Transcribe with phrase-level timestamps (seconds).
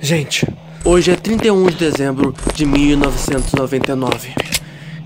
[0.00, 0.46] Gente,
[0.84, 4.34] hoje é 31 de dezembro de 1999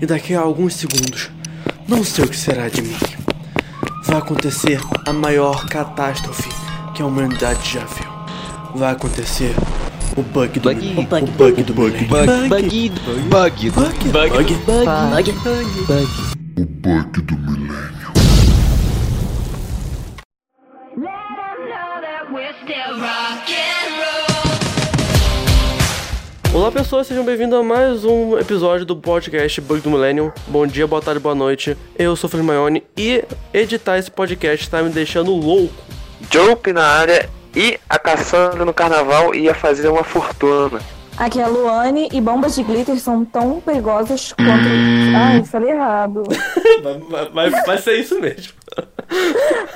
[0.01, 1.29] e daqui a alguns segundos,
[1.87, 2.95] não sei o que será de mim.
[4.05, 6.49] Vai acontecer a maior catástrofe
[6.93, 8.11] que a humanidade já viu.
[8.75, 9.55] Vai acontecer
[10.17, 10.75] o bug do Bug.
[10.81, 11.01] milênio.
[11.01, 11.31] O bug.
[11.31, 12.07] O bug do milênio.
[12.09, 12.89] Bug, bug,
[13.29, 13.71] bug, bug,
[14.09, 15.31] Bug.
[15.31, 16.07] bug, bug.
[16.57, 17.71] O bug do milênio.
[17.71, 18.00] Let
[26.61, 30.31] Olá pessoas, sejam bem-vindos a mais um episódio do podcast Bug do Millennium.
[30.45, 31.75] Bom dia, boa tarde, boa noite.
[31.97, 35.73] Eu sou o Felipe Maione e editar esse podcast tá me deixando louco.
[36.31, 40.79] Jope na área e a Cassandra no carnaval ia fazer uma fortuna.
[41.17, 45.17] Aqui é a Luane e bombas de glitter são tão perigosas quanto.
[45.17, 46.21] Ai, falei errado.
[47.09, 48.53] Vai, vai- vai ser isso mesmo.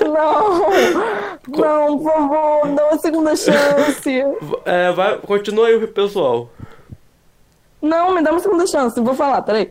[0.02, 0.70] Não!
[1.48, 4.24] Não, por favor, dá uma segunda chance.
[4.66, 6.50] É, vai, continua aí, pessoal.
[7.86, 9.70] Não, me dá uma segunda chance, vou falar, peraí.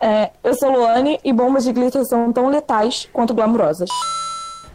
[0.00, 3.88] É, eu sou Luane e bombas de glitter são tão letais quanto glamourosas.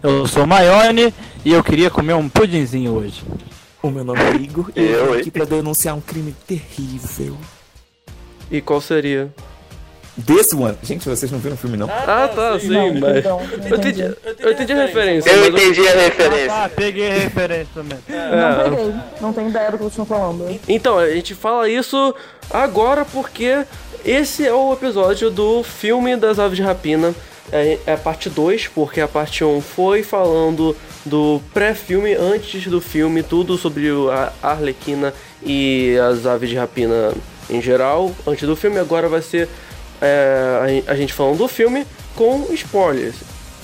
[0.02, 3.26] Eu sou Maione e eu queria comer um pudinzinho hoje.
[3.84, 5.20] O meu nome é Igor e eu Eu, hein?
[5.20, 7.36] aqui pra denunciar um crime terrível.
[8.50, 9.34] E qual seria?
[10.26, 10.76] This one.
[10.84, 11.88] Gente, vocês não viram o filme, não?
[11.90, 13.18] Ah, tá, sim, Não, mas.
[13.18, 14.02] então, Eu entendi,
[14.40, 15.30] eu entendi a referência.
[15.30, 16.54] Eu entendi a referência.
[16.54, 18.00] Ah, peguei a referência também.
[18.10, 18.64] Não É.
[18.70, 20.60] peguei, não tenho ideia do que eu estou falando.
[20.68, 22.16] Então, a gente fala isso
[22.50, 23.64] agora porque
[24.04, 27.14] esse é o episódio do filme das aves de rapina.
[27.52, 32.68] É, é a parte 2, porque a parte 1 um foi falando do pré-filme, antes
[32.68, 37.14] do filme, tudo sobre a Arlequina e as aves de rapina
[37.50, 38.78] em geral, antes do filme.
[38.80, 39.48] Agora vai ser
[40.02, 43.16] é, a, gente falando do filme com spoilers.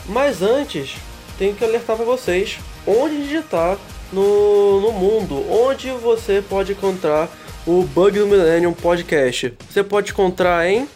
[0.07, 0.95] Mas antes,
[1.37, 3.77] tenho que alertar para vocês onde digitar
[4.11, 7.29] no, no mundo, onde você pode encontrar
[7.65, 9.53] o Bug do Millennium Podcast.
[9.69, 10.87] Você pode encontrar em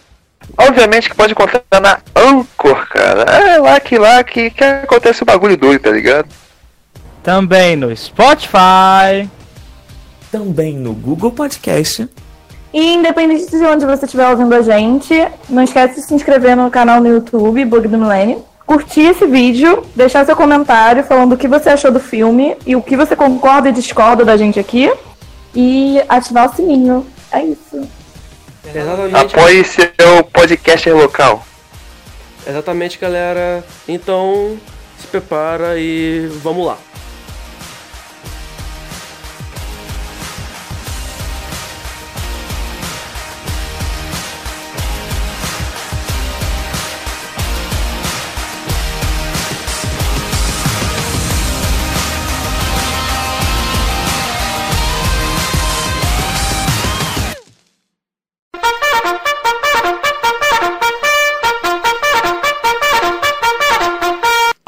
[0.57, 3.23] Obviamente que pode encontrar na Anchor, cara.
[3.23, 6.29] É lá que lá que, que acontece o bagulho doido, tá ligado?
[7.23, 9.29] Também no Spotify.
[10.31, 12.07] Também no Google Podcast.
[12.73, 15.13] E independente de onde você estiver ouvindo a gente,
[15.49, 18.43] não esquece de se inscrever no canal no YouTube, Bug do Milênio.
[18.65, 22.81] Curtir esse vídeo, deixar seu comentário falando o que você achou do filme e o
[22.81, 24.91] que você concorda e discorda da gente aqui.
[25.55, 27.07] E ativar o sininho.
[27.31, 27.87] É isso.
[28.75, 31.43] exatamente, Apoie seu podcaster local.
[32.45, 33.63] exatamente, galera.
[33.87, 34.57] Então,
[34.99, 36.77] se prepara e vamos lá.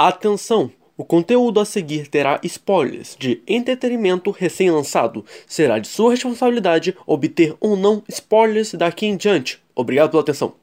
[0.09, 0.71] Atenção!
[0.97, 5.23] O conteúdo a seguir terá spoilers de entretenimento recém-lançado.
[5.45, 9.61] Será de sua responsabilidade obter ou não spoilers daqui em diante.
[9.75, 10.55] Obrigado pela atenção.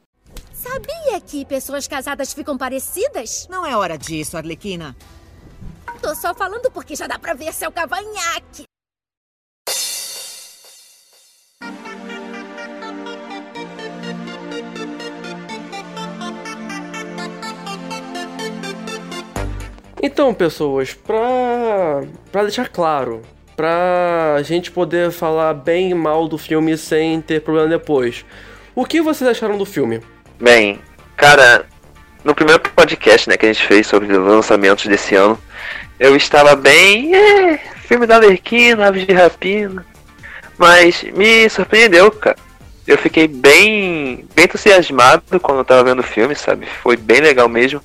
[0.51, 3.47] Sabia que pessoas casadas ficam parecidas?
[3.49, 4.93] Não é hora disso, Arlequina.
[6.01, 8.66] Tô só falando porque já dá pra ver seu cavanhaque.
[20.07, 22.01] Então, pessoas, pra,
[22.31, 23.23] pra deixar claro,
[23.57, 28.23] pra gente poder falar bem e mal do filme sem ter problema depois,
[28.73, 29.99] o que vocês acharam do filme?
[30.39, 30.79] Bem,
[31.17, 31.65] cara,
[32.23, 35.37] no primeiro podcast né, que a gente fez sobre os lançamentos desse ano,
[35.99, 37.13] eu estava bem.
[37.13, 39.85] É, filme da Lerquina, Aves de Rapina.
[40.57, 42.37] Mas me surpreendeu, cara.
[42.87, 46.65] Eu fiquei bem, bem entusiasmado quando eu tava vendo o filme, sabe?
[46.81, 47.81] Foi bem legal mesmo.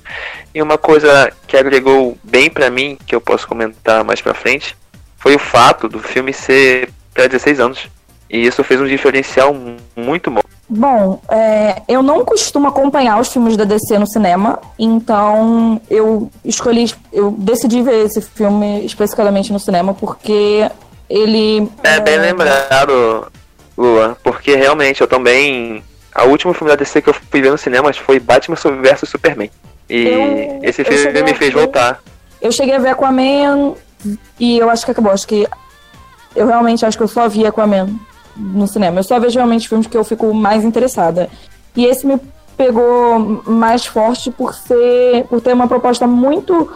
[0.55, 4.77] E uma coisa que agregou bem pra mim, que eu posso comentar mais pra frente,
[5.17, 7.87] foi o fato do filme ser pra 16 anos.
[8.29, 10.41] E isso fez um diferencial mu- muito bom.
[10.69, 16.91] Bom, é, eu não costumo acompanhar os filmes da DC no cinema, então eu escolhi,
[17.11, 20.67] eu decidi ver esse filme especificamente no cinema porque
[21.09, 23.27] ele É bem lembrado,
[23.77, 25.83] Lua, porque realmente eu também.
[26.13, 29.49] A última filme da DC que eu fui ver no cinema foi Batman vs Superman.
[29.89, 31.99] E Eu- esse filme me a fez ver- voltar.
[32.39, 33.73] Eu cheguei a ver Aquaman
[34.39, 35.11] e eu acho que acabou.
[35.11, 35.47] Acho que
[36.35, 37.89] eu realmente acho que eu só vi Aquaman
[38.37, 38.99] no cinema.
[38.99, 41.29] Eu só vejo realmente filmes que eu fico mais interessada.
[41.75, 42.19] E esse me
[42.55, 46.71] pegou mais forte por ser, por ter uma proposta muito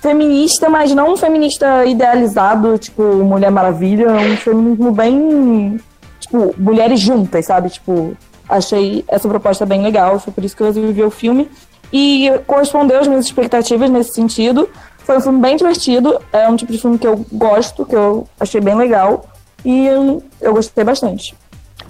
[0.00, 5.80] feminista, mas não um feminista idealizado, tipo Mulher Maravilha, um feminismo bem,
[6.28, 7.70] tipo, mulheres juntas, sabe?
[7.70, 8.16] Tipo,
[8.48, 11.48] achei essa proposta bem legal, foi por isso que eu resolvi ver o filme.
[11.92, 14.68] E correspondeu às minhas expectativas nesse sentido.
[14.98, 18.28] Foi um filme bem divertido, é um tipo de filme que eu gosto, que eu
[18.38, 19.26] achei bem legal.
[19.64, 21.34] E eu gostei bastante.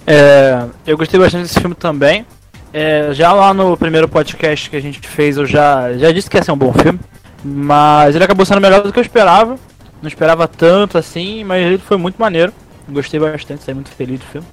[0.07, 2.25] É, eu gostei bastante desse filme também.
[2.71, 6.37] É, já lá no primeiro podcast que a gente fez, eu já, já disse que
[6.37, 6.99] ia ser um bom filme.
[7.43, 9.57] Mas ele acabou sendo melhor do que eu esperava.
[10.01, 12.53] Não esperava tanto assim, mas ele foi muito maneiro.
[12.91, 14.47] Gostei bastante, saí muito feliz do filme.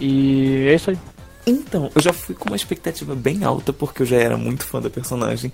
[0.00, 0.98] E é isso aí.
[1.46, 4.80] Então, eu já fui com uma expectativa bem alta, porque eu já era muito fã
[4.80, 5.50] da personagem.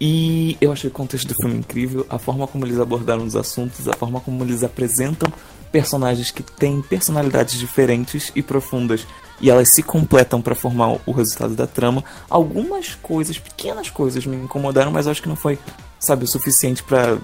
[0.00, 3.88] E eu achei o contexto do filme incrível, a forma como eles abordaram os assuntos,
[3.88, 5.32] a forma como eles apresentam
[5.72, 9.06] personagens que têm personalidades diferentes e profundas
[9.40, 12.04] e elas se completam para formar o resultado da trama.
[12.28, 15.58] Algumas coisas, pequenas coisas, me incomodaram, mas acho que não foi,
[15.98, 17.18] sabe, o suficiente para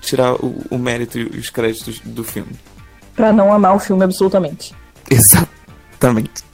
[0.00, 2.52] tirar o, o mérito e os créditos do filme.
[3.14, 4.74] Pra não amar o filme absolutamente.
[5.10, 6.52] Exatamente.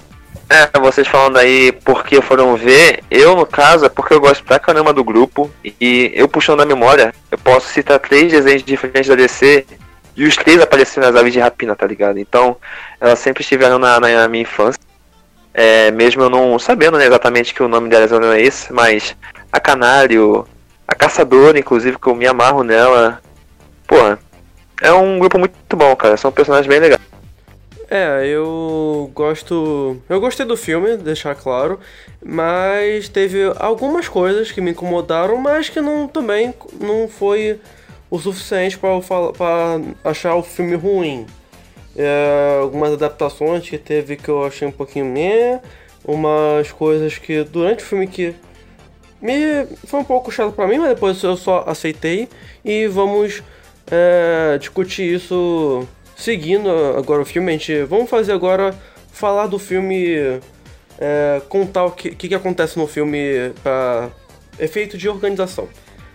[0.50, 4.58] É, vocês falando aí porque foram ver, eu no caso é porque eu gosto pra
[4.58, 9.14] caramba do grupo e eu puxando na memória, eu posso citar três desenhos diferentes da
[9.14, 9.66] DC
[10.16, 12.18] e os três apareceram nas aves de rapina, tá ligado?
[12.18, 12.56] Então,
[12.98, 14.80] elas sempre estiveram na, na minha infância.
[15.52, 19.14] É, mesmo eu não sabendo né, exatamente que o nome delas não é esse, mas
[19.52, 20.46] a Canário,
[20.86, 23.20] a Caçadora, inclusive, que eu me amarro nela.
[23.86, 24.18] Porra,
[24.82, 26.16] é um grupo muito bom, cara.
[26.16, 27.00] São personagens bem legais.
[27.90, 29.96] É, eu gosto.
[30.08, 31.80] Eu gostei do filme, deixar claro,
[32.22, 37.58] mas teve algumas coisas que me incomodaram, mas que não também não foi
[38.10, 41.26] o suficiente para achar o filme ruim.
[41.96, 45.60] É, algumas adaptações que teve que eu achei um pouquinho meh,
[46.04, 48.34] umas coisas que durante o filme que
[49.20, 52.28] me foi um pouco chato para mim, mas depois eu só aceitei
[52.64, 53.42] e vamos
[53.90, 55.86] é, discutir isso
[56.16, 58.74] seguindo agora o filme, a gente vamos fazer agora
[59.12, 60.40] falar do filme,
[60.98, 64.10] é, contar o que, que, que acontece no filme para
[64.58, 65.68] efeito de organização.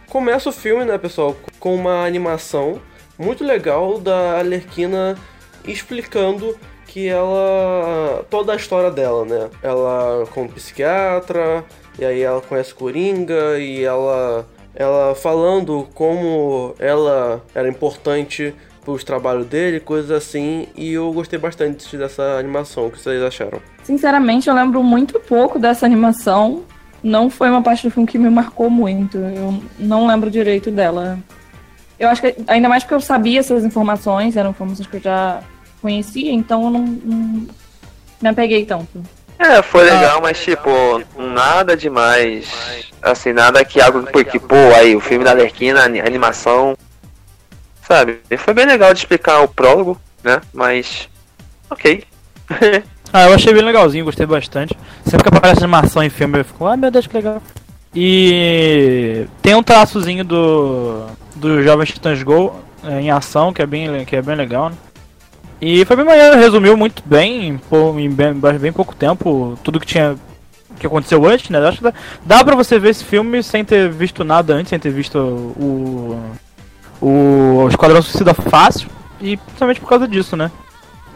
[0.10, 2.80] Começa o filme, né, pessoal, com uma animação
[3.18, 5.18] muito legal da Alerquina
[5.66, 8.26] explicando que ela.
[8.30, 9.50] toda a história dela, né?
[9.62, 11.66] Ela como psiquiatra,
[11.98, 14.46] e aí ela conhece Coringa, e ela.
[14.76, 18.54] Ela falando como ela era importante
[18.86, 22.88] os trabalhos dele, coisas assim, e eu gostei bastante dessa animação.
[22.88, 23.62] O que vocês acharam?
[23.84, 26.64] Sinceramente, eu lembro muito pouco dessa animação.
[27.02, 29.18] Não foi uma parte do filme que me marcou muito.
[29.18, 31.18] Eu não lembro direito dela.
[32.00, 35.42] Eu acho que, ainda mais porque eu sabia essas informações, eram informações que eu já
[35.82, 37.48] conhecia, então eu não, não
[38.22, 39.02] me apeguei tanto.
[39.40, 40.70] É, foi legal, mas tipo,
[41.18, 42.48] nada demais.
[43.02, 46.78] Assim, nada que algo que, pô, aí, o filme da Lerquina, a animação,
[47.88, 48.20] sabe?
[48.38, 50.42] Foi bem legal de explicar o prólogo, né?
[50.54, 51.10] Mas.
[51.70, 52.04] Ok.
[53.12, 54.78] ah, eu achei bem legalzinho, gostei bastante.
[55.06, 57.42] Sempre que aparece animação em filme eu fico, ah meu Deus, que legal.
[57.94, 61.06] E tem um traçozinho do.
[61.36, 64.76] do Jovem Titãs Go é, em ação, que é bem, que é bem legal, né?
[65.66, 67.58] E foi bem maneiro, resumiu muito bem,
[67.98, 70.18] em bem, bem pouco tempo, tudo que tinha
[70.78, 71.58] que aconteceu antes, né?
[71.66, 71.94] Acho que dá,
[72.26, 76.20] dá pra você ver esse filme sem ter visto nada antes, sem ter visto o,
[77.02, 78.90] o Esquadrão Suicida fácil,
[79.22, 80.52] e principalmente por causa disso, né?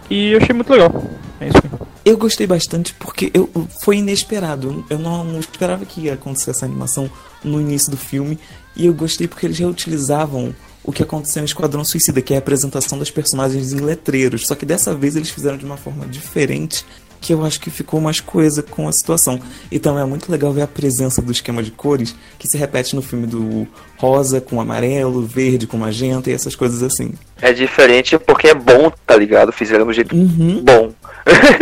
[0.10, 0.94] E eu achei muito legal.
[1.42, 1.88] É isso aí.
[2.06, 3.50] Eu gostei bastante porque eu,
[3.84, 4.86] foi inesperado.
[4.90, 7.12] Eu não, não, esperava que ia acontecer essa animação
[7.44, 8.40] no início do filme.
[8.78, 10.56] E eu gostei porque eles reutilizavam
[10.88, 14.48] o que aconteceu em Esquadrão Suicida, que é a apresentação das personagens em letreiros.
[14.48, 16.86] Só que dessa vez eles fizeram de uma forma diferente
[17.20, 19.38] que eu acho que ficou mais coisa com a situação.
[19.70, 22.96] E também é muito legal ver a presença do esquema de cores que se repete
[22.96, 23.68] no filme do
[23.98, 27.14] rosa com amarelo, verde com magenta e essas coisas assim.
[27.42, 29.52] É diferente porque é bom, tá ligado?
[29.52, 30.64] Fizeram do jeito uhum.
[30.64, 30.94] bom.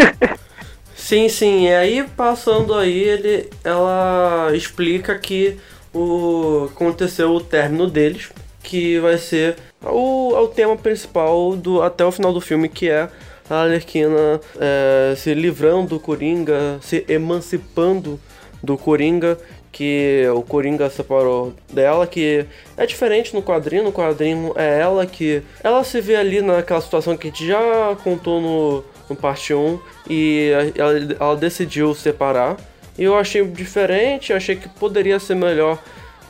[0.96, 1.66] sim, sim.
[1.66, 5.58] E aí passando aí, ele, ela explica que
[5.92, 8.30] o aconteceu o término deles,
[8.66, 13.08] que vai ser o, o tema principal do até o final do filme, que é
[13.50, 18.20] a Arlequina é, se livrando do Coringa, se emancipando
[18.64, 19.38] do Coringa,
[19.72, 22.46] que o Coringa separou dela, que
[22.76, 25.44] é diferente no quadrinho, no quadrinho é ela que.
[25.64, 29.80] Ela se vê ali naquela situação que a gente já contou no, no parte 1
[30.10, 32.58] e ela, ela decidiu separar.
[32.98, 35.78] E eu achei diferente, achei que poderia ser melhor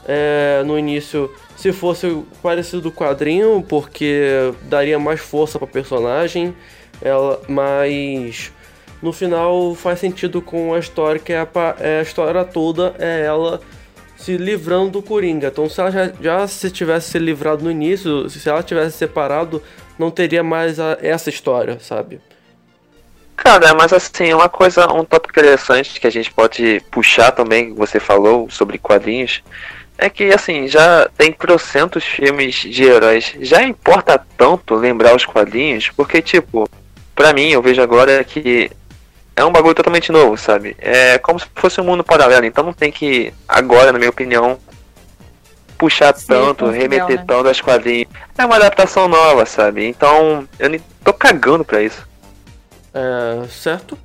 [0.08, 6.56] é, no início se fosse parecido do quadrinho, porque daria mais força para personagem
[7.02, 8.52] ela, mas
[9.02, 11.48] no final faz sentido com a história que é a,
[11.80, 13.60] é a história toda é ela
[14.18, 15.48] se livrando do Coringa.
[15.48, 19.62] Então, se ela já, já se tivesse se livrado no início, se ela tivesse separado,
[20.00, 22.20] não teria mais a- essa história, sabe?
[23.36, 27.78] Cara, mas assim, uma coisa, um tópico interessante que a gente pode puxar também, que
[27.78, 29.44] você falou sobre quadrinhos,
[29.98, 33.34] é que assim, já tem trocentos filmes de heróis.
[33.42, 36.70] Já importa tanto lembrar os quadrinhos, porque tipo,
[37.16, 38.70] pra mim, eu vejo agora que
[39.36, 40.76] é um bagulho totalmente novo, sabe?
[40.80, 44.58] É como se fosse um mundo paralelo, então não tem que, agora, na minha opinião,
[45.78, 47.26] puxar Sim, tanto, remeter né?
[47.28, 48.08] tanto aos quadrinhos.
[48.38, 49.86] É uma adaptação nova, sabe?
[49.86, 52.08] Então, eu nem tô cagando pra isso.
[52.94, 53.98] É, certo?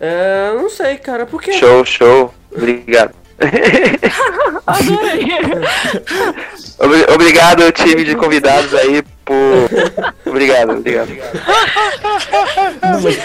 [0.00, 1.52] É, não sei, cara, porque.
[1.52, 2.34] Show, show.
[2.50, 3.19] Obrigado.
[4.66, 5.24] Adorei.
[6.78, 9.36] Obri- Obrigado, time de convidados aí, por.
[10.26, 11.08] Obrigado, obrigado.
[12.82, 13.16] Não, mas,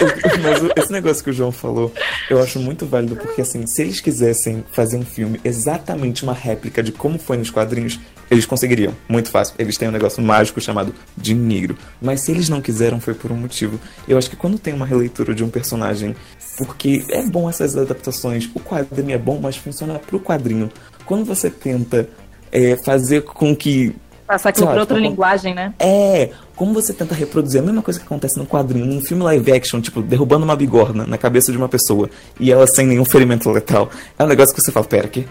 [0.42, 1.92] mas esse negócio que o João falou,
[2.30, 6.82] eu acho muito válido, porque assim, se eles quisessem fazer um filme exatamente uma réplica
[6.82, 8.94] de como foi nos quadrinhos, eles conseguiriam.
[9.08, 9.54] Muito fácil.
[9.60, 11.78] Eles têm um negócio mágico chamado dinheiro.
[12.02, 13.80] Mas se eles não quiseram, foi por um motivo.
[14.08, 16.16] Eu acho que quando tem uma releitura de um personagem,
[16.58, 20.70] porque é bom essas adaptações, o quadrinho é bom, mas funciona pro quadrinho.
[21.06, 22.08] Quando você tenta
[22.52, 23.96] é, fazer com que
[24.28, 25.74] Passar aquilo pra outra linguagem, né?
[25.78, 29.52] é, como você tenta reproduzir a mesma coisa que acontece no quadrinho, num filme live
[29.52, 32.10] action, tipo, derrubando uma bigorna na cabeça de uma pessoa
[32.40, 33.90] e ela sem nenhum ferimento letal.
[34.18, 35.28] É um negócio que você fala, pera, aqui.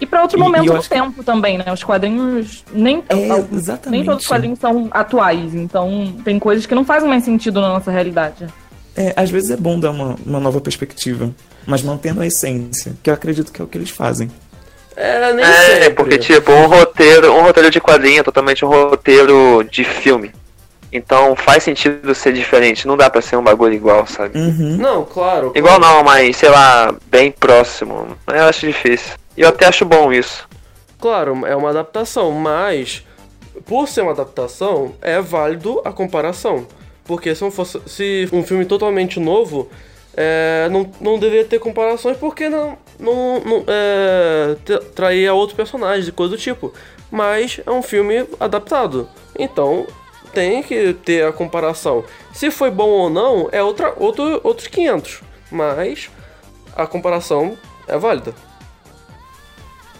[0.00, 1.72] E pra outro E- momento do acho que- tempo também, né?
[1.72, 6.74] Os quadrinhos nem, É, alguns- nem todos os quadrinhos são atuais, então tem coisas que
[6.74, 8.46] não fazem mais sentido na nossa realidade.
[8.96, 11.30] É, às vezes é bom dar uma, uma nova perspectiva,
[11.66, 14.30] mas mantendo a essência, que eu acredito que é o que eles fazem.
[14.94, 15.52] É, nem É,
[15.84, 15.94] sempre.
[15.94, 20.30] porque tipo, um roteiro, um roteiro de quadrinho é totalmente um roteiro de filme.
[20.92, 24.38] Então faz sentido ser diferente, não dá pra ser um bagulho igual, sabe?
[24.38, 24.76] Uhum.
[24.76, 25.52] Não, claro.
[25.54, 25.94] Igual claro.
[25.96, 28.08] não, mas sei lá, bem próximo.
[28.26, 29.14] Eu acho difícil.
[29.34, 30.46] E eu até acho bom isso.
[31.00, 33.02] Claro, é uma adaptação, mas
[33.64, 36.66] por ser uma adaptação, é válido a comparação.
[37.04, 39.68] Porque se, fosse, se um filme totalmente novo,
[40.16, 46.08] é, não, não deveria ter comparações porque não, não, não é, tra- traía outro personagem
[46.08, 46.72] e coisa do tipo.
[47.10, 49.08] Mas é um filme adaptado.
[49.38, 49.86] Então
[50.32, 52.04] tem que ter a comparação.
[52.32, 55.20] Se foi bom ou não, é outra, outro, outros 500.
[55.50, 56.10] Mas
[56.74, 57.56] a comparação
[57.86, 58.34] é válida.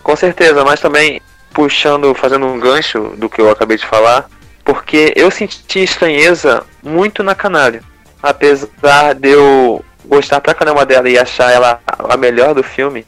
[0.03, 1.21] Com certeza, mas também
[1.53, 4.29] puxando, fazendo um gancho do que eu acabei de falar,
[4.65, 7.83] porque eu senti estranheza muito na Canário.
[8.23, 13.07] Apesar de eu gostar pra caramba dela e achar ela a melhor do filme,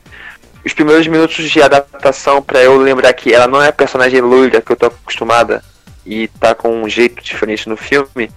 [0.64, 4.60] os primeiros minutos de adaptação pra eu lembrar que ela não é a personagem loira
[4.60, 5.62] que eu tô acostumada
[6.06, 8.30] e tá com um jeito diferente no filme,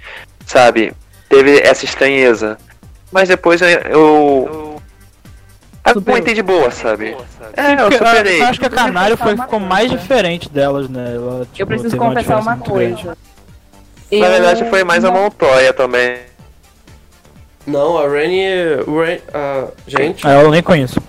[0.45, 0.93] sabe?
[1.29, 2.57] Teve essa estranheza.
[3.11, 3.67] Mas depois eu.
[3.69, 4.66] eu...
[5.91, 7.15] Aguentei de boa, sabe?
[7.55, 8.41] É, eu superei.
[8.41, 11.15] eu acho que a Canário foi, uma ficou mais diferente delas, né?
[11.15, 12.69] Ela, tipo, eu preciso uma confessar uma grande.
[12.69, 13.17] coisa.
[14.11, 16.17] Na Eu verdade foi mais a Montoya também.
[17.65, 18.77] Não, a Rennie.
[18.87, 20.25] Ren, a, gente.
[20.25, 21.01] Ah, eu nem conheço.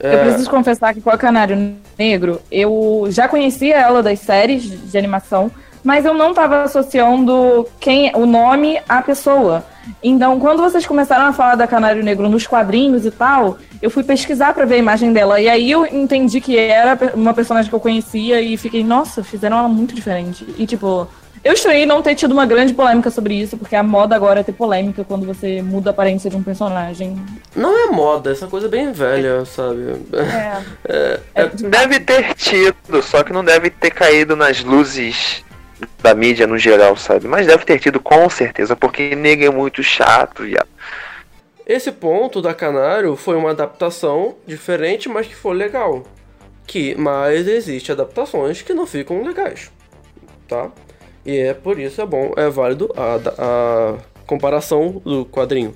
[0.00, 4.90] Eu é, preciso confessar que com a Canário Negro, eu já conhecia ela das séries
[4.90, 5.50] de animação,
[5.82, 9.64] mas eu não estava associando quem o nome à pessoa.
[10.02, 14.02] Então, quando vocês começaram a falar da Canário Negro nos quadrinhos e tal, eu fui
[14.04, 15.40] pesquisar pra ver a imagem dela.
[15.40, 19.58] E aí eu entendi que era uma personagem que eu conhecia e fiquei, nossa, fizeram
[19.58, 20.46] ela muito diferente.
[20.58, 21.08] E tipo,
[21.42, 24.42] eu estranhei não ter tido uma grande polêmica sobre isso, porque a moda agora é
[24.42, 27.16] ter polêmica quando você muda a aparência de um personagem.
[27.56, 29.96] Não é moda, essa coisa é bem velha, sabe?
[30.86, 31.20] É.
[31.34, 35.42] É, Deve ter tido, só que não deve ter caído nas luzes
[36.02, 37.26] da mídia no geral, sabe?
[37.26, 40.68] Mas deve ter tido com certeza, porque nega é muito chato, viado.
[41.66, 46.02] Esse ponto da Canário foi uma adaptação diferente, mas que foi legal.
[46.66, 49.70] Que, mas existe adaptações que não ficam legais,
[50.48, 50.70] tá?
[51.24, 55.74] E é por isso é bom, é válido a, a comparação do quadrinho.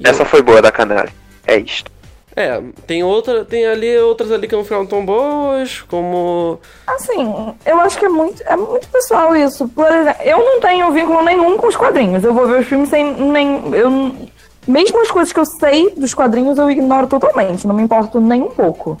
[0.00, 1.12] E Essa foi boa da Canário.
[1.46, 1.90] É isto.
[2.38, 7.80] É, tem outra, tem ali outras ali que não ficaram tão boas, como Assim, eu
[7.80, 9.66] acho que é muito, é muito pessoal isso.
[9.68, 12.22] Por exemplo, eu não tenho vínculo nenhum com os quadrinhos.
[12.22, 13.72] Eu vou ver os filmes sem nem.
[13.72, 14.14] Eu,
[14.68, 17.66] mesmo as coisas que eu sei dos quadrinhos, eu ignoro totalmente.
[17.66, 19.00] Não me importo nem um pouco.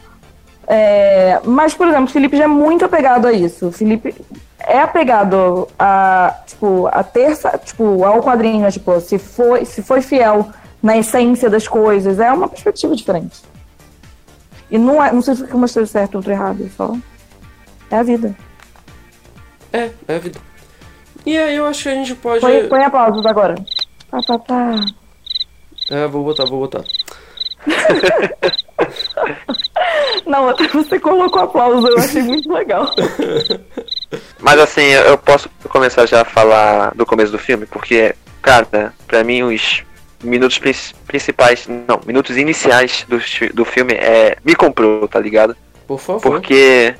[0.66, 3.68] É, mas, por exemplo, o Felipe já é muito apegado a isso.
[3.68, 4.14] O Felipe
[4.60, 10.48] é apegado a, tipo, a terça, tipo, ao quadrinho, tipo, se foi, se foi fiel
[10.86, 13.42] na essência das coisas, é uma perspectiva diferente.
[14.70, 16.96] E não, é, não significa que uma esteja certa ou outra errada, é só.
[17.90, 18.36] É a vida.
[19.72, 20.38] É, é a vida.
[21.26, 22.40] E aí eu acho que a gente pode.
[22.40, 23.56] Põe, põe aplausos agora.
[24.08, 24.84] Pá, pá, pá.
[25.90, 26.84] É, vou botar, vou botar.
[30.24, 32.94] Não, até você colocou aplauso, eu achei muito legal.
[34.38, 38.94] Mas assim, eu eu posso começar já a falar do começo do filme, porque, cara,
[39.08, 39.84] pra mim os
[40.22, 40.74] minutos prin-
[41.06, 43.20] principais, não, minutos iniciais do,
[43.54, 45.56] do filme é me comprou, tá ligado?
[45.86, 46.20] Por favor.
[46.20, 46.94] Porque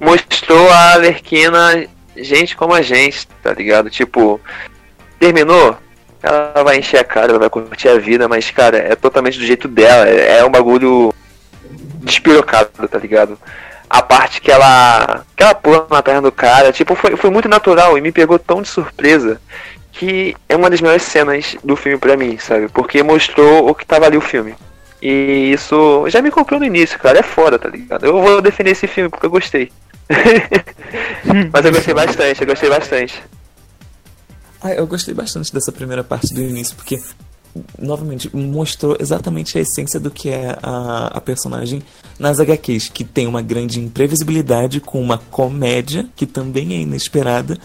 [0.00, 3.90] mostrou a Alerquina gente como a gente, tá ligado?
[3.90, 4.40] Tipo,
[5.18, 5.76] terminou,
[6.22, 9.44] ela vai encher a cara, ela vai curtir a vida, mas, cara, é totalmente do
[9.44, 10.08] jeito dela.
[10.08, 11.14] É, é um bagulho
[12.02, 13.38] despirocado, tá ligado?
[13.88, 15.24] A parte que ela.
[15.36, 18.38] que ela pula na perna do cara, tipo, foi, foi muito natural e me pegou
[18.38, 19.40] tão de surpresa
[19.98, 22.68] que é uma das melhores cenas do filme pra mim, sabe?
[22.68, 24.54] Porque mostrou o que tava ali o filme.
[25.02, 27.18] E isso já me comprou no início, cara.
[27.18, 28.06] É foda, tá ligado?
[28.06, 29.72] Eu vou defender esse filme porque eu gostei.
[31.52, 33.22] Mas eu gostei bastante, eu gostei bastante.
[34.62, 37.00] Ah, eu gostei bastante dessa primeira parte do início, porque,
[37.76, 41.82] novamente, mostrou exatamente a essência do que é a, a personagem
[42.18, 47.58] nas HQs, que tem uma grande imprevisibilidade com uma comédia, que também é inesperada,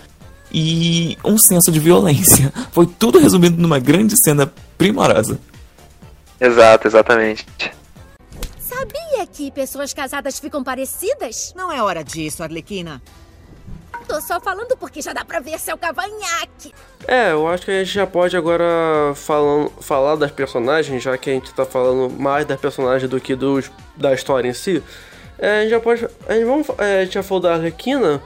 [0.54, 2.54] e um senso de violência.
[2.72, 5.40] Foi tudo resumido numa grande cena primorosa.
[6.40, 7.46] Exato, exatamente.
[8.60, 11.54] Sabia que pessoas casadas ficam parecidas?
[11.56, 13.02] Não é hora disso, Arlequina.
[14.08, 16.74] Tô só falando porque já dá pra ver seu cavanhaque.
[17.08, 21.30] É, eu acho que a gente já pode agora falando, falar das personagens, já que
[21.30, 24.84] a gente tá falando mais das personagens do que dos, da história em si.
[25.40, 26.06] É, a gente já pode.
[26.28, 28.22] A gente, vamos, é, a gente já falou da Arlequina.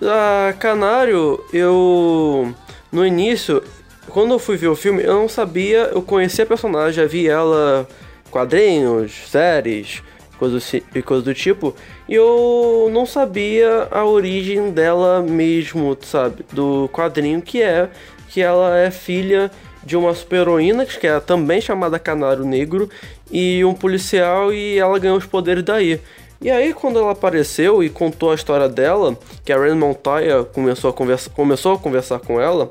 [0.00, 2.54] Da Canário, eu.
[2.90, 3.62] No início,
[4.08, 7.28] quando eu fui ver o filme, eu não sabia, eu conhecia a personagem, já vi
[7.28, 7.86] ela
[8.30, 10.02] quadrinhos, séries,
[10.38, 11.74] coisas e coisas do tipo,
[12.08, 16.44] e eu não sabia a origem dela mesmo, sabe?
[16.52, 17.90] Do quadrinho que é
[18.28, 19.50] que ela é filha
[19.82, 22.88] de uma super-heroína, que é também chamada Canário Negro,
[23.30, 26.00] e um policial, e ela ganhou os poderes daí.
[26.40, 30.90] E aí, quando ela apareceu e contou a história dela, que a Ren Montoya começou
[30.90, 32.70] a, conversa, começou a conversar com ela,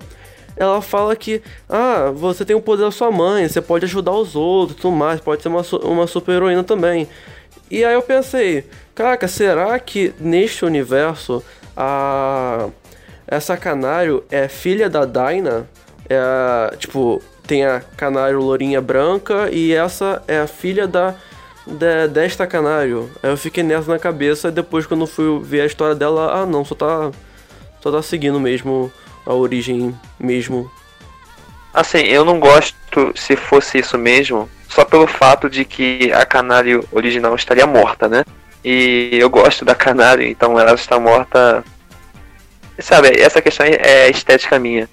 [0.56, 4.36] ela fala que, ah, você tem o poder da sua mãe, você pode ajudar os
[4.36, 7.08] outros, tudo mais, pode ser uma, uma super-heroína também.
[7.70, 8.64] E aí eu pensei,
[8.96, 11.44] caraca, será que neste universo
[11.76, 12.70] a
[13.28, 15.66] essa canário é filha da Dinah?
[16.10, 21.16] É tipo, tem a canário lourinha branca e essa é a filha da,
[22.10, 23.10] desta canário.
[23.22, 26.46] Aí eu fiquei nessa na cabeça e depois quando fui ver a história dela, ah
[26.46, 27.12] não, só tá
[27.82, 28.92] só tá seguindo mesmo
[29.26, 30.72] a origem mesmo.
[31.74, 36.84] Assim, eu não gosto se fosse isso mesmo, só pelo fato de que a canário
[36.92, 38.24] original estaria morta, né?
[38.64, 41.64] E eu gosto da canário, então ela está morta.
[42.80, 44.90] Sabe, essa questão é estética minha.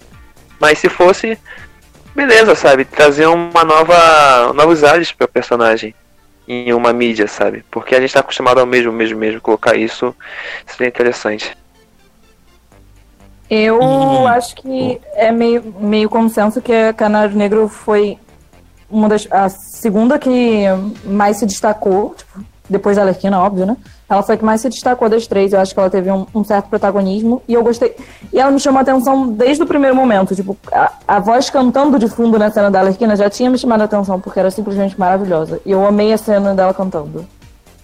[0.61, 1.39] Mas se fosse,
[2.15, 2.85] beleza, sabe?
[2.85, 4.53] Trazer uma nova.
[4.53, 5.95] novos ares para personagem
[6.47, 7.65] em uma mídia, sabe?
[7.71, 9.41] Porque a gente tá acostumado ao mesmo, mesmo, mesmo.
[9.41, 10.15] Colocar isso
[10.67, 11.57] seria interessante.
[13.49, 14.27] Eu Hum.
[14.27, 18.19] acho que é meio, meio consenso que a Canário Negro foi
[18.91, 19.29] uma das.
[19.31, 20.65] a segunda que
[21.05, 23.77] mais se destacou, tipo, depois da Alerquina, óbvio, né?
[24.09, 25.53] Ela foi a que mais se destacou das três.
[25.53, 27.43] Eu acho que ela teve um, um certo protagonismo.
[27.47, 27.95] E eu gostei.
[28.33, 30.35] E ela me chamou a atenção desde o primeiro momento.
[30.35, 33.83] Tipo, a, a voz cantando de fundo na cena da Alerquina já tinha me chamado
[33.83, 35.61] a atenção, porque era simplesmente maravilhosa.
[35.65, 37.27] E eu amei a cena dela cantando.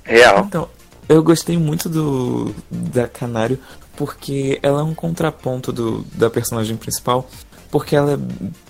[0.02, 0.44] Real.
[0.46, 0.68] Então,
[1.08, 3.58] eu gostei muito do da Canário
[3.96, 7.28] porque ela é um contraponto do, da personagem principal,
[7.70, 8.20] porque ela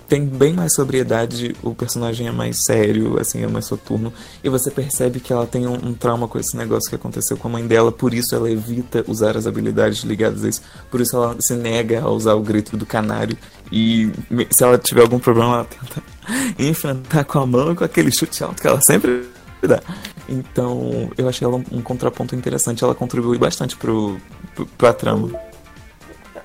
[0.07, 4.69] tem bem mais sobriedade, o personagem é mais sério, assim, é mais soturno, e você
[4.69, 7.65] percebe que ela tem um, um trauma com esse negócio que aconteceu com a mãe
[7.65, 11.55] dela, por isso ela evita usar as habilidades ligadas a isso, por isso ela se
[11.55, 13.37] nega a usar o grito do canário,
[13.71, 14.11] e
[14.49, 16.03] se ela tiver algum problema, ela tenta
[16.61, 19.29] enfrentar com a mão com aquele chute alto que ela sempre
[19.67, 19.81] dá.
[20.27, 22.83] Então, eu achei ela um, um contraponto interessante.
[22.83, 24.17] Ela contribui bastante pro,
[24.55, 25.31] pro, pra trama.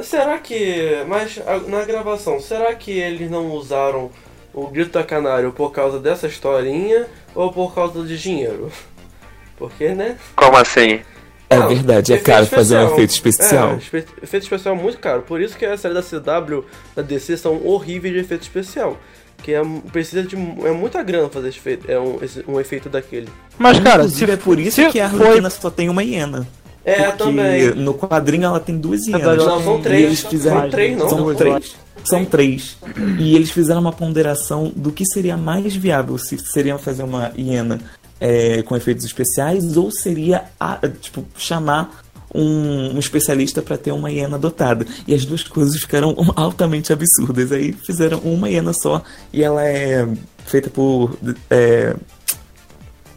[0.01, 1.03] Será que.
[1.09, 4.11] Mas a- na gravação, será que eles não usaram
[4.55, 8.71] o grito da canário por causa dessa historinha ou por causa de dinheiro?
[9.57, 10.17] Porque, né?
[10.35, 11.01] Como assim?
[11.49, 12.93] É Não, verdade, é caro fazer um especial.
[12.95, 13.71] efeito especial.
[13.71, 15.23] É, efeito especial é muito caro.
[15.23, 18.97] Por isso que as séries da CW, da DC, são horríveis de efeito especial.
[19.43, 20.35] Que é, precisa de.
[20.35, 23.29] É muita grana fazer esse efeito, é um, esse- um efeito daquele.
[23.59, 26.03] Mas, cara, Inclusive, se, é por isso se que a foi- Arlequina só tem uma
[26.03, 26.47] hiena.
[26.87, 27.70] É, Porque também.
[27.75, 29.37] no quadrinho ela tem duas hienas.
[29.44, 30.05] Não, são E três.
[30.05, 30.61] eles fizeram...
[30.61, 31.09] São três, não.
[31.09, 31.77] São Não, três.
[32.05, 32.77] São três.
[33.18, 36.16] E eles fizeram uma ponderação do que seria mais viável.
[36.16, 37.81] Se seriam fazer uma hiena
[38.20, 44.09] é, com efeitos especiais ou seria, a- tipo, chamar um, um especialista para ter uma
[44.09, 44.87] hiena dotada.
[45.09, 47.51] E as duas coisas ficaram altamente absurdas.
[47.51, 50.07] Aí fizeram uma hiena só e ela é
[50.44, 51.16] feita por...
[51.51, 51.96] É...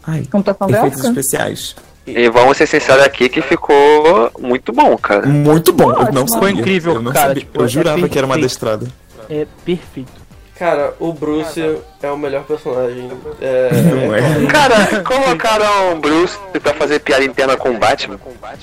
[0.02, 1.08] Ai, Computação efeitos gráfica?
[1.20, 1.76] especiais.
[2.16, 5.26] E vamos ser sinceros aqui que ficou muito bom, cara.
[5.26, 6.50] Muito bom, eu não Ficou sabia.
[6.50, 7.42] incrível, eu não cara, sabia.
[7.42, 8.86] tipo, eu é jurava que era uma adestrada.
[9.28, 10.20] É perfeito.
[10.58, 13.10] Cara, o Bruce é o melhor personagem.
[13.40, 14.46] É, Não é?
[14.46, 18.20] Cara, colocaram o Bruce pra fazer piada interna com o Batman.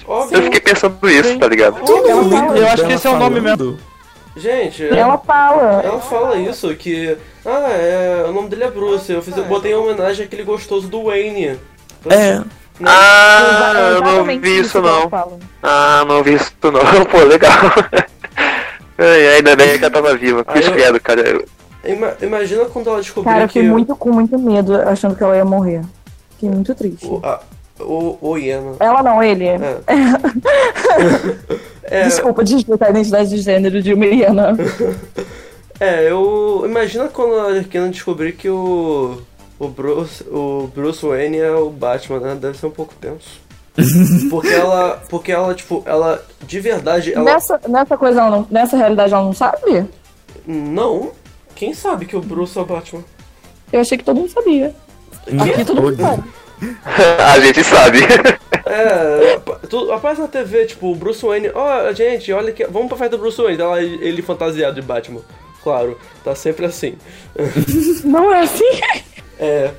[0.08, 0.38] Óbvio.
[0.38, 1.78] Eu fiquei pensando isso, tá ligado?
[2.56, 3.80] Eu acho que esse é o nome mesmo.
[4.36, 5.82] Gente, ela fala.
[5.84, 7.18] ela fala isso, que.
[7.44, 9.12] Ah, é, o nome dele é Bruce.
[9.12, 11.60] Eu, fiz, eu botei em homenagem àquele gostoso do Wayne.
[12.08, 12.44] É,
[12.86, 15.10] Ah, eu não vi isso que ela não.
[15.10, 15.40] fala.
[15.63, 16.80] Ah, não vi isso não.
[17.06, 17.52] Pô, legal.
[19.00, 20.44] Ai, ainda bem que ela tava viva.
[20.44, 21.22] Cruz eu- credo, cara.
[21.22, 21.46] Eu-
[21.86, 23.54] Ima- imagina quando ela descobriu Cara, eu que.
[23.54, 25.82] fiquei muito, com muito medo, achando que ela ia morrer.
[26.32, 27.06] Fiquei muito triste.
[27.06, 27.40] O, a,
[27.80, 28.74] o, o Iena.
[28.80, 29.46] Ela não, ele.
[29.48, 29.60] É.
[31.90, 34.58] É, Desculpa desrespeitar a identidade de gênero de uma Iana.
[35.80, 36.63] é, eu.
[36.66, 39.22] Imagina quando a Arquina descobrir que o.
[39.60, 42.36] O Bruce, o Bruce Wayne é o Batman, né?
[42.36, 43.39] Deve ser um pouco tenso.
[44.30, 45.02] Porque ela.
[45.10, 46.24] Porque ela, tipo, ela.
[46.46, 47.24] De verdade, ela.
[47.26, 49.86] Nessa, nessa coisa, ela não, nessa realidade, ela não sabe?
[50.46, 51.12] Não.
[51.56, 53.04] Quem sabe que o Bruce é o Batman?
[53.74, 54.74] Eu achei que todo mundo sabia.
[55.26, 56.24] Aqui todo mundo sabe.
[57.24, 58.00] a gente sabe.
[58.70, 59.39] É,
[59.70, 62.65] tu- aparece na TV, tipo, o Bruce Wayne, ó, gente, olha que.
[62.65, 65.22] Vamos pra festa do Bruce Wayne, tá lá ele fantasiado de Batman.
[65.63, 66.98] Claro, tá sempre assim.
[68.04, 68.65] Não é assim?
[69.39, 69.71] É.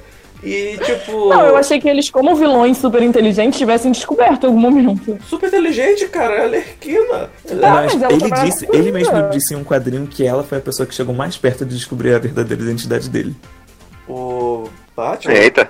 [0.43, 1.29] E tipo.
[1.29, 5.19] Não, eu achei que eles, como vilões super inteligentes, tivessem descoberto em algum momento.
[5.27, 7.31] Super inteligente, cara, é a Lerquina.
[7.61, 10.87] Tá, mas ele disse, ele mesmo disse em um quadrinho que ela foi a pessoa
[10.87, 13.35] que chegou mais perto de descobrir a verdadeira identidade dele.
[14.09, 15.35] O Batman?
[15.35, 15.69] Eita.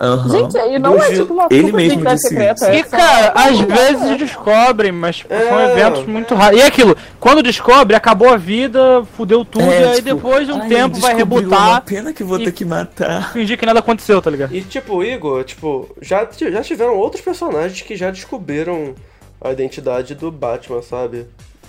[0.00, 0.28] Aham.
[0.30, 2.66] Gente, aí não Do é tipo uma ele mesmo identidade disse secreta.
[2.66, 5.72] é E, cara, às vezes descobrem, mas tipo, são É.
[5.72, 6.58] eventos muito raros.
[6.58, 10.46] E é aquilo, quando descobre, acabou a vida, fudeu tudo, É, e aí tipo, depois
[10.46, 13.32] de um "Ai, tempo vai rebutar, pena que vou ter que matar.
[13.32, 14.52] fingir que nada aconteceu, tá ligado?
[14.54, 18.94] E tipo, Igor, tipo, já, já tiveram outros personagens que já descobriram
[19.40, 21.26] a identidade do Batman, sabe?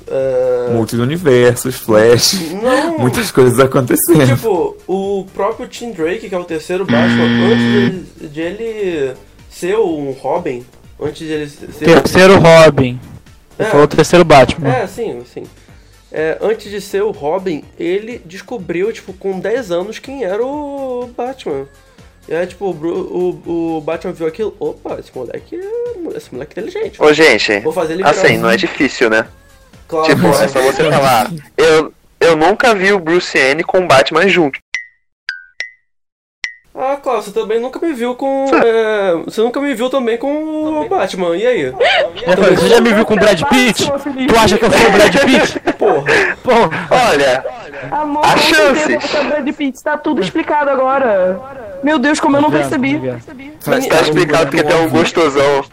[0.08, 0.70] É...
[0.72, 4.26] Muitos universos, Flash, Não, muitas coisas acontecendo.
[4.26, 9.14] Tipo, o próprio Tim Drake, que é o terceiro Batman, antes de, de ele
[9.50, 10.66] ser um Robin,
[11.00, 11.86] antes de ele ser.
[11.86, 13.00] Terceiro Robin.
[13.58, 13.66] É.
[13.66, 14.70] Foi o terceiro Batman.
[14.70, 15.44] É, sim, sim.
[16.12, 21.10] É, antes de ser o Robin, ele descobriu, tipo, com 10 anos quem era o
[21.16, 21.66] Batman.
[22.28, 26.18] E aí, tipo, o, o, o Batman viu aquilo, opa, esse moleque é.
[26.18, 27.02] Esse moleque é inteligente.
[27.02, 27.60] Ô, gente.
[27.60, 29.28] Vou fazer ele Assim, não é difícil, né?
[29.94, 31.30] Claro, Tipo, é só você falar.
[31.56, 34.58] Eu, eu nunca vi o Bruce Wayne com o Batman junto.
[36.76, 38.48] Ah, claro, você também nunca me viu com.
[38.56, 41.72] é, você nunca me viu também com o Batman, e aí?
[41.72, 43.86] Falei, Você já me viu com o Brad Pitt?
[43.86, 45.60] Tu acha que eu sou o Brad Pitt?
[45.78, 46.04] Porra.
[46.42, 46.88] Porra.
[47.12, 47.46] Olha,
[47.92, 48.86] Amor, chances.
[49.04, 51.40] você é Brad Pitt, tá tudo explicado agora.
[51.84, 52.98] Meu Deus, como eu não Vendo, percebi.
[52.98, 53.22] vendo.
[53.60, 55.64] Faz tá explicado porque tem um gostosão.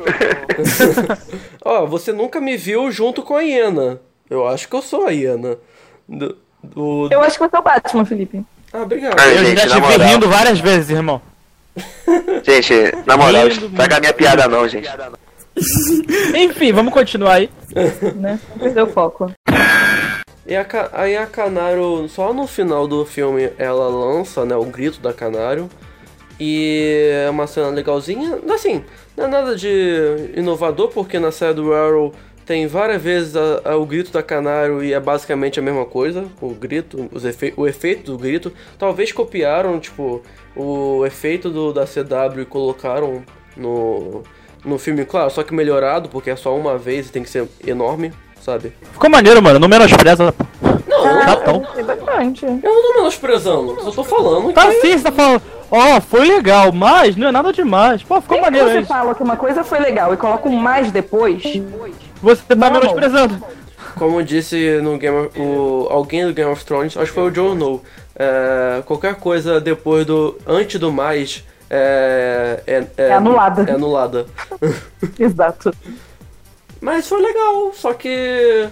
[1.65, 4.01] Ó, você nunca me viu junto com a hiena.
[4.31, 5.59] Eu acho que eu sou a hiena.
[6.09, 8.43] Do, do- Eu acho que você é o Batman, Felipe.
[8.73, 9.19] Ah, obrigado.
[9.19, 10.07] Ai, Eu gente, já te vi moral.
[10.09, 11.21] rindo várias vezes, irmão.
[12.45, 12.75] Gente,
[13.07, 14.89] na moral, Lindo, estraga a minha piada não, gente.
[16.37, 17.51] Enfim, vamos continuar aí.
[18.17, 18.39] Né?
[18.51, 19.33] Não perdeu o foco.
[20.47, 25.01] E a, aí a Canário, só no final do filme, ela lança, né, o grito
[25.01, 25.69] da Canário.
[26.39, 28.39] E é uma cena legalzinha.
[28.53, 28.83] Assim,
[29.17, 32.13] não é nada de inovador, porque na série do Arrow
[32.51, 36.25] tem várias vezes a- a- o grito da Canário e é basicamente a mesma coisa.
[36.41, 38.53] O grito, os efe, o efeito do grito.
[38.77, 40.21] Talvez copiaram, tipo,
[40.57, 43.23] o efeito do, da CW e colocaram
[43.57, 44.25] no,
[44.65, 47.47] no filme, claro, só que melhorado, porque é só uma vez e tem que ser
[47.65, 48.73] enorme, sabe?
[48.95, 49.61] Ficou maneiro, mano.
[49.61, 50.35] Não menospreza.
[50.89, 52.45] Não, Tá bastante.
[52.45, 54.81] Eu não tô menosprezando, só tô falando Tá que...
[54.81, 55.41] sim, você tá falando.
[55.71, 58.03] Ó, foi legal, mas não é nada demais.
[58.03, 58.85] Pô, ficou que maneiro você aí.
[58.85, 61.45] fala que uma coisa foi legal e coloca um mais depois,
[62.23, 63.43] Você tá Não, menosprezando.
[63.97, 67.31] Como disse no Game of, o, alguém do Game of Thrones, acho que foi o
[67.31, 67.83] Jon Snow,
[68.15, 70.39] é, qualquer coisa depois do...
[70.47, 71.45] antes do mais...
[71.73, 73.63] É, é, É anulada.
[73.63, 74.27] É anulada.
[75.19, 75.73] exato.
[76.81, 78.69] Mas foi legal, só que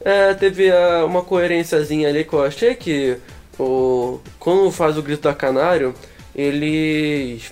[0.00, 3.18] é, teve é, uma coerênciazinha ali que eu achei que
[3.58, 5.94] o, quando faz o grito da canário,
[6.34, 7.50] eles.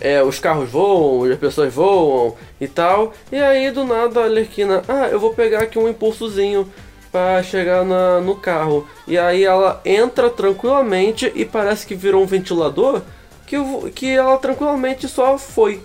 [0.00, 3.12] É, os carros voam, as pessoas voam e tal.
[3.30, 6.70] E aí do nada a Lerquina, ah, eu vou pegar aqui um impulsozinho
[7.12, 8.86] pra chegar na, no carro.
[9.06, 13.02] E aí ela entra tranquilamente e parece que virou um ventilador
[13.46, 13.56] que,
[13.92, 15.80] que ela tranquilamente só foi.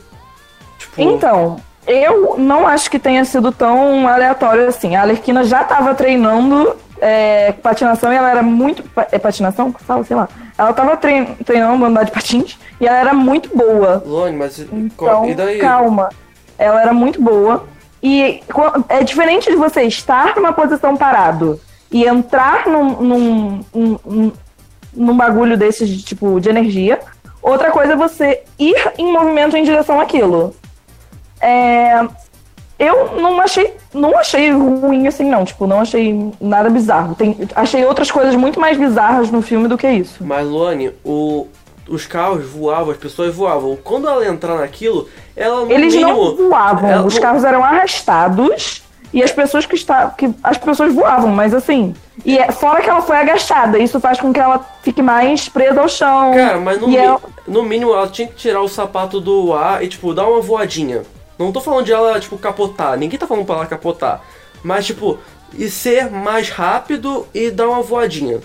[0.80, 4.96] Tipo, Então, eu não acho que tenha sido tão aleatório assim.
[4.96, 8.84] A Alerquina já tava treinando é, patinação e ela era muito.
[9.12, 9.74] É patinação?
[9.74, 10.28] Fala, sei lá.
[10.58, 14.04] Ela tava trein- treinando andar de patins e ela era muito boa.
[14.06, 15.58] Lone, mas Então, e daí?
[15.60, 16.10] calma.
[16.58, 17.66] ela era muito boa.
[18.04, 18.42] E
[18.90, 21.60] é diferente de você estar numa posição parado
[21.92, 24.32] e entrar num, num, num, num-
[24.94, 27.00] num bagulho desses de, tipo de energia.
[27.42, 30.54] Outra coisa é você ir em movimento em direção àquilo.
[31.42, 32.06] É,
[32.80, 35.44] eu não achei, não achei ruim assim, não.
[35.44, 37.14] Tipo, não achei nada bizarro.
[37.14, 40.24] Tem, achei outras coisas muito mais bizarras no filme do que isso.
[40.24, 41.48] Mas, Luane, o,
[41.90, 43.78] os carros voavam, as pessoas voavam.
[43.84, 46.36] Quando ela entrar naquilo, ela no Eles mínimo...
[46.38, 50.12] não voavam, ela os carros eram arrastados e as pessoas que estavam.
[50.16, 51.94] Que as pessoas voavam, mas assim.
[52.24, 55.82] E é, fora que ela foi agachada, isso faz com que ela fique mais presa
[55.82, 56.34] ao chão.
[56.34, 59.84] Cara, mas no, mi- ela- no mínimo ela tinha que tirar o sapato do ar
[59.84, 61.02] e, tipo, dar uma voadinha.
[61.40, 62.98] Não tô falando de ela, tipo, capotar.
[62.98, 64.22] Ninguém tá falando pra ela capotar.
[64.62, 65.18] Mas, tipo,
[65.58, 68.40] e ser mais rápido e dar uma voadinha.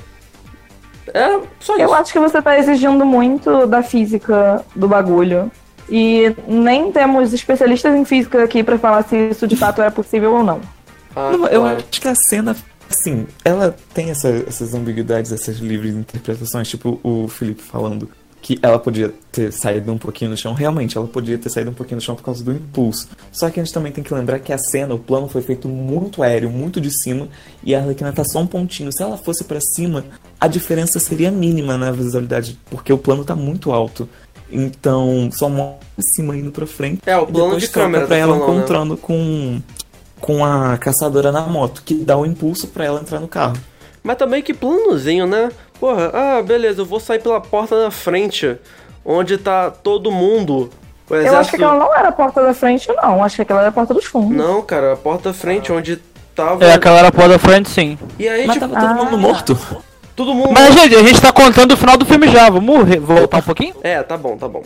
[1.13, 1.83] É só isso.
[1.83, 5.51] Eu acho que você tá exigindo muito da física do bagulho.
[5.91, 10.33] E nem temos especialistas em física aqui pra falar se isso de fato era possível
[10.33, 10.61] ou não.
[11.15, 11.77] Ah, Não, eu claro.
[11.77, 12.57] acho que a cena,
[12.91, 18.09] assim, ela tem essa- essas ambiguidades, essas livres interpretações, tipo o Felipe falando
[18.45, 20.53] que ela podia ter saído um pouquinho no chão.
[20.53, 23.09] Realmente, ela podia ter saído um pouquinho no chão por causa do impulso.
[23.33, 25.67] Só que a gente também tem que lembrar que a cena, o plano foi feito
[25.67, 27.27] muito aéreo, muito de cima,
[27.63, 28.93] e a Arlequina tá só um pontinho.
[28.93, 30.05] Se ela fosse pra cima,
[30.39, 34.07] a diferença seria mínima na visualidade, porque o plano tá muito alto.
[34.53, 37.01] Então, só mostra cima indo pra frente.
[37.07, 38.57] É, o plano de câmera, pra tá ela falando, né?
[38.59, 39.63] encontrando com
[40.21, 43.57] com a caçadora na moto, que dá o impulso pra ela entrar no carro.
[44.03, 45.51] Mas também que planozinho, né?
[45.85, 48.57] Porra, ah, beleza, eu vou sair pela porta da frente,
[49.05, 50.71] onde tá todo mundo.
[51.11, 51.57] O Eu acho exército...
[51.59, 53.23] que aquela não era a porta da frente, não.
[53.23, 54.35] Acho que aquela era a porta dos fundos.
[54.35, 55.99] Não, cara, a porta da frente, onde
[56.35, 56.65] tava.
[56.65, 57.99] É, aquela era a porta da frente, sim.
[58.19, 59.59] E aí, Mas tipo, tava todo mundo morto.
[60.17, 60.53] todo mundo.
[60.55, 62.49] Mas, gente, a gente tá contando o final do filme já.
[62.49, 63.75] Vamos re- voltar um pouquinho?
[63.83, 64.63] É, tá bom, tá bom.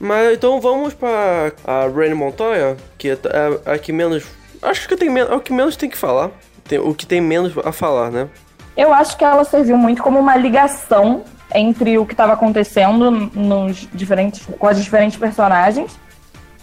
[0.00, 3.18] Mas então vamos pra a Rainy Montoya, que é
[3.66, 4.24] a, a que menos.
[4.62, 5.30] Acho que tem menos.
[5.30, 6.30] É o que menos tem que falar.
[6.64, 8.28] Tem, o que tem menos a falar, né?
[8.76, 11.22] Eu acho que ela serviu muito como uma ligação
[11.54, 15.96] entre o que estava acontecendo nos diferentes, com as diferentes personagens.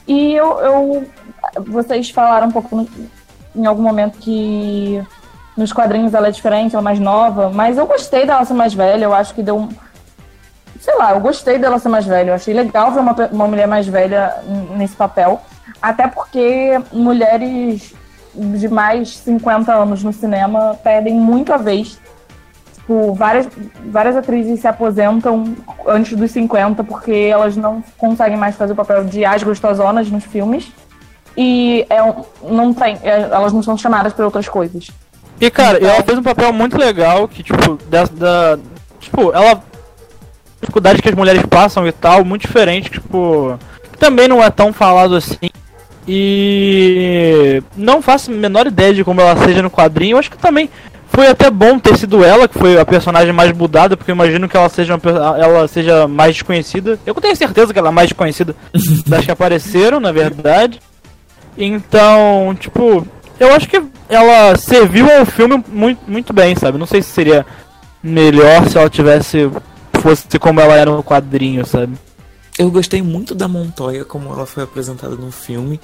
[0.08, 1.08] E eu, eu-
[1.68, 2.90] vocês falaram um pouco no-
[3.56, 5.02] em algum momento que
[5.56, 8.74] nos quadrinhos ela é diferente, ela é mais nova, mas eu gostei dela ser mais
[8.74, 9.70] velha, eu acho que deu um.
[10.80, 13.68] Sei lá, eu gostei dela ser mais velha, eu achei legal ver uma, uma mulher
[13.68, 14.36] mais velha
[14.76, 15.40] nesse papel.
[15.82, 17.94] Até porque mulheres
[18.34, 22.00] de mais 50 anos no cinema perdem muito a vez.
[22.76, 23.48] Tipo, várias,
[23.88, 25.56] várias atrizes se aposentam
[25.88, 30.24] antes dos 50 porque elas não conseguem mais fazer o papel de as gostosonas nos
[30.26, 30.72] filmes.
[31.38, 32.00] E é
[32.44, 34.90] não tem, é- elas não são chamadas para outras coisas.
[35.40, 38.60] E, cara, e ela fez um papel muito legal, que, tipo, da, da-
[39.00, 39.64] tipo, ela...
[40.60, 43.58] Dificuldades que as mulheres passam e tal, muito diferente, tipo...
[43.92, 45.50] Que também não é tão falado assim.
[46.08, 47.62] E...
[47.76, 50.16] Não faço a menor ideia de como ela seja no quadrinho.
[50.16, 50.70] Eu acho que também
[51.08, 54.48] foi até bom ter sido ela, que foi a personagem mais mudada, porque eu imagino
[54.48, 56.98] que ela seja, uma, ela seja mais desconhecida.
[57.06, 58.56] Eu tenho certeza que ela é mais desconhecida
[59.06, 60.80] das que apareceram, na verdade.
[61.58, 63.06] Então, tipo,
[63.40, 66.78] eu acho que ela serviu ao filme muito, muito bem, sabe?
[66.78, 67.46] Não sei se seria
[68.02, 69.50] melhor se ela tivesse.
[69.96, 71.94] fosse como ela era no quadrinho, sabe?
[72.58, 75.80] Eu gostei muito da Montoya como ela foi apresentada no filme.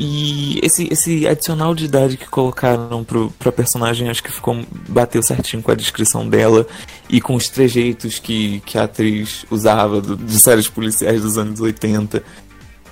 [0.00, 5.20] E esse, esse adicional de idade que colocaram pro, pra personagem acho que ficou bateu
[5.22, 6.64] certinho com a descrição dela
[7.08, 11.60] e com os trejeitos que, que a atriz usava do- de séries policiais dos anos
[11.60, 12.22] 80.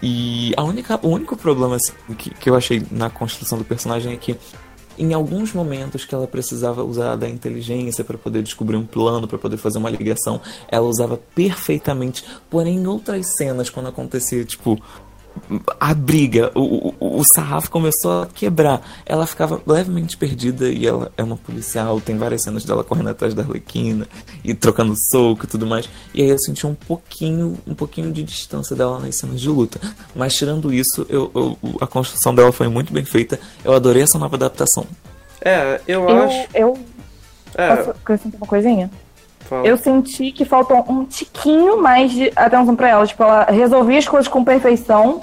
[0.02, 4.12] E a única, o único problema assim, que, que eu achei na construção do personagem
[4.12, 4.36] é que
[4.98, 9.38] em alguns momentos que ela precisava usar da inteligência para poder descobrir um plano, para
[9.38, 12.24] poder fazer uma ligação, ela usava perfeitamente.
[12.48, 14.80] Porém, em outras cenas, quando acontecia, tipo,
[15.80, 18.80] a briga, o, o, o sarrafo começou a quebrar.
[19.04, 22.00] Ela ficava levemente perdida e ela é uma policial.
[22.00, 24.06] Tem várias cenas dela correndo atrás da Arlequina
[24.44, 25.88] e trocando soco e tudo mais.
[26.14, 29.80] E aí eu senti um pouquinho, um pouquinho de distância dela nas cenas de luta.
[30.14, 33.38] Mas tirando isso, eu, eu- a construção dela foi muito bem feita.
[33.64, 34.86] Eu adorei essa nova adaptação.
[35.40, 36.48] É, eu, Eu, acho.
[36.54, 36.78] eu
[37.54, 38.90] É, posso acrescentar uma coisinha?
[39.46, 39.66] Fala.
[39.66, 43.06] Eu senti que faltou um tiquinho mais de atenção pra ela.
[43.06, 45.20] Tipo, ela resolvia as coisas com perfeição,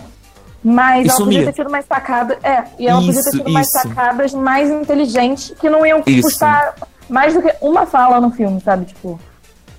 [0.63, 1.39] mas E ela sumia.
[1.39, 2.37] podia ter tido mais sacadas.
[2.43, 3.79] É, e ela podia ter Isso, tido mais isso.
[3.79, 6.21] sacadas mais inteligentes que não iam Isso.
[6.23, 6.73] custar
[7.09, 8.85] mais do que uma fala no filme, sabe?
[8.85, 9.19] Tipo.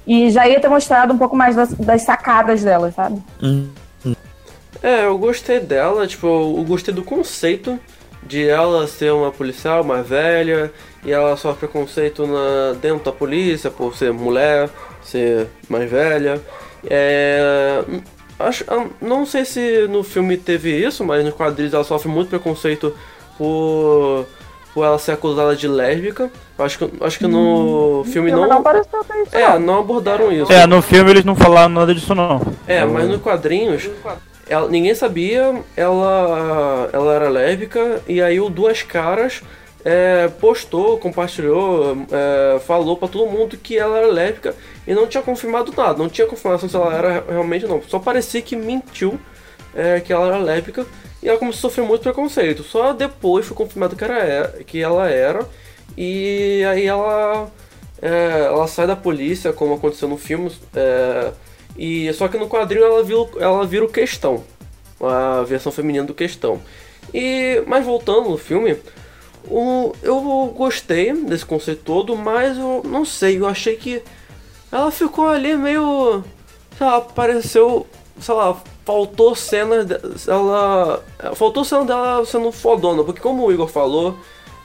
[0.07, 3.23] E já ia ter mostrado um pouco mais das, das sacadas dela, sabe?
[3.43, 3.69] Hum.
[4.83, 7.81] É, eu gostei dela, tipo, eu gostei do conceito
[8.23, 10.71] de ela ser uma policial mais velha
[11.05, 14.69] e ela sofre preconceito na, dentro da polícia por ser mulher,
[15.03, 16.41] ser mais velha.
[16.89, 17.83] É,
[18.39, 18.65] acho,
[19.01, 22.95] não sei se no filme teve isso, mas nos quadrinhos ela sofre muito preconceito
[23.39, 24.27] por,
[24.73, 26.31] por ela ser acusada de lésbica.
[26.59, 28.49] Acho que, acho que no filme Não, não.
[28.49, 29.61] não pareceu ter isso, É, não.
[29.61, 30.53] não abordaram isso.
[30.53, 32.41] É, no filme eles não falaram nada disso não.
[32.67, 33.91] É, mas nos quadrinhos,
[34.49, 39.43] ela- ninguém sabia, ela, ela era lésbica, e aí o Duas Caras
[39.85, 44.55] é, postou, compartilhou, é, falou pra todo mundo que ela era lésbica
[44.87, 47.83] e não tinha confirmado nada, não tinha confirmação se ela era realmente não.
[47.83, 49.21] Só parecia que mentiu
[49.75, 50.87] é, que ela era lésbica
[51.23, 52.63] e ela começou a sofrer muito preconceito.
[52.63, 55.47] Só depois foi confirmado que, era, que ela era,
[55.97, 57.51] e aí ela,
[58.01, 60.51] é, ela sai da polícia, como aconteceu no filme.
[60.75, 61.33] é,
[61.77, 64.45] e só que no quadrinho ela vira, ela vira o questão.
[65.01, 66.61] A versão feminina do questão.
[67.13, 68.77] E mas voltando no filme,
[70.03, 74.03] eu gostei desse conceito todo, mas eu não sei, eu achei que
[74.73, 76.25] ela ficou ali meio.
[76.77, 77.87] Sei lá, pareceu.
[78.21, 79.87] Sei lá, faltou cenas.
[79.87, 81.03] de- Ela.
[81.35, 84.17] Faltou cena dela sendo fodona, porque como o Igor falou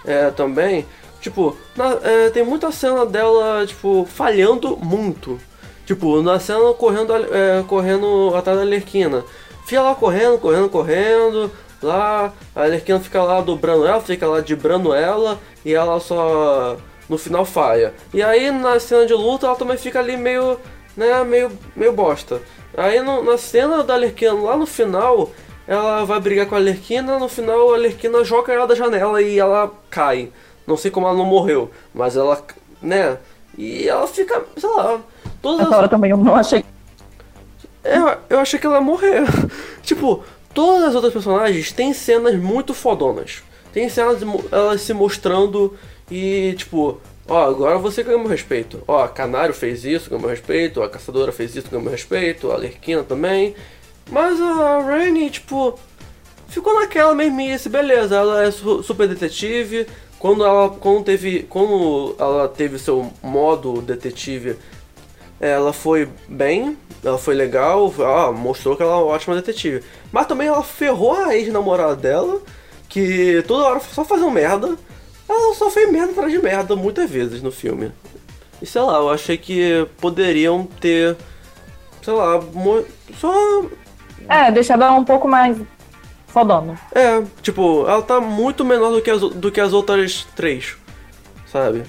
[0.05, 0.85] é, também,
[1.21, 5.39] tipo, na- é, tem muita cena dela, tipo, falhando muito.
[5.85, 9.23] Tipo, na cena correndo, é, correndo atrás da Lerquina.
[9.65, 11.51] Fica lá correndo, correndo, correndo.
[11.81, 15.39] Lá, a Lerquina fica lá dobrando ela, fica lá dibrando ela.
[15.63, 17.93] E ela só no final falha.
[18.13, 20.59] E aí na cena de luta ela também fica ali meio,
[20.95, 22.41] né, meio, meio bosta.
[22.77, 25.31] Aí no- na cena da Lerquina lá no final,
[25.67, 29.39] ela vai brigar com a Lerquina, no final a Lerquina joga ela da janela e
[29.39, 30.31] ela cai.
[30.67, 32.43] Não sei como ela não morreu, mas ela,
[32.81, 33.17] né,
[33.57, 34.99] e ela fica, sei lá,
[35.41, 36.63] todas Nessa as- hora também eu não achei.
[37.83, 39.23] eu, eu achei que ela ia morrer.
[39.81, 40.23] tipo,
[40.59, 43.41] todas as outras personagens têm cenas muito fodonas.
[43.71, 44.17] Tem cenas
[44.51, 45.73] elas se mostrando
[46.11, 48.81] e, tipo, ó, agora você ganhou meu respeito.
[48.85, 50.83] Ó, Canário fez isso, ganhou meu respeito.
[50.83, 52.51] A Caçadora fez isso, ganhou meu respeito.
[52.51, 53.55] A Lerquina também.
[54.11, 55.79] Mas a Rainy, tipo,
[56.49, 58.17] ficou naquela mesmice, beleza.
[58.17, 59.87] Ela é su- super detetive.
[60.17, 64.57] Quando ela, quando teve, quando ela teve seu modo detetive,
[65.39, 69.83] ela foi bem, ela foi legal, ah, mostrou que ela é uma ótima detetive.
[70.11, 72.41] Mas também ela ferrou a ex-namorada dela,
[72.89, 74.77] que toda hora só fazia merda.
[75.27, 77.91] Ela só fez merda atrás de merda muitas vezes no filme.
[78.61, 81.15] E sei lá, eu achei que poderiam ter,
[82.01, 82.39] sei lá,
[83.17, 83.65] só
[84.27, 85.57] É, deixar ela um pouco mais
[86.27, 86.77] fodona.
[86.91, 90.75] É, tipo, ela tá muito menor do que as, do que as outras três,
[91.45, 91.83] sabe?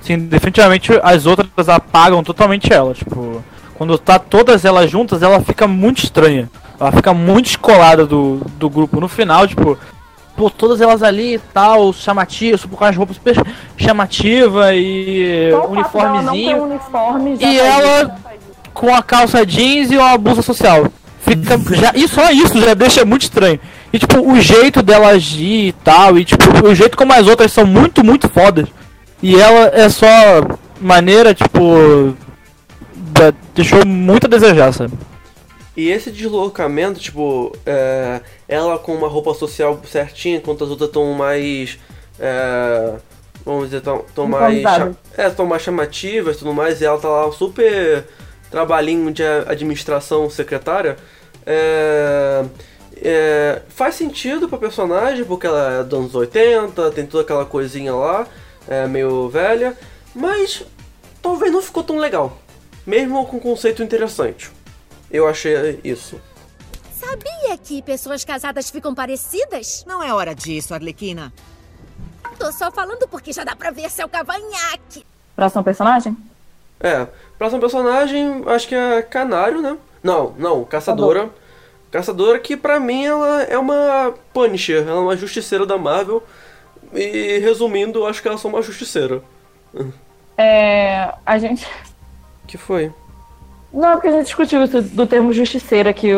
[0.00, 2.94] Sim, definitivamente as outras apagam totalmente ela.
[2.94, 6.50] Tipo, quando tá todas elas juntas, ela fica muito estranha.
[6.78, 9.00] Ela fica muito descolada do, do grupo.
[9.00, 9.78] No final, tipo,
[10.36, 13.36] pô, todas elas ali e tal, chamativas, com as roupas super
[13.76, 16.62] chamativa e uniformezinho.
[16.62, 18.12] uniforme E ela isso.
[18.72, 20.86] com a calça jeans e uma blusa social.
[21.20, 23.60] Fica já, e só isso já deixa muito estranho.
[23.92, 27.52] E tipo, o jeito dela agir e tal, e tipo, o jeito como as outras
[27.52, 28.66] são muito, muito fodas.
[29.22, 30.06] E ela é só
[30.80, 32.14] maneira, tipo.
[32.94, 34.94] da- deixou muito a desejar, sabe?
[35.76, 41.12] E esse deslocamento, tipo, é, ela com uma roupa social certinha, enquanto as outras estão
[41.14, 41.78] mais.
[42.18, 42.94] é,
[43.44, 44.62] vamos dizer, estão mais.
[45.16, 48.04] É, estão mais chamativas e tudo mais, e ela tá lá super
[48.50, 50.96] trabalhinho de administração secretária.
[51.46, 52.44] É,
[52.96, 57.94] é, faz sentido pra personagem, porque ela é dos anos 80, tem toda aquela coisinha
[57.94, 58.26] lá,
[58.70, 59.76] é meio velha,
[60.14, 60.64] mas
[61.20, 62.38] talvez não ficou tão legal.
[62.86, 64.50] Mesmo com um conceito interessante.
[65.10, 66.20] Eu achei isso.
[66.94, 69.84] Sabia que pessoas casadas ficam parecidas?
[69.86, 71.32] Não é hora disso, Arlequina.
[72.38, 75.04] Tô só falando porque já dá pra ver seu cavanhaque.
[75.34, 76.16] Próximo personagem?
[76.78, 77.06] É,
[77.36, 79.76] próximo personagem, acho que é Canário, né?
[80.02, 81.28] Não, não, Caçadora.
[81.90, 86.22] Caçadora que pra mim ela é uma Punisher, ela é uma justiceira da Marvel.
[86.94, 89.22] E resumindo, acho que ela é só uma justiceira.
[90.36, 91.12] É.
[91.24, 91.66] A gente.
[92.46, 92.92] Que foi?
[93.72, 96.08] Não, porque a gente discutiu isso do termo justiceira, que,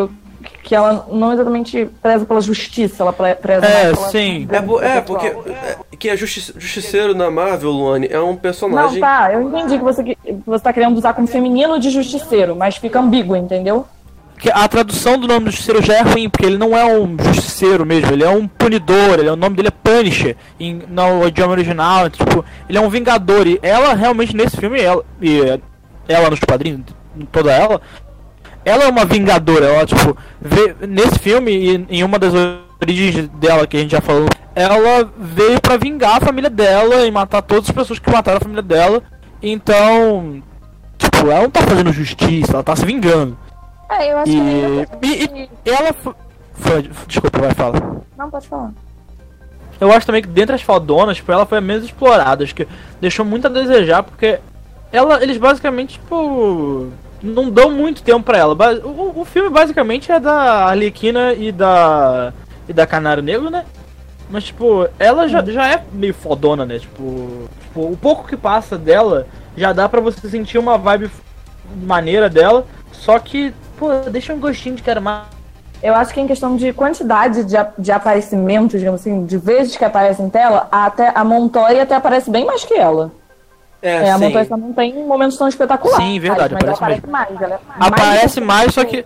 [0.63, 4.49] que ela não exatamente preza pela justiça, ela pre- preza É, mais pela sim.
[4.51, 9.01] É, é porque é, que é justi justiceiro na Marvel, Luane, é um Não, personagem.
[9.01, 10.17] tá, eu entendi que você, que
[10.47, 13.87] você tá querendo usar como feminino de justiceiro, mas fica ambíguo, entendeu?
[14.43, 17.17] Porque a tradução do nome do justiceiro já é ruim, porque ele não é um
[17.17, 21.53] justiceiro mesmo, ele é um punidor, ele, o nome dele é Punisher em, no idioma
[21.53, 25.61] original, tipo, ele é um vingador, e ela realmente nesse filme, ela, e
[26.09, 26.81] ela nos quadrinhos,
[27.31, 27.81] toda ela,
[28.65, 32.35] ela é uma vingadora, ela tipo, vê, nesse filme, e em uma das
[32.83, 37.13] origens dela que a gente já falou, ela veio pra vingar a família dela e
[37.13, 39.05] matar todas as pessoas que mataram a família dela,
[39.41, 40.43] então,
[40.99, 43.39] tipo, ela não tá fazendo justiça, ela tá se vingando.
[43.99, 45.07] É, eu acho E, que.
[45.07, 46.15] e- e ela fo-
[46.55, 46.91] foi.
[47.07, 47.81] Desculpa, vai falar.
[48.17, 48.71] Não, pode falar.
[49.81, 52.45] Eu acho também que dentre as fodonas, tipo, ela foi a menos explorada.
[52.45, 52.69] Acho que
[53.01, 54.39] deixou muito a desejar, porque
[54.93, 56.89] ela, eles basicamente, tipo.
[57.23, 58.55] Não dão muito tempo pra ela.
[58.85, 62.33] O, o filme basicamente é da Arlequina e da.
[62.69, 63.65] e da Canário Negro, né?
[64.29, 66.79] Mas, tipo, ela já, já é meio fodona, né?
[66.79, 69.27] Tipo, tipo, o pouco que passa dela
[69.57, 71.11] já dá pra você sentir uma vibe
[71.85, 72.67] maneira dela.
[72.93, 75.25] Só que, pô, deixa um gostinho de quero mais.
[75.83, 79.85] Eu acho que em questão de quantidade de, de aparecimentos, digamos assim, de vezes que
[79.85, 83.11] aparece em tela, até a Montoya até aparece bem mais que ela.
[83.83, 84.25] É, É, a sim.
[84.27, 86.07] Montoya só não tem momentos tão espetaculares.
[86.07, 87.43] Sim, verdade, Mas ela aparece aparece mais.
[87.43, 89.05] Ela é Aparece mais, só que.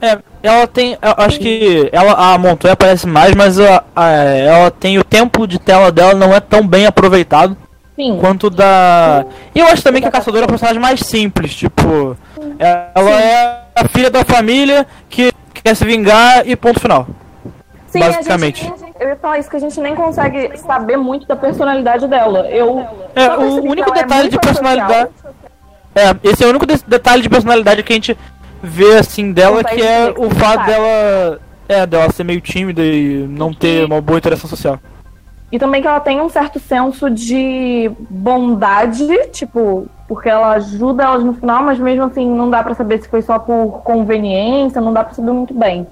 [0.00, 0.92] É, ela tem.
[0.92, 5.44] Eu acho que ela, a Montoya aparece mais, mas a, a- ela tem o tempo
[5.44, 7.56] de tela dela não é tão bem aproveitado
[7.96, 8.18] Sim.
[8.20, 9.26] quanto da.
[9.52, 12.16] E eu acho também que a Caçadora é um personagem mais simples, tipo.
[12.60, 17.06] Ela é a filha da família que quer se vingar e ponto final.
[17.88, 18.64] Sim, basicamente.
[18.64, 22.48] Gente, eu ia falar isso, que a gente nem consegue saber muito da personalidade dela.
[22.48, 22.86] Eu.
[23.14, 25.08] É, o único é detalhe de muito personalidade.
[25.10, 25.34] antissocial.
[25.94, 28.16] É, esse é o único de- detalhe de personalidade que a gente
[28.62, 31.40] vê assim dela, que é o fato dela.
[31.68, 34.78] É, dela ser meio tímida e não ter uma boa interação social.
[35.52, 41.22] E também que ela tem um certo senso de bondade, tipo, porque ela ajuda elas
[41.22, 44.94] no final, mas mesmo assim não dá pra saber se foi só por conveniência, não
[44.94, 45.86] dá pra saber muito bem.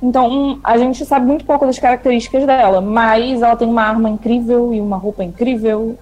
[0.00, 4.72] Então, a gente sabe muito pouco das características dela, mas ela tem uma arma incrível
[4.72, 5.98] e uma roupa incrível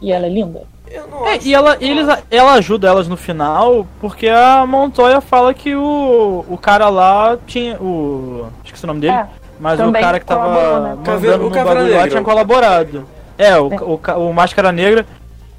[0.00, 0.62] e ela é linda.
[0.88, 6.44] É, e ela, eles, ela ajuda elas no final, porque a Montoya fala que o,
[6.48, 7.76] o cara lá tinha.
[7.80, 8.46] O.
[8.64, 9.14] Esqueci o nome dele.
[9.14, 9.26] É,
[9.60, 10.88] mas o também cara que tava colaborou, né?
[10.90, 12.08] mandando Caveira- o bagulho lá Negra.
[12.08, 13.08] tinha colaborado.
[13.38, 13.76] É, o, É.
[13.82, 15.06] o, ca- o Máscara Negra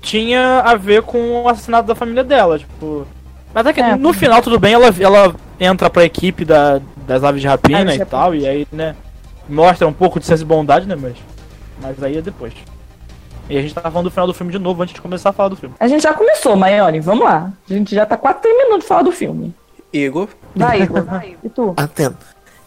[0.01, 3.05] tinha a ver com o assassinato da família dela, tipo.
[3.53, 3.95] Mas é que É.
[3.95, 7.95] no final tudo bem, ela, ela entra pra equipe da, das aves de rapina Aves
[7.95, 8.19] e rapina.
[8.19, 8.95] tal, e aí, né,
[9.49, 11.15] mostra um pouco de senso de bondade, né, mas.
[11.81, 12.53] Mas aí é depois.
[13.49, 15.33] E a gente tava falando do final do filme de novo antes de começar a
[15.33, 15.73] falar do filme.
[15.79, 17.51] A gente já começou, Maione, vamos lá.
[17.69, 19.53] A gente já tá quase terminando de falar do filme.
[19.93, 20.27] Igor.
[20.55, 21.05] Vai, Igor.
[21.43, 21.73] e tu?
[21.77, 22.17] Atento.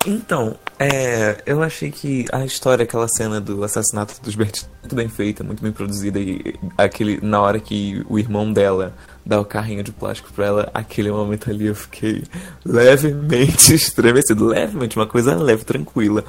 [0.07, 5.11] Então, é, eu achei que a história, aquela cena do assassinato dos Bert muito bem
[5.11, 9.83] feita, muito bem produzida e aquele na hora que o irmão dela dá o carrinho
[9.83, 12.25] de plástico pra ela, aquele momento ali eu fiquei
[12.65, 16.25] levemente estremecido, levemente uma coisa leve, tranquila.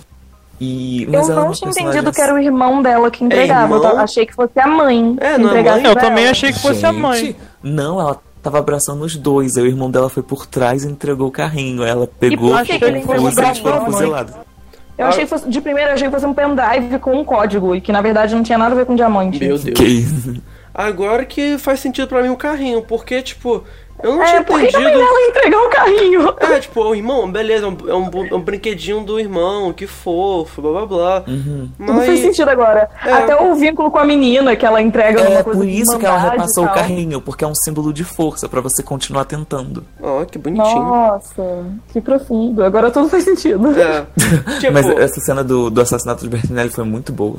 [0.59, 3.23] E mas eu ela é não tinha personagem entendido que era o irmão dela que
[3.23, 3.73] entregava.
[3.73, 3.91] irmão?
[3.91, 5.15] Eu achei que fosse a mãe.
[5.21, 5.91] É, que não é entregasse mãe?
[5.91, 7.25] Eu também achei que fosse a mãe.
[7.25, 9.57] Gente, Não, ela tava abraçando os dois.
[9.57, 11.83] Aí o irmão dela foi por trás e entregou o carrinho.
[11.83, 14.51] Ela pegou, por que que ele ficou entregou confusa e eles foram.
[14.97, 17.75] Eu achei que fosse, de primeiro eu achei que fosse um pendrive com um código
[17.75, 19.39] e que na verdade não tinha nada a ver com diamante.
[19.39, 19.77] Meu Deus.
[19.77, 20.41] Que isso?
[20.73, 23.63] Agora que faz sentido pra mim o carrinho, porque, tipo,
[24.03, 25.05] eu não É, tinha por que que a mãe entendido.
[25.11, 26.35] dela entregou o carrinho?
[26.39, 29.87] É, tipo, o irmão, beleza, é um, é um, é um brinquedinho do irmão, que
[29.87, 31.21] fofo, blá blá blá.
[31.21, 32.05] Tudo Mas.
[32.05, 32.89] fez sentido agora.
[33.05, 33.11] É.
[33.11, 36.05] Até o vínculo com a menina que ela entrega É coisa por de isso que
[36.05, 39.83] ela repassou o carrinho, porque é um símbolo de força pra você continuar tentando.
[40.01, 40.83] Ó, que bonitinho.
[40.83, 42.63] Nossa, que profundo.
[42.63, 43.67] Agora tudo faz sentido.
[43.79, 44.05] É.
[44.59, 47.37] Tipo, Mas essa cena do, do assassinato de Bertinelli foi muito boa.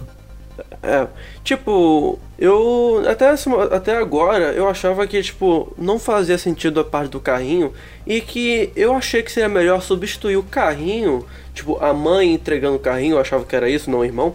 [0.83, 1.07] É,
[1.45, 3.33] tipo, eu até,
[3.71, 7.73] até agora eu achava que, tipo, não fazia sentido a parte do carrinho
[8.05, 11.25] e que eu achei que seria melhor substituir o carrinho,
[11.55, 14.35] tipo, a mãe entregando o carrinho, eu achava que era isso, não o irmão.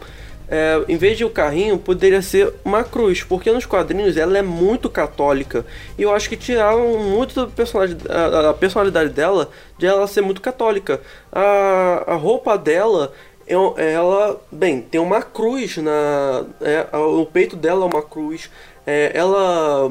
[0.49, 4.41] É, em vez de o carrinho, poderia ser uma cruz, porque nos quadrinhos ela é
[4.41, 5.65] muito católica
[5.97, 10.21] e eu acho que tiraram muito da personalidade, a, a personalidade dela de ela ser
[10.21, 11.01] muito católica.
[11.29, 13.11] A, a roupa dela
[13.47, 16.45] ela, bem, tem uma cruz na.
[16.61, 18.49] É, o peito dela é uma cruz.
[18.85, 19.89] É, ela.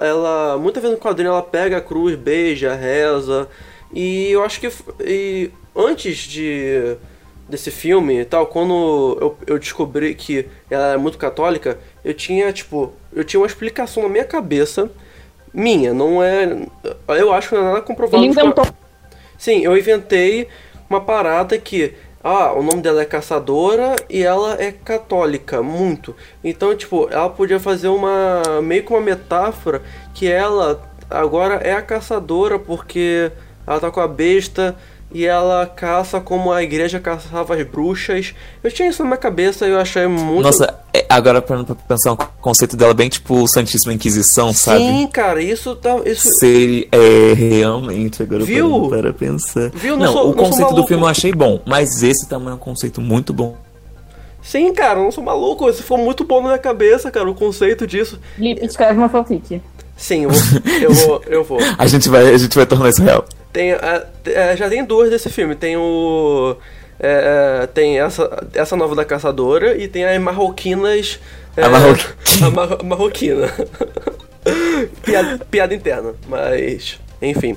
[0.00, 0.58] ela.
[0.58, 3.48] Muitas vezes no quadrinho ela pega a cruz, beija, reza.
[3.92, 4.70] E eu acho que.
[5.00, 6.96] E antes de.
[7.48, 12.52] Desse filme e tal, quando eu, eu descobri que ela era muito católica, eu tinha,
[12.52, 14.90] tipo, eu tinha uma explicação na minha cabeça,
[15.54, 16.66] minha, não é.
[17.06, 18.22] Eu acho que não é nada comprovado.
[18.22, 18.66] Ele inventou.
[19.38, 20.48] Sim, eu inventei
[20.88, 21.94] uma parada que.
[22.28, 26.12] Ah, o nome dela é Caçadora e ela é católica, muito.
[26.42, 28.60] Então, tipo, ela podia fazer uma.
[28.64, 29.80] meio que uma metáfora
[30.12, 33.30] que ela agora é a caçadora porque
[33.64, 34.74] ela tá com a besta
[35.12, 38.34] e ela caça como a igreja caçava as bruxas.
[38.62, 40.42] Eu tinha isso na minha cabeça e eu achei muito.
[40.42, 44.80] Nossa, é, agora pra pensar o conceito dela bem tipo o Santíssima Inquisição, sabe?
[44.80, 45.96] Sim, cara, isso tá.
[46.04, 48.68] Isso, Ser é, realmente, agora Viu?
[48.68, 49.70] parando para pensar.
[49.74, 49.96] Viu?
[49.96, 52.50] Não Não, sou- o não sou conceito do filme eu achei bom, mas esse também
[52.50, 53.56] é um conceito muito bom.
[54.42, 55.68] Sim, cara, eu não sou maluco.
[55.68, 58.18] Isso ficou muito bom na minha cabeça, cara, o conceito disso.
[58.38, 59.60] Lipe, escreve uma fanfic.
[59.96, 60.62] Sim, eu vou.
[60.80, 61.58] Eu vou, eu vou.
[61.78, 63.24] A gente vai, a gente vai tornar isso real.
[63.56, 65.54] Tem, a- é, já tem duas desse filme.
[65.54, 66.58] Tem o.
[67.00, 71.18] é, é, tem essa, essa nova da caçadora e tem as marroquinas.
[71.56, 72.14] é, A marroquina.
[72.46, 73.48] a mar- marroquina.
[75.02, 77.00] piada, piada interna, mas.
[77.22, 77.56] Enfim.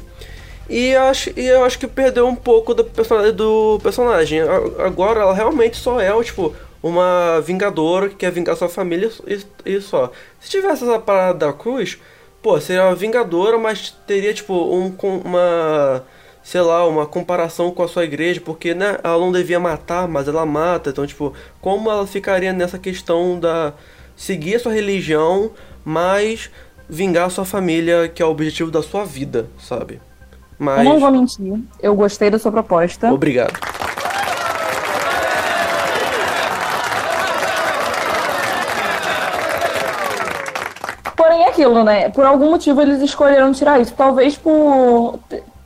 [0.69, 4.39] E eu, acho, e eu acho que perdeu um pouco personalidade do personagem.
[4.77, 9.81] Agora ela realmente só é, tipo, uma vingadora que quer vingar sua família e, e
[9.81, 10.13] só.
[10.39, 11.97] Se tivesse essa parada da cruz,
[12.41, 14.93] pô, seria uma vingadora, mas teria, tipo, um,
[15.25, 16.03] uma.
[16.41, 20.27] Sei lá, uma comparação com a sua igreja, porque, né, ela não devia matar, mas
[20.27, 20.89] ela mata.
[20.89, 23.73] Então, tipo, como ela ficaria nessa questão da.
[24.15, 25.51] seguir a sua religião,
[25.83, 26.49] mas
[26.89, 30.01] vingar a sua família, que é o objetivo da sua vida, sabe?
[30.57, 30.79] Mas.
[30.79, 33.11] Eu não vou mentir, eu gostei da sua proposta.
[33.11, 33.57] Obrigado.
[41.15, 42.09] Porém, é aquilo, né?
[42.09, 43.93] Por algum motivo eles escolheram tirar isso.
[43.95, 45.19] Talvez por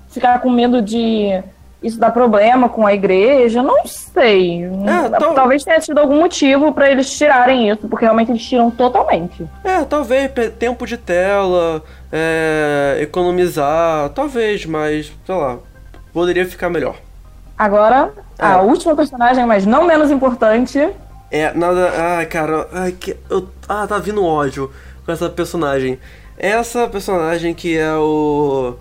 [0.09, 1.41] ficar com medo de
[1.81, 3.61] isso dar problema com a igreja.
[3.61, 4.63] Não sei.
[5.19, 9.45] tal- Talvez tenha tido algum motivo pra eles tirarem isso, porque realmente eles tiram totalmente.
[9.63, 15.57] É, talvez tempo de tela, é, economizar, talvez, mas sei lá,
[16.11, 16.95] poderia ficar melhor.
[17.57, 18.61] Agora, a É.
[18.61, 20.89] última personagem, mas não menos importante.
[21.29, 21.91] É, nada.
[22.17, 24.71] Ai, cara, ai, que, eu, ah, tá vindo ódio
[25.05, 25.99] com essa personagem.
[26.37, 28.75] Essa personagem que é o.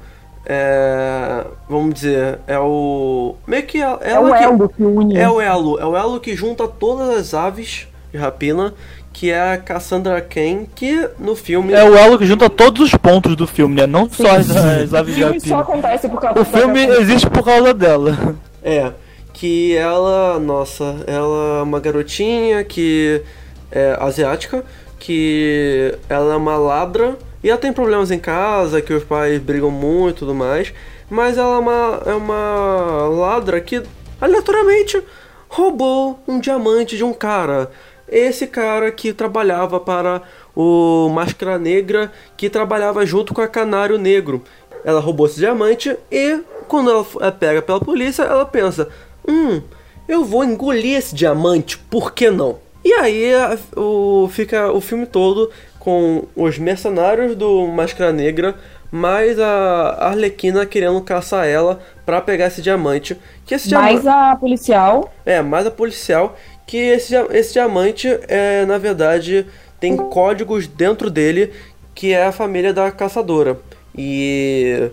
[0.44, 3.36] É, vamos dizer, é o.
[3.46, 5.16] Meio que ela, É o que- elo que une.
[5.16, 8.74] É o elo, é o elo que junta todas as aves de rapina,
[9.12, 11.72] que é a Cassandra Cain, que no filme.
[11.72, 13.86] É o elo que junta todos os pontos do filme, né?
[13.86, 15.60] Não só as, as O aves de filme só rapina.
[15.60, 18.34] acontece por causa O filme existe por causa dela.
[18.64, 18.90] É,
[19.32, 23.22] que ela, nossa, ela é uma garotinha que
[23.70, 24.64] é asiática,
[25.02, 29.68] que ela é uma ladra e ela tem problemas em casa, que os pais brigam
[29.68, 30.72] muito e tudo mais,
[31.10, 33.82] mas ela é uma, é uma ladra que
[34.20, 35.02] aleatoriamente
[35.48, 37.68] roubou um diamante de um cara.
[38.08, 40.22] Esse cara que trabalhava para
[40.54, 44.40] o Máscara Negra, que trabalhava junto com a Canário Negro.
[44.84, 48.88] Ela roubou esse diamante e quando ela é pega pela polícia, ela pensa:
[49.26, 49.60] Hum,
[50.06, 52.60] eu vou engolir esse diamante, por que não?
[52.84, 58.54] E aí a- o, fica o filme todo com os mercenários do Máscara Negra,
[58.90, 63.16] mais a Arlequina querendo caçar ela pra pegar esse diamante.
[63.46, 63.72] Que esse.
[63.72, 65.12] Mais a policial.
[65.24, 66.36] É, mais a policial.
[66.66, 69.46] Que esse, esse diamante, é, na verdade,
[69.80, 71.52] tem códigos dentro dele
[71.94, 73.58] que é a família da caçadora.
[73.96, 74.90] E.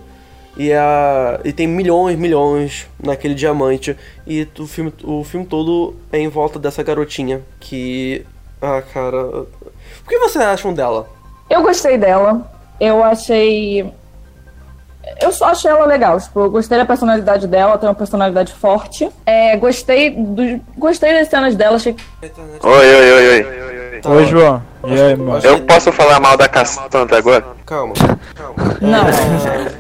[0.60, 3.96] E, a, e tem milhões, milhões naquele diamante.
[4.28, 7.42] E o filme, o filme todo é em volta dessa garotinha.
[7.62, 8.26] Que.
[8.62, 9.24] Ah, cara.
[9.26, 11.08] O que vocês acham dela?
[11.50, 12.52] Eu gostei dela.
[12.78, 13.90] Eu achei.
[15.22, 16.20] Eu só achei ela legal.
[16.20, 19.10] Tipo, eu gostei da personalidade dela, tem uma personalidade forte.
[19.26, 20.60] É, gostei do...
[20.78, 22.04] gostei das cenas dela, achei que.
[22.22, 24.02] Oi, oi, oi, oi.
[24.06, 24.62] Oi, João.
[24.84, 25.40] E aí, mano?
[25.42, 27.46] Eu posso falar mal da Cassandra agora?
[27.66, 27.94] Calma.
[28.82, 29.78] Não.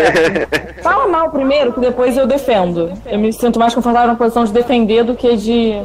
[0.82, 2.92] Fala mal primeiro, que depois eu defendo.
[3.06, 5.80] Eu me sinto mais confortável na posição de defender do que de.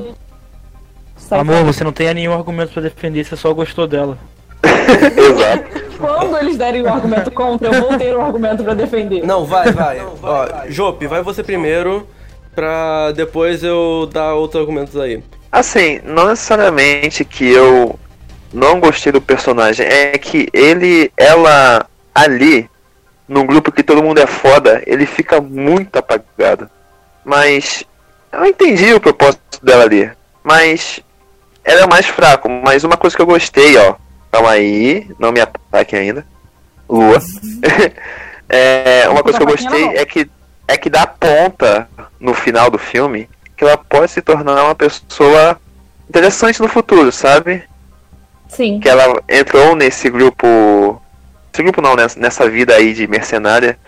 [1.16, 4.18] sair Amor, você não tem nenhum argumento pra defender, você só gostou dela.
[4.64, 5.88] Exato.
[5.98, 9.26] Quando eles derem o argumento contra, eu vou ter um argumento pra defender.
[9.26, 10.00] Não, vai, vai.
[10.22, 12.08] Ó, Jope, vai você primeiro.
[12.54, 15.24] Pra depois eu dar outros argumentos aí.
[15.52, 18.00] Assim, não necessariamente que eu
[18.52, 22.70] não gostei do personagem, é que ele, ela ali,
[23.28, 26.70] num grupo que todo mundo é foda, ele fica muito apagado.
[27.26, 27.84] Mas
[28.32, 30.10] eu entendi o propósito dela ali.
[30.44, 31.02] Mas
[31.64, 32.50] ela é mais fraco.
[32.50, 33.96] Mas uma coisa que eu gostei, ó.
[34.32, 36.26] Calma aí, não me ataque ainda.
[36.90, 37.20] Lua.
[38.48, 40.30] é, uma coisa que eu gostei é que
[40.68, 45.60] é que dá ponta no final do filme que ela pode se tornar uma pessoa
[46.08, 47.64] interessante no futuro, sabe?
[48.48, 48.80] Sim.
[48.80, 51.02] Que ela entrou nesse grupo.
[51.58, 53.80] Esse grupo não, nessa, nessa vida aí de mercenária.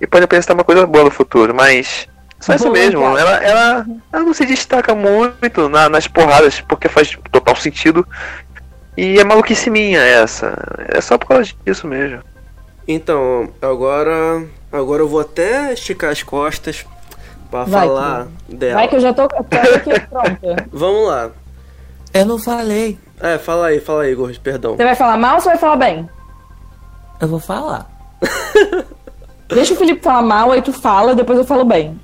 [0.00, 2.06] E pode apresentar uma coisa boa no futuro, mas.
[2.38, 3.02] Só isso mesmo.
[3.18, 8.06] Ela, ela, ela não se destaca muito na- nas porradas, porque faz total sentido.
[8.96, 10.54] E é maluquice minha essa.
[10.86, 12.20] É só por causa disso mesmo.
[12.86, 14.44] Então, agora.
[14.70, 16.86] Agora eu vou até esticar as costas
[17.50, 18.74] pra Vai, falar dela.
[18.74, 20.66] Vai que eu já tô, tô aqui pronta.
[20.72, 21.30] Vamos lá.
[22.12, 22.96] Eu não falei.
[23.20, 24.76] É, fala aí, fala aí, Igor, perdão.
[24.76, 26.08] Você vai falar mal ou você vai falar bem?
[27.20, 27.88] Eu vou falar.
[29.48, 31.98] Deixa o Felipe falar mal, aí tu fala, depois eu falo bem.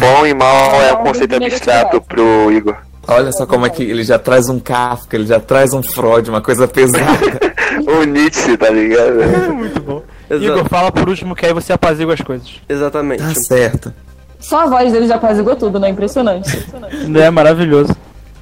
[0.00, 2.76] Bom e mal é um conceito abstrato pro Igor.
[3.08, 6.28] Olha só como é que ele já traz um Kafka, ele já traz um Freud,
[6.28, 7.06] uma coisa pesada.
[7.86, 9.14] o Nietzsche, tá ligado?
[9.54, 10.02] Muito bom.
[10.28, 12.60] Exa- Igor, fala por último que aí você apazigua as coisas.
[12.68, 13.22] Exatamente.
[13.22, 13.94] Tá certo.
[14.40, 15.88] Só a voz dele já apazigou tudo, né?
[15.88, 16.66] Impressionante.
[17.16, 17.94] É maravilhoso.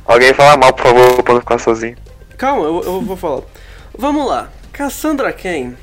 [0.07, 1.97] Alguém fala mal, por favor, pra não ficar sozinho.
[2.39, 3.43] Calma, eu, eu vou falar.
[3.99, 4.49] Vamos lá.
[4.75, 5.77] Cassandra Cain.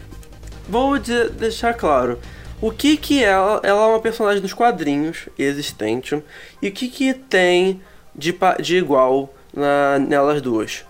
[0.67, 2.19] Vou de- deixar claro.
[2.61, 3.61] O que que ela...
[3.63, 6.21] Ela é uma personagem dos quadrinhos existente.
[6.61, 7.81] E o que que tem
[8.13, 10.85] de, de igual na, nelas duas?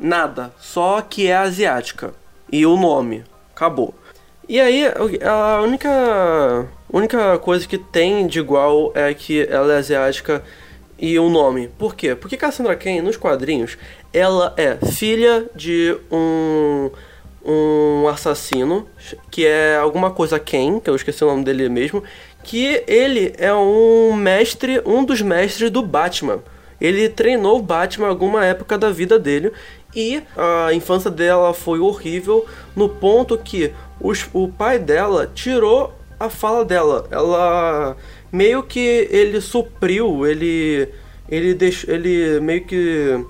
[0.00, 0.50] Nada.
[0.58, 2.14] Só que é asiática.
[2.50, 3.22] E o nome.
[3.54, 3.94] Acabou.
[4.48, 4.84] E aí,
[5.22, 10.42] a única, única coisa que tem de igual é que ela é asiática
[10.98, 11.68] e o nome.
[11.78, 12.14] Por quê?
[12.14, 13.76] Porque Cassandra Cain, nos quadrinhos,
[14.10, 16.90] ela é filha de um,
[17.44, 18.86] um assassino,
[19.30, 22.02] que é alguma coisa Cain, que eu esqueci o nome dele mesmo,
[22.44, 26.40] que ele é um mestre, um dos mestres do Batman.
[26.80, 29.52] Ele treinou o Batman alguma época da vida dele
[29.94, 36.28] e a infância dela foi horrível no ponto que os- o pai dela tirou a
[36.28, 37.06] fala dela.
[37.10, 37.96] Ela
[38.32, 40.88] meio que ele supriu, ele
[41.28, 43.24] ele deixou, ele meio que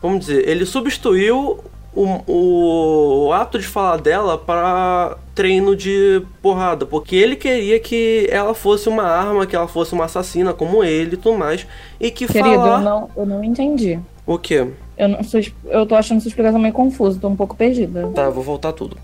[0.00, 1.58] vamos dizer, ele substituiu
[1.94, 8.54] o, o ato de falar dela para treino de porrada, porque ele queria que ela
[8.54, 11.66] fosse uma arma, que ela fosse uma assassina como ele e tudo mais,
[12.00, 13.98] e que Querido, falar eu não, eu não entendi.
[14.26, 14.66] o quê?
[14.96, 18.08] Eu, não, sou, eu tô achando sua explicação meio confusa, tô um pouco perdida.
[18.14, 18.96] Tá, vou voltar tudo.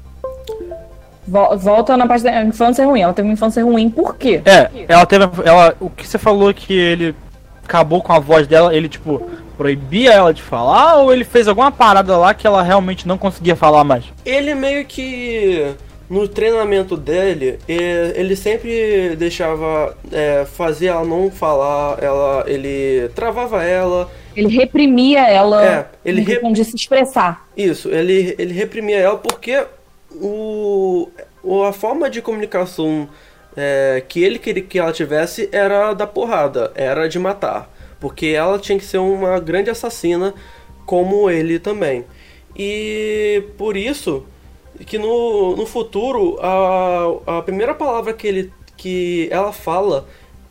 [1.26, 3.00] Vol- Volta na parte da infância ruim.
[3.00, 4.40] Ela teve uma infância ruim, por quê?
[4.44, 5.24] É, ela teve.
[5.44, 7.14] Ela, o que você falou que ele
[7.64, 9.20] acabou com a voz dela, ele tipo
[9.58, 13.56] proibia ela de falar ou ele fez alguma parada lá que ela realmente não conseguia
[13.56, 14.04] falar mais?
[14.24, 15.74] Ele meio que
[16.08, 24.10] no treinamento dele, ele sempre deixava é, fazer ela não falar, ela, ele travava ela.
[24.34, 27.46] Ele reprimia ela É, ele em re- questão de se expressar.
[27.56, 29.66] Isso, ele, ele reprimia ela porque
[30.12, 31.08] o,
[31.42, 33.08] o- a forma de comunicação
[33.56, 37.68] é, que ele queria que ela tivesse era da porrada, era de matar.
[38.00, 40.34] Porque ela tinha que ser uma grande assassina,
[40.86, 42.04] como ele também.
[42.56, 44.24] E por isso
[44.86, 50.06] que no, no futuro a, a primeira palavra que, ele, que ela fala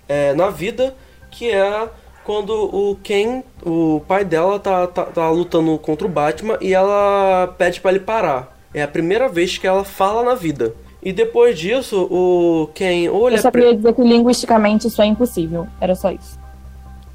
[0.08, 0.96] é, na vida
[1.32, 1.88] que é
[2.24, 7.56] quando o Ken, o pai dela, tá, tá, tá lutando contra o Batman e ela
[7.58, 8.54] pede pra ele parar.
[8.74, 10.76] É a primeira vez que ela fala na vida.
[11.02, 15.06] E depois disso, o Ken olha Eu só pra- queria dizer que linguisticamente isso é
[15.06, 15.68] impossível.
[15.80, 16.38] Era só isso.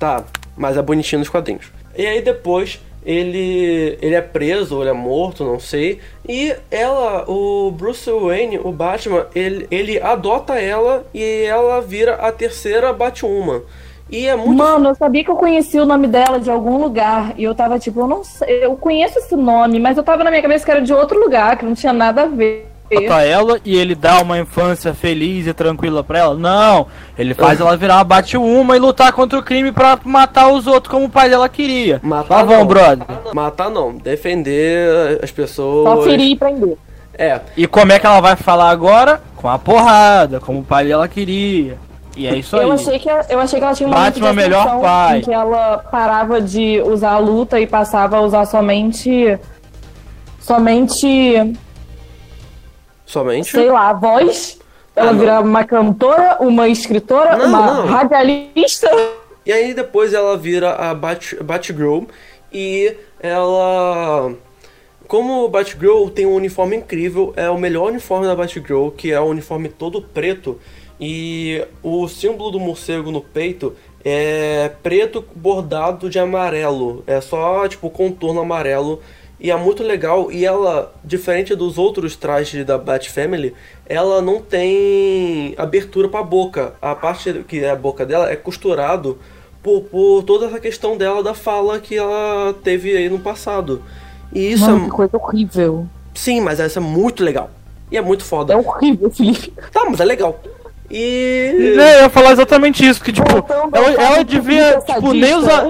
[0.02, 0.24] Tá,
[0.56, 1.70] mas é bonitinho nos quadrinhos.
[1.96, 6.00] E aí depois ele ele é preso, ou ele é morto, não sei.
[6.28, 12.32] E ela, o Bruce Wayne, o Batman, ele, ele adota ela e ela vira a
[12.32, 13.62] terceira Batwoman.
[14.10, 17.34] E é muito Mano, eu sabia que eu conhecia o nome dela de algum lugar.
[17.38, 20.30] E eu tava tipo, eu não sei, eu conheço esse nome, mas eu tava na
[20.30, 22.71] minha cabeça que era de outro lugar, que não tinha nada a ver.
[23.00, 26.34] Pra ela e ele dá uma infância feliz e tranquila pra ela?
[26.34, 26.86] Não,
[27.18, 30.90] ele faz ela virar uma bate-uma e lutar contra o crime pra matar os outros
[30.90, 32.00] como o pai dela queria.
[32.02, 32.66] Matar Tá bom, não.
[32.66, 33.06] brother.
[33.34, 35.88] Matar não, defender as pessoas.
[35.98, 36.76] Só ferir e prender.
[37.18, 39.20] É, E como é que ela vai falar agora?
[39.36, 41.76] Com a porrada, como o pai dela queria.
[42.16, 42.62] E é isso aí.
[42.62, 45.18] Eu achei, que, eu achei que ela tinha um momento Batman de melhor pai.
[45.18, 49.38] em que ela parava de usar a luta e passava a usar somente.
[50.40, 51.54] Somente.
[53.12, 53.50] Somente.
[53.50, 54.58] sei lá, a voz.
[54.94, 57.86] Ela Ah, virava uma cantora, uma escritora, Não, uma não.
[57.86, 58.90] radialista.
[59.44, 62.02] E aí depois ela vira a Bat Batgirl
[62.52, 64.32] e ela.
[65.08, 69.20] Como o Batgirl tem um uniforme incrível, é o melhor uniforme da Batgirl, que é
[69.20, 70.58] o uniforme todo preto.
[71.00, 77.02] E o símbolo do morcego no peito é preto bordado de amarelo.
[77.06, 79.00] É só tipo contorno amarelo.
[79.42, 80.30] E é muito legal.
[80.30, 83.52] E ela, diferente dos outros trajes da Bat Family,
[83.86, 86.74] ela não tem abertura pra boca.
[86.80, 89.18] A parte que é a boca dela é costurado
[89.60, 93.82] por, por toda essa questão dela da fala que ela teve aí no passado.
[94.32, 94.84] E isso Mano, é.
[94.84, 95.88] que coisa horrível.
[96.14, 97.50] Sim, mas essa é muito legal.
[97.90, 98.52] E é muito foda.
[98.52, 99.52] É horrível, Felipe.
[99.72, 100.40] Tá, mas é legal.
[100.88, 101.74] E.
[101.80, 103.28] É, eu ia falar exatamente isso, que tipo,
[103.72, 105.66] ela, ela devia, tipo, nem usar.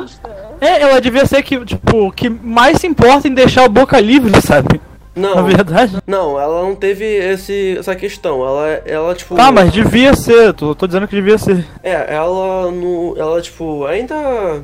[0.64, 3.98] É, ela devia ser que, tipo, o que mais se importa em deixar a boca
[4.00, 4.80] livre, sabe?
[5.14, 5.98] Não, Na verdade.
[6.06, 8.40] não, ela não teve esse, essa questão.
[8.46, 9.34] Ela, ela tipo.
[9.34, 11.66] Tá, mas devia ser, tô, tô dizendo que devia ser.
[11.82, 14.14] É, ela no, ela tipo, ainda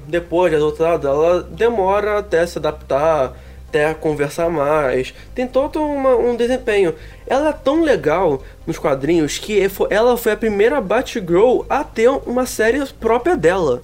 [0.06, 3.34] depois de adotada, ela demora até se adaptar,
[3.68, 5.12] até conversar mais.
[5.34, 6.94] Tem todo uma- um desempenho.
[7.26, 12.46] Ela é tão legal nos quadrinhos que ela foi a primeira Batgirl a ter uma
[12.46, 13.82] série própria dela.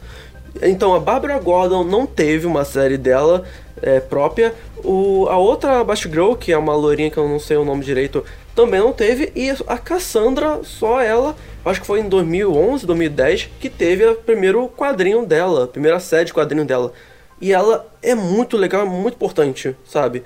[0.63, 3.45] Então a Barbara Gordon não teve uma série dela
[3.83, 4.55] é, própria.
[4.83, 8.25] O, a outra Batgirl, que é uma loirinha que eu não sei o nome direito,
[8.55, 9.33] também não teve.
[9.35, 14.69] E a Cassandra, só ela, acho que foi em 2011, 2010, que teve o primeiro
[14.69, 16.93] quadrinho dela, a primeira série de quadrinho dela.
[17.41, 20.23] E ela é muito legal, é muito importante, sabe?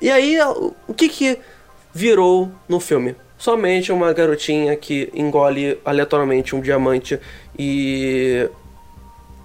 [0.00, 0.38] E aí,
[0.86, 1.38] o que que
[1.92, 3.16] virou no filme?
[3.36, 7.18] Somente uma garotinha que engole aleatoriamente um diamante
[7.58, 8.48] e.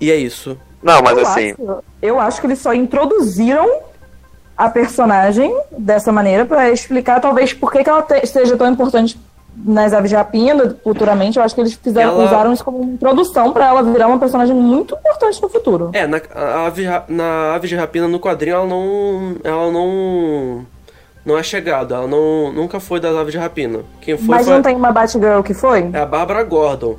[0.03, 0.57] E é isso.
[0.81, 1.51] Não, mas eu assim.
[1.51, 3.69] Acho, eu acho que eles só introduziram
[4.57, 9.17] a personagem dessa maneira pra explicar, talvez, por que, que ela te- seja tão importante
[9.55, 11.37] nas aves de rapina futuramente.
[11.37, 14.53] Eu acho que eles fizeram, Ela- usaram isso como introdução pra ela virar uma personagem
[14.55, 15.89] muito importante no futuro.
[15.93, 19.35] É, na, a ave, na Ave de Rapina no quadrinho ela não.
[19.43, 20.65] Ela não.
[21.25, 23.79] Não é chegada, ela não, nunca foi das Aves de Rapina.
[24.01, 25.89] Quem foi Mas foi não tem uma Batgirl que foi?
[25.93, 26.97] é a Bárbara Gordon.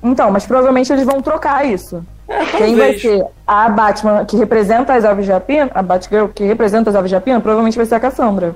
[0.00, 2.04] Então, mas provavelmente eles vão trocar isso.
[2.58, 6.90] Quem vai ser a Batman que representa as aves de rapina, a Batgirl que representa
[6.90, 8.54] as aves de rapina, provavelmente vai ser a Cassandra.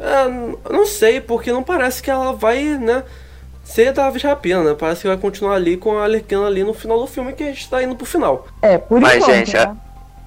[0.00, 3.02] É, não sei, porque não parece que ela vai, né,
[3.62, 4.74] ser da Ave de Rapina, né?
[4.78, 7.46] Parece que vai continuar ali com a Arlequina ali no final do filme, que a
[7.46, 8.46] gente tá indo pro final.
[8.62, 9.34] É, por Mas, enquanto.
[9.34, 9.76] gente, né?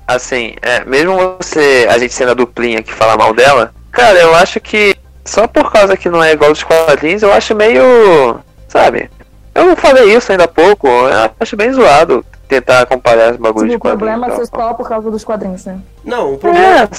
[0.08, 4.36] Assim, é, mesmo você, a gente sendo a duplinha que fala mal dela, cara, eu
[4.36, 4.96] acho que
[5.26, 8.40] só por causa que não é igual dos quadrinhos, eu acho meio.
[8.68, 9.10] Sabe?
[9.56, 13.88] Eu falei isso ainda há pouco, eu acho bem zoado tentar comparar os bagulhos Tipo,
[13.88, 14.50] de o problema é quadrinhos.
[14.50, 15.80] ser só por causa dos quadrinhos, né?
[16.04, 16.90] Não, o problema,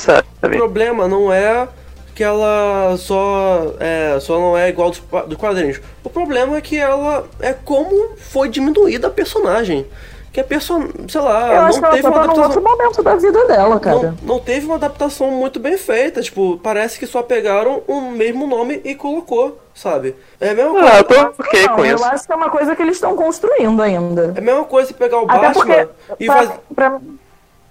[0.43, 1.69] É, o problema não é
[2.15, 5.81] que ela só, é, só não é igual dos, dos quadrinhos.
[6.03, 9.87] O problema é que ela é como foi diminuída a personagem.
[10.35, 10.89] Que a person...
[11.09, 12.45] sei lá, eu acho não que ela teve uma tá num adaptação.
[12.45, 13.97] outro momento da vida dela, cara.
[14.21, 16.21] Não, não teve uma adaptação muito bem feita.
[16.21, 20.17] Tipo, parece que só pegaram o mesmo nome e colocou, sabe?
[20.41, 20.91] É a mesma coisa.
[20.93, 22.05] Ah, eu tô ok não, com eu isso.
[22.05, 24.33] acho que é uma coisa que eles estão construindo ainda.
[24.35, 25.89] É a mesma coisa pegar o Até Batman porque.
[26.19, 26.53] e pra- fazer.
[26.75, 26.99] pra-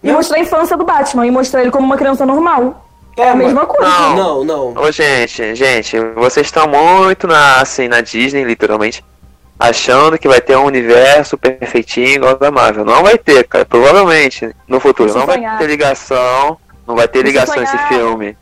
[0.01, 2.85] E mostrar a infância do Batman e mostrar ele como uma criança normal.
[3.15, 3.91] Tá, é a mesma coisa.
[3.91, 4.15] Não.
[4.15, 4.43] Não,
[4.73, 4.83] não.
[4.83, 9.03] Ô, gente, gente, vocês estão muito na, assim, na Disney, literalmente,
[9.63, 12.83] achando que vai ter um universo perfeitinho igual da Marvel.
[12.83, 15.13] Não vai ter, cara, provavelmente, no futuro.
[15.13, 18.37] Não vai ter ligação, não vai ter Se ligação esse filme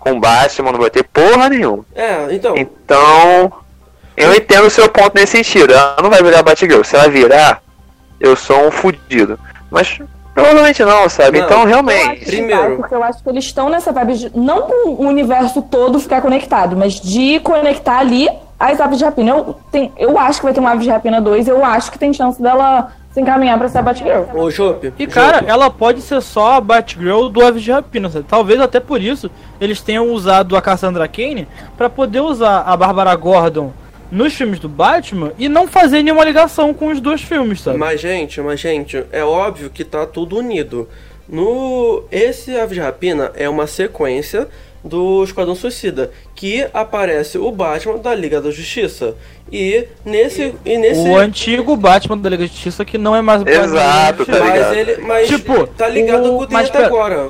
[0.00, 1.84] com Batman, não vai ter porra nenhuma.
[1.94, 2.56] É, então.
[2.56, 3.52] Então,
[4.16, 5.74] eu entendo o seu ponto nesse sentido.
[5.74, 6.82] Ela não vai virar Batgirl.
[6.82, 7.62] Se ela virar,
[8.18, 9.38] eu sou um fudido.
[9.70, 10.00] Mas
[10.34, 11.38] provavelmente não, sabe?
[11.38, 11.44] Não.
[11.44, 12.20] então, Eu realmente.
[12.20, 12.62] que Primeiro.
[12.62, 16.00] vai, porque eu acho que eles estão nessa vibe de não com o universo todo
[16.00, 18.26] ficar conectado, mas de conectar ali
[18.70, 19.30] as aves de rapina.
[19.30, 21.98] Eu, tem, eu acho que vai ter uma ave de rapina 2, eu acho que
[21.98, 24.24] tem chance dela se encaminhar pra ser a Batgirl.
[24.34, 24.92] Ô, Jope.
[24.98, 28.08] E cara, Jope, ela pode ser só a Batgirl do Aves de Rapina.
[28.08, 28.24] sabe?
[28.26, 31.46] Talvez até por isso eles tenham usado a Cassandra Kane
[31.76, 33.72] pra poder usar a Bárbara Gordon
[34.10, 37.78] nos filmes do Batman e não fazer nenhuma ligação com os dois filmes, sabe?
[37.78, 40.88] Mas, gente, mas, gente, é óbvio que tá tudo unido.
[41.28, 42.04] No.
[42.10, 44.48] Esse Ave de Rapina é uma sequência
[44.84, 49.14] do Esquadrão Suicida, que aparece o Batman da Liga da Justiça.
[49.50, 50.54] E nesse.
[50.64, 54.24] E nesse O antigo Batman da Liga da Justiça que não é mais o Exato,
[54.26, 54.74] tá mas ligado?
[54.74, 54.96] ele.
[55.02, 57.28] Mas Tipo, tá ligado o- com o que tem mas até agora.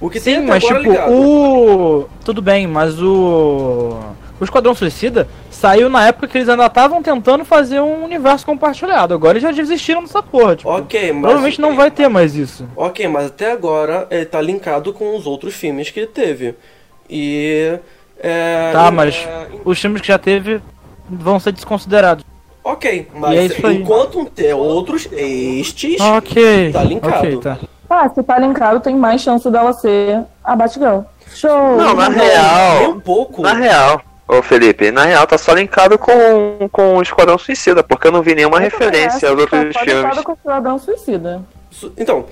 [0.00, 1.12] O que tem Sim, até mas agora tipo, ligado.
[1.12, 2.08] o.
[2.24, 3.98] Tudo bem, mas o.
[4.40, 9.14] O Esquadrão Suicida saiu na época que eles ainda estavam tentando fazer um universo compartilhado.
[9.14, 10.56] Agora eles já desistiram dessa porra.
[10.56, 11.20] Tipo, Ok, mas.
[11.22, 12.66] provavelmente não vai ter mais isso.
[12.76, 16.54] Ok, mas até agora ele tá linkado com os outros filmes que ele teve.
[17.08, 17.78] E.
[18.20, 20.60] É, Tá, e- mas é, os filmes que já teve
[21.08, 22.24] vão ser desconsiderados.
[22.62, 23.76] Ok, é mas aí.
[23.76, 26.00] enquanto ter outros, estes.
[26.00, 26.72] Ok.
[26.72, 27.16] Tá linkado.
[27.18, 27.58] Ok, tá.
[27.90, 31.00] Ah, se tá linkado, tem mais chance dela ser a Batgirl.
[31.34, 31.76] Show!
[31.76, 32.90] Não, na Nem real.
[32.90, 33.42] um pouco.
[33.42, 38.06] Na real, ô Felipe, na real tá só linkado com, com o Esquadrão Suicida, porque
[38.06, 40.10] eu não vi nenhuma Eu também referência acho aos que outros só pode filmes.
[40.10, 41.42] estar com o Cidadão Suicida.
[41.70, 42.26] Su- Então,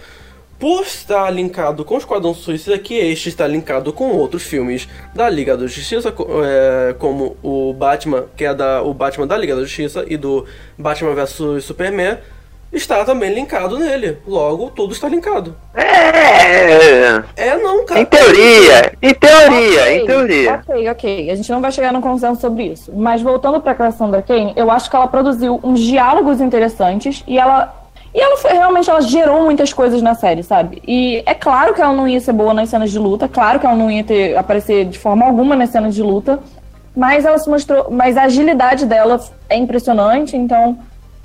[0.58, 5.28] por estar linkado com o Esquadrão Suicida, que este está linkado com outros filmes da
[5.28, 6.14] Liga da Justiça,
[6.44, 10.46] é, como o Batman, que é da, o Batman da Liga da Justiça, e do
[10.78, 12.18] Batman vs Superman,
[12.72, 14.18] está também linkado nele.
[14.26, 15.54] Logo, tudo está linkado.
[15.74, 18.00] É, É não, cara.
[18.00, 20.54] em teoria, em teoria, Ok, em teoria.
[20.66, 21.30] Ok, ok.
[21.30, 22.92] A gente não vai chegar num consenso sobre isso.
[22.94, 27.80] Mas voltando pra Cassandra Kane, eu acho que ela produziu uns diálogos interessantes e ela.
[28.14, 30.82] E ela foi, realmente ela gerou muitas coisas na série, sabe?
[30.86, 33.64] E é claro que ela não ia ser boa nas cenas de luta, claro que
[33.64, 36.38] ela não ia ter aparecer de forma alguma nas cenas de luta,
[36.94, 39.18] mas ela se mostrou, mas a agilidade dela
[39.48, 40.76] é impressionante, então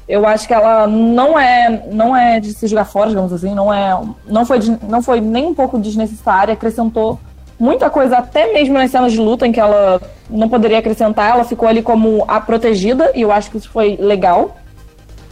[0.08, 3.74] eu acho que ela não é não é de se jogar fora, digamos assim, não
[3.74, 7.20] é não foi de- não foi nem um pouco desnecessária, acrescentou
[7.60, 11.44] muita coisa até mesmo nas cenas de luta em que ela não poderia acrescentar, ela
[11.44, 14.58] ficou ali como a protegida e eu acho que isso foi legal.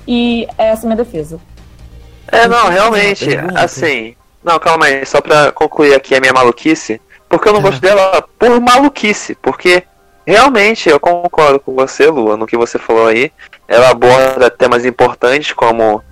[0.08, 1.40] E essa é a minha defesa.
[2.32, 7.02] É, não, realmente, assim, Não, calma aí, só pra concluir aqui a minha maluquice.
[7.28, 9.34] Porque eu não gosto dela por maluquice.
[9.36, 9.84] Porque
[10.26, 13.32] realmente eu concordo com você, Lua, no que você falou aí.
[13.68, 16.04] Ela aborda temas importantes como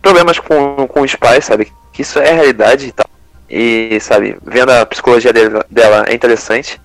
[0.00, 1.72] problemas com, com os pais, sabe?
[1.92, 3.06] Que isso é realidade e tal.
[3.48, 6.80] E, sabe, vendo a psicologia dele- dela é interessante.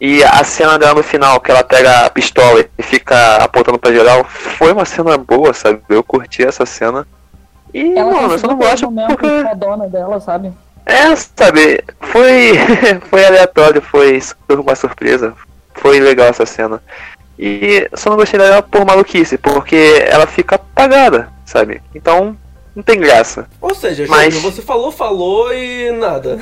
[0.00, 3.92] E a cena dela no final, que ela pega a pistola e fica apontando pra
[3.92, 5.80] geral, foi uma cena boa, sabe?
[5.88, 7.06] Eu curti essa cena.
[7.74, 9.26] E, Ela mano, eu só não gosto porque.
[9.26, 10.52] a dona dela, sabe?
[10.86, 12.52] É, sabe, foi,
[13.10, 15.34] foi aleatório, foi uma surpresa.
[15.74, 16.80] Foi legal essa cena.
[17.38, 21.80] E só não gostei dela por maluquice, porque ela fica apagada, sabe?
[21.94, 22.36] Então,
[22.74, 23.46] não tem graça.
[23.60, 26.38] Ou seja, Mas- Júlio, você falou, falou e nada.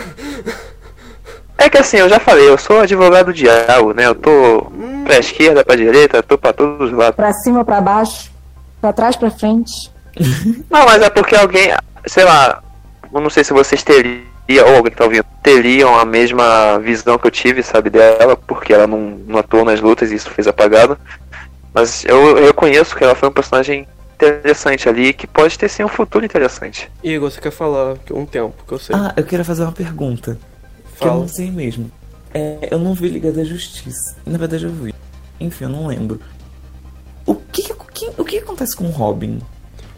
[1.59, 4.07] É que assim, eu já falei, eu sou advogado do diabo, né?
[4.07, 4.71] Eu tô
[5.05, 7.17] pra esquerda, pra direita, tô pra todos os lados.
[7.17, 8.31] Pra cima, pra baixo,
[8.81, 9.91] pra trás, pra frente.
[10.71, 11.73] Não, mas é porque alguém,
[12.07, 12.63] sei lá,
[13.13, 17.19] eu não sei se vocês teriam, ou alguém que tá ouvindo, teriam a mesma visão
[17.19, 20.47] que eu tive, sabe, dela, porque ela não, não atuou nas lutas e isso fez
[20.47, 20.97] apagado.
[21.75, 25.85] Mas eu, eu reconheço que ela foi um personagem interessante ali, que pode ter sim
[25.85, 26.91] um futuro interessante.
[27.03, 28.97] Igor, você quer falar que um tempo, que eu sei.
[28.97, 30.39] Ah, eu queria fazer uma pergunta.
[30.99, 31.21] Que eu Fala.
[31.21, 31.91] não sei mesmo.
[32.33, 34.17] É, eu não vi Liga da Justiça.
[34.25, 34.95] Na verdade eu vi.
[35.39, 36.21] Enfim, eu não lembro.
[37.27, 39.41] O que, o que, o que acontece com o Robin?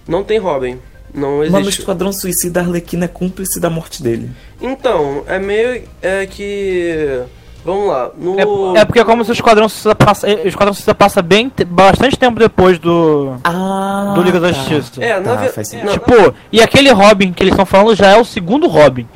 [0.06, 0.80] Não tem Robin.
[1.14, 1.80] Não Mas no existe.
[1.80, 4.30] Esquadrão Suicida, a Arlequina é cúmplice da morte dele.
[4.60, 5.82] Então, é meio.
[6.02, 7.22] É que.
[7.64, 8.10] Vamos lá.
[8.16, 8.74] No.
[8.76, 11.20] É, é porque é como se o Esquadrão Suicida passa, eh, o Esquadrão Suicida passa
[11.20, 14.54] bem, te- bastante tempo depois do, Ah, do Liga da tá.
[14.54, 15.02] Justiça.
[15.04, 15.90] É, na Tá, faz é, sentido.
[15.92, 19.06] Tipo, e aquele Robin que eles estão falando já é o segundo Robin.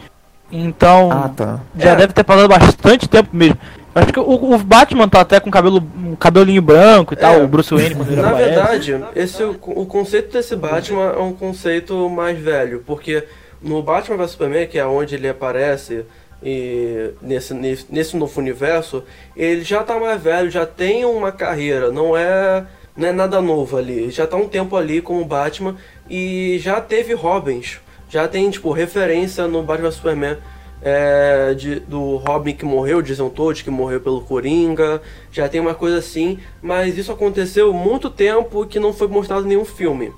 [0.51, 1.61] Então, Ah, tá.
[1.79, 1.97] já É.
[1.97, 3.57] deve ter passado bastante tempo mesmo.
[3.95, 7.43] Acho que o, o Batman tá até com cabelo, um cabelinho branco e tal, É.
[7.43, 8.51] o Bruce Wayne quando ele Na aparece.
[8.55, 13.25] verdade, esse, o, o conceito desse Batman é um conceito mais velho, porque
[13.61, 16.05] no Batman vs Superman, que é onde ele aparece
[16.43, 19.05] e nesse, nesse, nesse novo universo,
[19.37, 22.65] ele já tá mais velho, já tem uma carreira, não é,
[22.97, 24.11] não é nada novo ali.
[24.11, 25.77] Já tá um tempo ali como Batman
[26.11, 27.79] e já teve Robins,
[28.09, 30.37] já tem tipo referência no Batman vs Superman
[30.85, 35.75] é, de- do Robin que morreu, dizem todos que morreu pelo Coringa, já tem uma
[35.75, 40.13] coisa assim, mas isso aconteceu muito tempo que não foi mostrado em nenhum filme.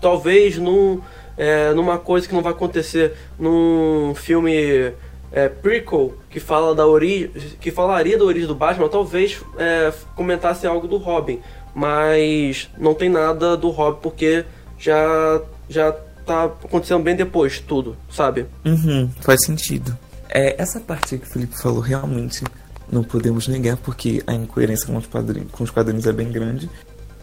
[0.00, 1.00] Talvez num,
[1.36, 4.92] é, numa coisa que não vai acontecer num filme
[5.32, 10.66] é, prequel que fala da origem, que falaria da origem do Batman, talvez é, comentasse
[10.66, 11.40] algo do Robin,
[11.74, 14.44] mas não tem nada do Robin porque
[14.78, 15.92] já já
[16.24, 18.46] tá acontecendo bem depois tudo, sabe?
[18.64, 19.96] Uhum, faz sentido.
[20.28, 22.44] É, essa parte que o Felipe falou realmente
[22.90, 26.70] não podemos negar porque a incoerência com os quadrinhos, com os quadrinhos é bem grande.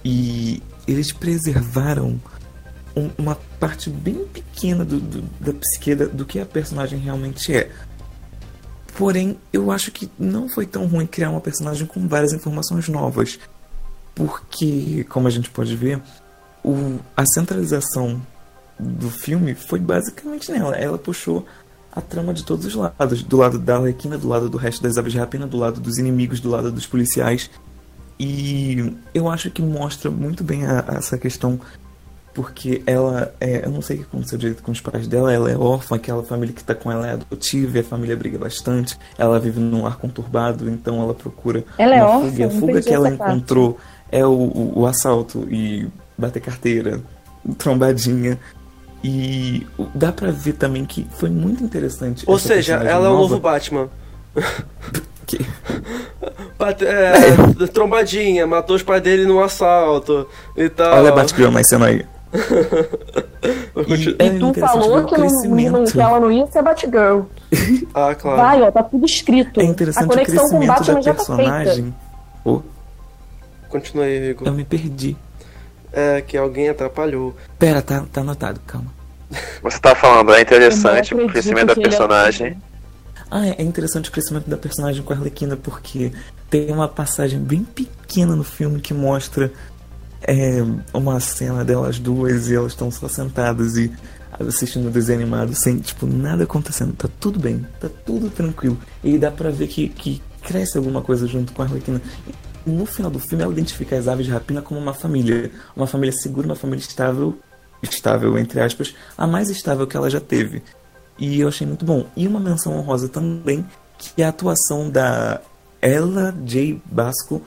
[0.03, 2.19] E eles preservaram
[2.95, 7.71] um- uma parte bem pequena do, do- da psique do que a personagem realmente é.
[8.97, 13.37] Porém, eu acho que não foi tão ruim criar uma personagem com várias informações novas.
[14.13, 16.01] Porque, como a gente pode ver,
[16.63, 18.21] o, a centralização
[18.79, 20.75] do filme foi basicamente nela.
[20.77, 21.45] Ela puxou
[21.95, 23.23] a trama de todos os lados.
[23.23, 25.97] Do lado da Arlequina, do lado do resto das aves de rapina, do lado dos
[25.97, 27.49] inimigos, do lado dos policiais.
[28.19, 31.59] E eu acho que mostra muito bem a- a essa questão.
[32.33, 33.65] Porque ela é.
[33.65, 35.31] Eu não sei o que aconteceu direito com os pais dela.
[35.31, 38.37] Ela é órfã, aquela família que tá com ela é adotiva, e a família briga
[38.37, 38.97] bastante.
[39.17, 42.29] Ela vive num lar conturbado, então ela procura Ela é uma órfã?
[42.31, 42.45] fuga.
[42.47, 43.31] A fuga que ela parte.
[43.33, 43.77] encontrou
[44.11, 45.87] é o, o, o assalto e
[46.17, 46.99] bater carteira,
[47.57, 48.37] trombadinha.
[49.07, 52.23] E dá pra ver também que foi muito interessante.
[52.25, 53.87] Ou essa seja, ela é o novo Batman.
[55.27, 55.45] que-
[56.57, 60.27] Bate- é, trombadinha, matou os pais dele num assalto
[60.57, 60.97] e tal.
[60.97, 62.03] Olha a Batgirl nascendo aí.
[63.75, 67.21] Continua- é E tu falou que, não, que ela não ia ser Batgirl.
[67.93, 68.37] Ah, claro.
[68.37, 69.59] Vai, ó, tá tudo escrito.
[69.61, 71.51] É a interessante o conexão com o crescimento Batman da já tá feita.
[71.51, 71.95] personagem.
[72.43, 72.61] Oh,
[73.69, 74.47] Continua aí, Rico.
[74.47, 75.15] eu me perdi.
[75.93, 77.35] É que alguém atrapalhou.
[77.59, 78.94] Pera, tá, tá anotado, calma.
[79.61, 82.57] Você tá falando, é interessante o crescimento da é- personagem.
[83.29, 86.11] Ah, é é interessante o crescimento da personagem com a Arlequina, porque
[86.49, 89.51] tem uma passagem bem pequena no filme que mostra
[90.21, 90.63] é,
[90.93, 93.91] uma cena delas duas e elas estão só sentadas e
[94.39, 96.93] assistindo o desenho animado sem, tipo, nada acontecendo.
[96.93, 98.77] Tá tudo bem, tá tudo tranquilo.
[99.03, 102.01] E dá pra ver que, que cresce alguma coisa junto com a Arlequina.
[102.65, 105.51] E no final do filme, ela identifica as aves de rapina como uma família.
[105.75, 107.37] Uma família segura, uma família estável,
[107.81, 110.61] estável, entre aspas, a mais estável que ela já teve.
[111.17, 112.05] E eu achei muito bom.
[112.15, 113.65] E uma menção honrosa também,
[113.97, 115.39] que é a atuação da
[115.81, 116.81] Ella J.
[116.85, 117.41] Basco.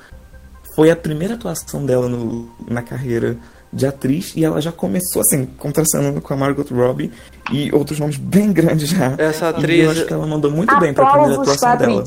[0.74, 3.36] Foi a primeira atuação dela no- na carreira
[3.72, 7.12] de atriz e ela já começou assim, contracenando com a Margot Robbie
[7.52, 9.14] e outros nomes bem grandes já.
[9.18, 12.04] Essa E atriz- eu acho que ela mandou muito bem pra primeira atuação dela.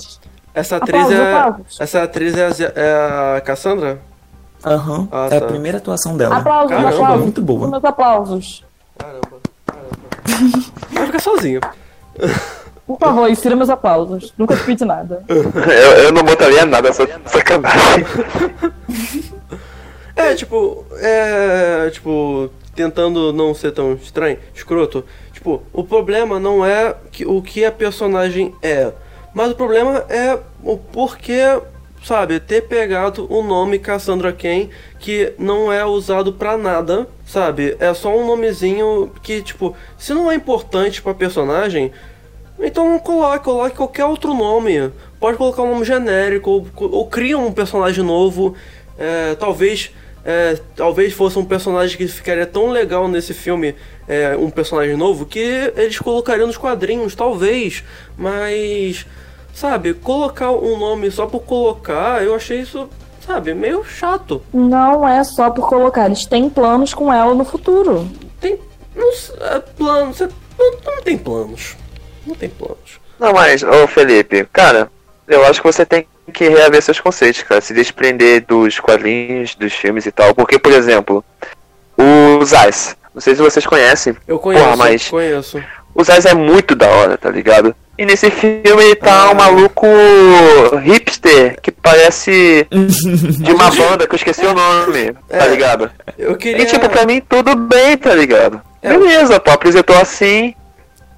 [0.53, 1.83] Essa atriz Aplausos, é.
[1.83, 4.01] Essa atriz é é a Cassandra?
[4.65, 5.45] Aham, Ah, é tá.
[5.45, 6.37] a primeira atuação dela.
[6.37, 7.21] Aplausos, Caramba, aplausos.
[7.23, 7.67] muito boa.
[7.67, 8.63] Meus aplausos.
[8.97, 9.91] Caramba, caramba.
[10.91, 11.61] Vai ficar sozinho.
[12.85, 14.33] Por favor, insira meus aplausos.
[14.37, 15.23] Nunca te pedi nada.
[15.27, 15.43] Eu,
[16.03, 18.05] eu não botaria nada, só sacanagem.
[20.15, 21.89] É, tipo, é.
[21.91, 25.03] Tipo, tentando não ser tão estranho, escroto.
[25.33, 28.91] Tipo, o problema não é que, o que a personagem é,
[29.33, 31.59] mas o problema é o porquê,
[32.03, 37.75] sabe, ter pegado o nome Cassandra Cain, que não é usado pra nada, sabe?
[37.79, 41.91] É só um nomezinho que, tipo, se não é importante pra personagem,
[42.59, 44.91] então não coloque, coloque qualquer outro nome.
[45.19, 48.55] Pode colocar um nome genérico, ou, ou cria um personagem novo.
[48.97, 49.91] É, talvez.
[50.23, 53.75] é, talvez fosse um personagem que ficaria tão legal nesse filme,
[54.07, 55.39] é, um personagem novo, que
[55.75, 57.83] eles colocariam nos quadrinhos, talvez.
[58.17, 59.05] Mas,
[59.53, 62.89] sabe, colocar um nome só por colocar, eu achei isso,
[63.25, 64.41] sabe, meio chato.
[64.53, 66.05] Não é só por colocar.
[66.05, 68.07] Eles têm planos com ela no futuro.
[68.39, 68.59] Tem.
[68.95, 69.09] Não,
[69.47, 70.17] é, planos.
[70.17, 71.75] Você, não, não tem planos.
[72.25, 72.99] Não tem planos.
[73.19, 74.91] Não, mas, ô Felipe, cara,
[75.27, 77.61] eu acho que você tem que reaver seus conceitos, cara.
[77.61, 80.33] Se desprender dos quadrinhos, dos filmes e tal.
[80.33, 81.23] Porque, por exemplo,
[81.97, 82.95] o Zais.
[83.13, 84.15] Não sei se vocês conhecem.
[84.27, 85.61] Eu conheço, Porra, mas conheço.
[85.93, 87.75] o Zais é muito da hora, tá ligado?
[88.01, 89.31] E nesse filme ele tá Ah.
[89.31, 89.85] um maluco
[90.83, 95.47] hipster que parece de uma banda que eu esqueci o nome, tá É.
[95.49, 95.91] ligado?
[96.17, 96.63] Eu queria.
[96.63, 98.59] E tipo, pra mim tudo bem, tá ligado?
[98.81, 98.89] É.
[98.89, 100.55] Beleza, pô, apresentou assim.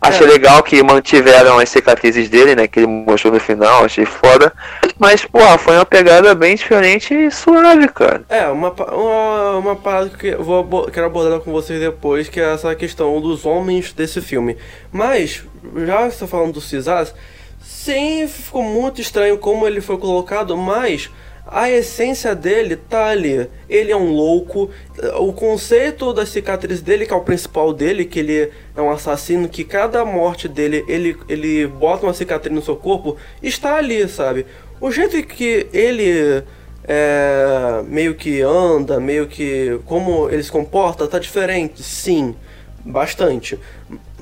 [0.03, 0.29] Achei É.
[0.29, 2.67] legal que mantiveram as cicatrizes dele, né?
[2.67, 4.51] Que ele mostrou no final, achei foda.
[4.99, 8.23] Mas, porra, foi uma pegada bem diferente e suave, cara.
[8.29, 12.53] É, uma, uma, uma parada que eu vou, quero abordar com vocês depois, que é
[12.53, 14.57] essa questão dos homens desse filme.
[14.91, 15.43] Mas,
[15.85, 17.13] já que você tá falando do Cisas,
[17.61, 21.09] sim, ficou muito estranho como ele foi colocado, mas
[21.53, 23.47] a essência dele tá ali.
[23.69, 24.71] Ele é um louco,
[25.19, 29.47] o conceito das cicatrizes dele, que é o principal dele, que ele é um assassino,
[29.47, 34.47] que cada morte dele, ele, ele bota uma cicatriz no seu corpo, está ali, sabe?
[34.81, 36.43] O jeito que ele
[36.85, 42.35] é, meio que anda, meio que como ele se comporta, tá diferente, sim,
[42.83, 43.59] bastante.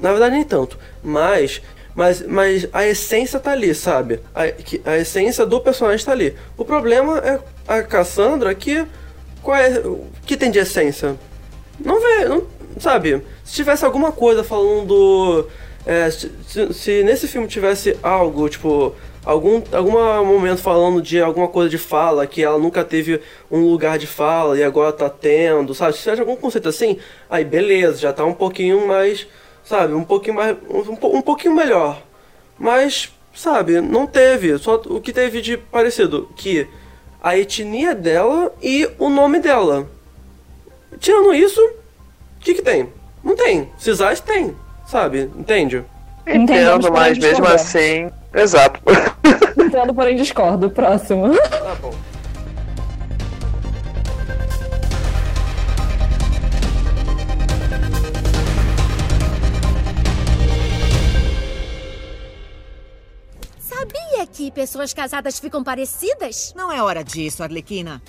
[0.01, 1.61] Na verdade nem tanto, mas
[1.95, 4.19] mas, mas a essência tá ali, sabe?
[4.33, 4.43] A,
[4.91, 6.35] a essência do personagem tá ali.
[6.57, 8.85] O problema é a Cassandra que
[9.41, 9.81] qual é
[10.25, 11.15] que tem de essência?
[11.79, 12.43] Não vê, não,
[12.79, 13.21] sabe?
[13.43, 15.47] Se tivesse alguma coisa falando.
[15.85, 18.93] é, se, se- se nesse filme tivesse algo, tipo.
[19.23, 19.91] Algum, algum
[20.25, 23.21] momento falando de alguma coisa de fala, que ela nunca teve
[23.51, 25.93] um lugar de fala e agora tá tendo, sabe?
[25.93, 26.97] Se tivesse algum conceito assim,
[27.29, 29.27] aí beleza, já tá um pouquinho mais,
[29.63, 29.93] sabe?
[29.93, 30.57] Um pouquinho mais.
[30.69, 32.01] Um, um pouquinho melhor.
[32.57, 34.57] Mas, sabe, não teve.
[34.57, 36.67] Só o que teve de parecido, que
[37.21, 39.87] a etnia dela e o nome dela.
[40.99, 42.89] Tirando isso, o que que tem?
[43.23, 43.71] Não tem.
[43.77, 44.55] Cisais tem,
[44.85, 45.29] sabe?
[45.35, 45.83] Entende?
[46.27, 48.11] Entendo, mas mesmo assim.
[48.33, 48.79] Exato.
[49.57, 50.69] Entendo, porém discordo.
[50.69, 51.33] Próximo.
[51.33, 51.93] Tá bom.
[64.31, 66.53] Que pessoas casadas ficam parecidas?
[66.55, 68.01] Não é hora disso, Arlequina.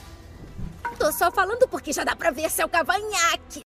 [0.98, 3.62] Tô só falando porque já dá pra ver seu cavanhaque.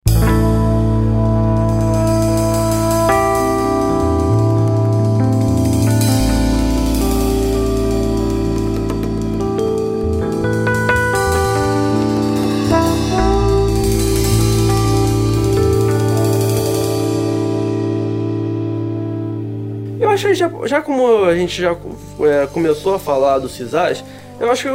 [20.17, 21.77] Acho que já, já como a gente já
[22.21, 24.03] é, começou a falar dos Cisais,
[24.41, 24.69] eu acho que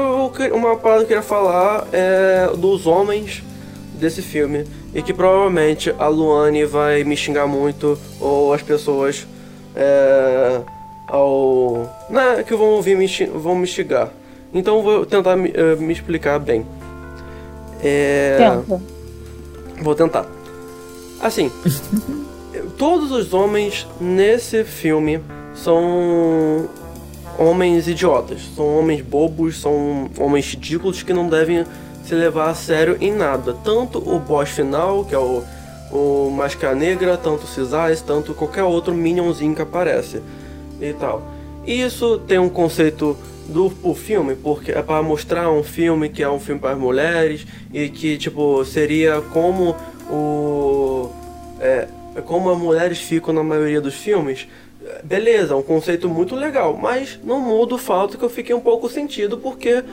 [0.44, 3.44] eu, uma parada que eu queria falar é dos homens
[3.94, 4.66] desse filme.
[4.94, 9.26] E que provavelmente a Luane vai me xingar muito, ou as pessoas
[9.74, 10.60] é,
[11.08, 11.90] ao.
[12.10, 14.10] Né, que vão ouvir me, vão me xingar.
[14.54, 16.66] Então vou tentar me, eh, me explicar bem.
[17.82, 18.82] É, Tenta.
[19.82, 20.26] Vou tentar.
[21.22, 21.50] Assim,
[22.82, 25.22] todos os homens nesse filme
[25.54, 26.68] são
[27.38, 31.64] homens idiotas, são homens bobos, são homens ridículos que não devem
[32.04, 33.56] se levar a sério em nada.
[33.64, 35.44] Tanto o boss final, que é o,
[35.92, 40.20] o Máscara Negra, tanto o Cisais, tanto qualquer outro minionzinho que aparece
[40.82, 41.22] e tal.
[41.68, 43.16] E Isso tem um conceito
[43.48, 47.46] do o filme, porque é para mostrar um filme que é um filme para mulheres
[47.72, 49.76] e que tipo seria como
[50.10, 51.12] o
[51.60, 51.88] é,
[52.26, 54.48] como as mulheres ficam na maioria dos filmes.
[55.04, 58.60] Beleza, é um conceito muito legal, mas não muda o fato que eu fiquei um
[58.60, 59.84] pouco sentido porque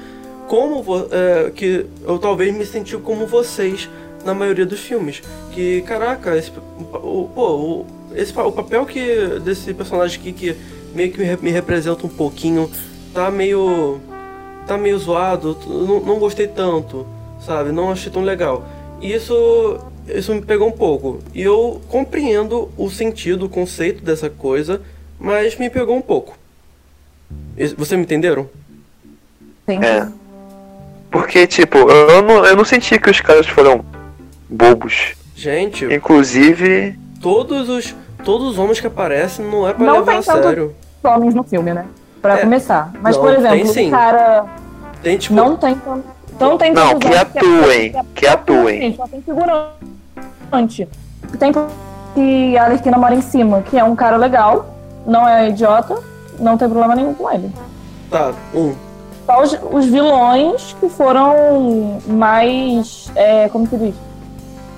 [0.49, 3.89] como é, que eu talvez me senti como vocês
[4.25, 5.23] na maioria dos filmes.
[5.53, 6.51] Que caraca, esse,
[6.93, 10.57] o, pô, o, esse, o papel que desse personagem aqui que
[10.95, 12.71] meio que me, me representa um pouquinho
[13.12, 14.01] tá meio
[14.66, 17.07] tá meio zoado, não, não gostei tanto,
[17.41, 17.73] sabe?
[17.73, 18.64] Não achei tão legal.
[19.01, 19.79] E isso
[20.15, 21.19] isso me pegou um pouco.
[21.35, 24.81] E eu compreendo o sentido, o conceito dessa coisa,
[25.19, 26.37] mas me pegou um pouco.
[27.77, 28.49] Vocês me entenderam?
[29.69, 29.79] Sim.
[29.85, 30.09] É.
[31.11, 33.85] Porque, tipo, eu não, eu não senti que os caras foram
[34.49, 35.15] bobos.
[35.35, 37.95] Gente, Inclusive, todos os
[38.25, 40.75] todos os homens que aparecem não é pra Não levar tem a sério.
[41.05, 41.87] Homens no filme, né?
[42.21, 42.41] Pra É.
[42.41, 42.93] começar.
[43.01, 43.89] Mas, Não, por tem exemplo, sim.
[43.89, 44.47] o cara
[45.03, 46.05] Tem tipo não tem tanto.
[46.41, 48.81] Não tem Não, que atuem, a- que atuem.
[48.81, 49.23] Gente, Só tem
[50.49, 50.88] figurante.
[51.38, 54.66] Tem que a Arlequina mora em cima, que é um cara legal,
[55.07, 55.96] não é idiota,
[56.38, 57.51] não tem problema nenhum com ele.
[58.11, 58.74] tá, um.
[59.26, 63.11] Só os, os vilões que foram mais.
[63.14, 63.94] É, como se diz?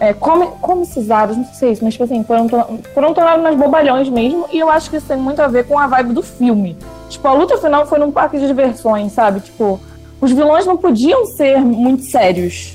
[0.01, 2.49] É, come, comicizados, não sei se, mas tipo assim, foram,
[2.95, 5.79] foram tornados mais bobalhões mesmo, e eu acho que isso tem muito a ver com
[5.79, 6.77] a vibe do filme.
[7.11, 9.41] Tipo, a luta final foi num parque de diversões, sabe?
[9.41, 9.79] Tipo,
[10.21, 12.75] os vilões não podiam ser muito sérios.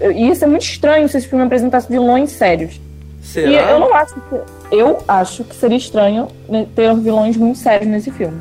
[0.00, 2.80] E ia ser muito estranho se esse filme apresentasse vilões sérios.
[3.22, 3.50] Será?
[3.50, 4.40] E eu não acho que.
[4.70, 8.40] Eu acho que seria estranho né, ter vilões muito sérios nesse filme.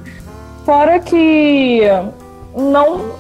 [0.66, 1.82] Fora que
[2.56, 3.12] não,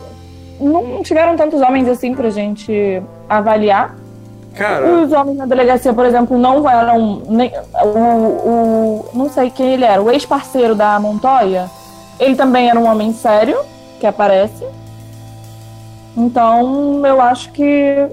[0.59, 3.95] não tiveram tantos homens assim pra gente avaliar.
[4.55, 7.21] Cara, Os homens na delegacia, por exemplo, não eram.
[7.27, 7.51] Nem,
[7.83, 9.05] o, o.
[9.13, 11.69] Não sei quem ele era, o ex-parceiro da Montoya.
[12.19, 13.57] Ele também era um homem sério,
[13.99, 14.65] que aparece.
[16.15, 18.07] Então, eu acho que.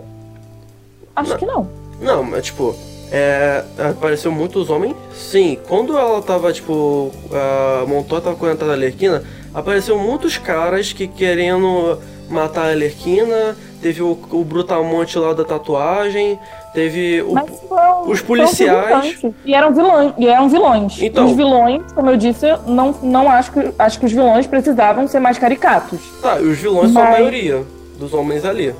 [1.14, 1.68] Acho que não.
[2.00, 2.74] não, mas tipo,
[3.10, 4.96] é, apareceu muitos homens?
[5.14, 5.58] Sim.
[5.68, 9.22] Quando ela tava, tipo, a Montoya tava correndo da Lerquina,
[9.54, 11.98] apareceu muitos caras que querendo
[12.30, 13.56] matar a Lerquina.
[13.82, 16.38] Teve o, o Brutamonte lá da tatuagem.
[16.72, 17.32] Teve o.
[17.34, 17.50] Mas
[18.06, 19.20] os policiais-.
[19.44, 20.12] E eram vilões.
[20.16, 21.02] E eram vilões.
[21.02, 21.26] Então.
[21.26, 23.72] Os vilões, como eu disse, não, não acho que.
[23.76, 25.98] Acho que os vilões precisavam ser mais caricatos.
[26.22, 27.64] Tá, e os vilões são a Mas- maioria
[27.98, 28.72] dos homens ali.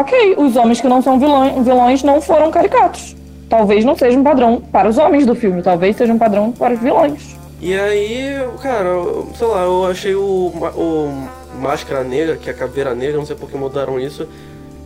[0.00, 3.16] Ok, os homens que não são vilões, vilões não foram caricatos.
[3.48, 6.74] Talvez não seja um padrão para os homens do filme, talvez seja um padrão para
[6.74, 7.36] os vilões.
[7.60, 8.88] E aí, cara,
[9.34, 11.28] sei lá, eu achei o, o
[11.60, 14.28] Máscara Negra, que é a Caveira Negra, não sei por que mudaram isso.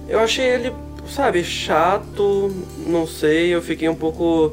[0.08, 0.72] Eu achei ele,
[1.08, 2.50] sabe, chato,
[2.86, 4.52] não sei, eu fiquei um pouco.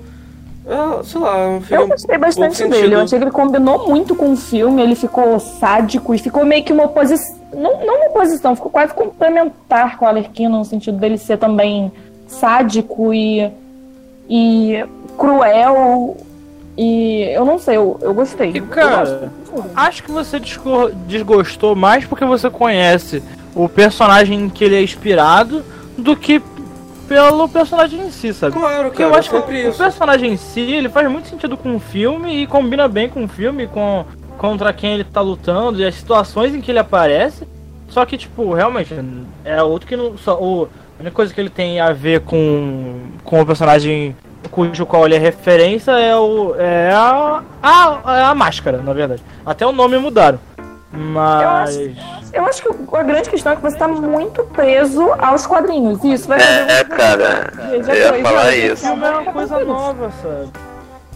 [0.67, 2.81] ah, sei lá, eu fiquei Eu um gostei bastante sentido.
[2.81, 2.95] dele.
[2.95, 6.63] Eu achei que ele combinou muito com o filme, ele ficou sádico e ficou meio
[6.63, 7.36] que uma oposição.
[7.53, 11.91] Não, não uma oposição, ficou quase complementar com o Alerquino, no sentido dele ser também
[12.27, 13.49] sádico e,
[14.29, 14.83] e
[15.17, 16.17] cruel.
[16.77, 18.51] E eu não sei, eu, eu gostei.
[18.51, 19.71] E, Eu cara, gosto.
[19.75, 23.23] Acho que você desgo- desgostou mais porque você conhece
[23.55, 25.63] o personagem em que ele é inspirado
[25.97, 26.41] do que
[27.07, 28.53] pelo personagem em si, sabe?
[28.59, 29.77] Claro, Porque eu acho que o isso.
[29.77, 33.27] personagem em si, ele faz muito sentido com o filme e combina bem com o
[33.27, 34.03] filme, com
[34.37, 37.47] contra quem ele tá lutando e as situações em que ele aparece.
[37.89, 38.93] Só que, tipo, realmente,
[39.43, 40.17] é outro que não.
[40.17, 40.67] Só, o,
[40.97, 44.15] a única coisa que ele tem a ver com, com o personagem
[44.51, 49.21] cujo qual ele é referência é, o, é a, a, é a máscara, na verdade.
[49.45, 50.39] Até o nome mudaram.
[50.91, 51.77] Mas.
[52.33, 56.03] Eu acho que a grande questão é que você tá muito preso aos quadrinhos.
[56.03, 58.85] Isso vai fazer é, cara, veja eu ia falar isso.
[58.85, 60.49] é uma coisa nova, sabe?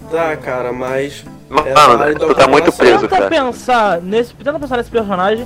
[0.10, 1.24] Tá, cara, mas.
[1.52, 3.30] Mano, é válido tu tá muito preso, Tenta cara.
[3.30, 5.46] pensar nesse, tenta pensar nesse personagem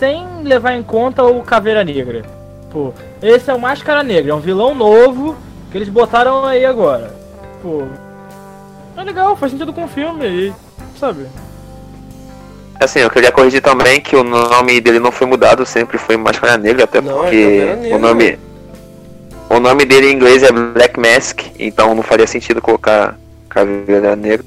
[0.00, 2.22] sem levar em conta o Caveira Negra.
[2.70, 5.36] Pô, esse é o Máscara Negra, é um vilão novo
[5.70, 7.14] que eles botaram aí agora.
[7.62, 7.84] Pô,
[8.96, 10.52] é legal, faz sentido com o filme e,
[10.98, 11.26] sabe?
[12.80, 16.58] Assim, eu queria corrigir também que o nome dele não foi mudado, sempre foi Máscara
[16.58, 17.96] Negra, até Não, é porque Negra.
[17.96, 18.38] o nome.
[19.48, 23.16] O nome dele em inglês é Black Mask, então não faria sentido colocar
[23.48, 24.44] Caveira Negra.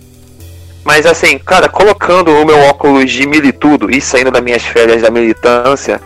[0.87, 5.11] Mas assim, cara, colocando o meu óculos de militudo e saindo das minhas férias da
[5.11, 5.99] militância,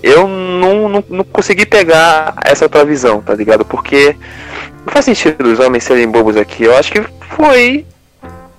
[0.00, 3.64] eu não, não, não consegui pegar essa outra visão, tá ligado?
[3.64, 4.14] Porque
[4.86, 6.62] não faz sentido os homens serem bobos aqui.
[6.62, 7.02] Eu acho que
[7.34, 7.84] foi,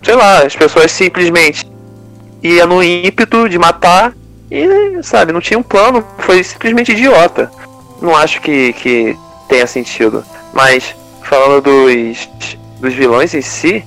[0.03, 1.65] sei lá, as pessoas simplesmente
[2.43, 4.13] ia no ímpeto de matar
[4.51, 7.49] e, sabe, não tinha um plano, foi simplesmente idiota.
[8.01, 10.25] Não acho que, que tenha sentido.
[10.53, 10.93] Mas,
[11.23, 12.27] falando dos,
[12.81, 13.81] dos vilões em si,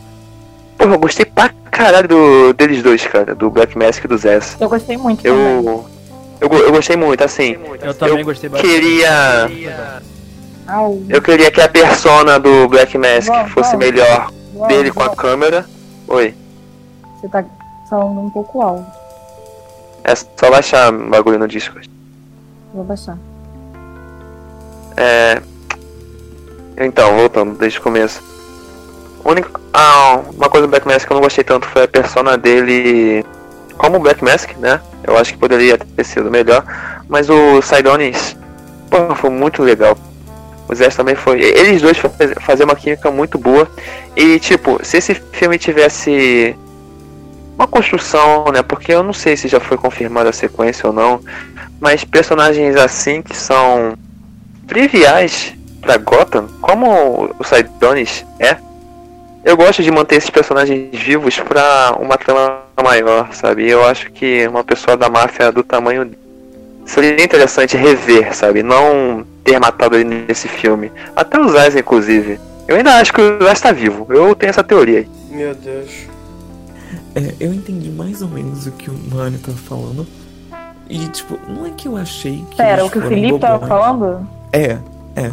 [0.83, 3.37] Porra, eu gostei pra caralho do, deles dois, cara.
[3.37, 4.57] Do Black Mask e do Zess.
[4.61, 5.39] Eu gostei muito também.
[5.39, 5.87] Eu,
[6.41, 7.57] eu, eu gostei muito, assim.
[7.81, 8.69] Eu também eu gostei bastante.
[8.69, 9.49] queria.
[11.09, 14.33] Eu queria que a persona do Black Mask fosse melhor
[14.67, 15.65] dele com a câmera.
[16.09, 16.35] Oi.
[17.21, 17.45] Você tá
[17.89, 18.91] falando um pouco alto.
[20.03, 21.89] É só baixar o bagulho no Discord.
[22.75, 23.17] Vou baixar.
[24.97, 25.41] É.
[26.77, 28.32] Então, voltando desde o começo.
[29.25, 29.51] Única...
[29.73, 33.25] Ah, uma coisa do Black Mask que eu não gostei tanto foi a persona dele
[33.79, 34.81] como Black Mask, né?
[35.05, 36.65] Eu acho que poderia ter sido melhor.
[37.09, 38.37] Mas o Sidonis,
[38.91, 39.97] pô, foi muito legal.
[40.69, 41.41] O Zé também foi.
[41.41, 43.69] Eles dois faz- faziam uma química muito boa.
[44.17, 46.57] E, tipo, se esse filme tivesse
[47.57, 48.63] uma construção, né?
[48.63, 51.21] Porque eu não sei se já foi confirmada a sequência ou não.
[51.81, 53.95] Mas personagens assim que são
[54.67, 58.57] triviais pra Gotham, como o Sidonis é,
[59.45, 63.69] eu gosto de manter esses personagens vivos pra uma trama maior, sabe?
[63.69, 66.11] Eu acho que uma pessoa da máfia do tamanho
[66.85, 68.63] seria interessante rever, sabe?
[68.63, 70.93] Não ter matado ele nesse filme.
[71.17, 72.39] Até o Zaz, inclusive.
[72.69, 74.07] Eu ainda acho que o Zaz tá vivo.
[74.11, 75.09] Eu tenho essa teoria aí.
[75.31, 75.91] Meu Deus.
[77.15, 80.07] É, eu entendi mais ou menos o que o Mano tava falando.
[80.89, 82.57] E, tipo, não é que eu achei que.
[82.57, 83.69] Pera, o que o Felipe tava bobões.
[83.69, 84.29] falando?
[84.53, 84.79] É,
[85.17, 85.31] é.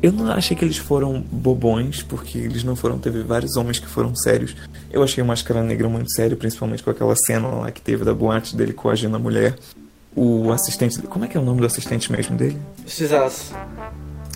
[0.00, 2.98] Eu não achei que eles foram bobões, porque eles não foram.
[2.98, 4.54] Teve vários homens que foram sérios.
[4.90, 8.14] Eu achei o Máscara Negra muito sério, principalmente com aquela cena lá que teve da
[8.14, 9.56] boate dele coagindo a mulher.
[10.14, 11.02] O assistente.
[11.02, 12.58] Como é que é o nome do assistente mesmo dele?
[12.82, 13.52] Precisasse.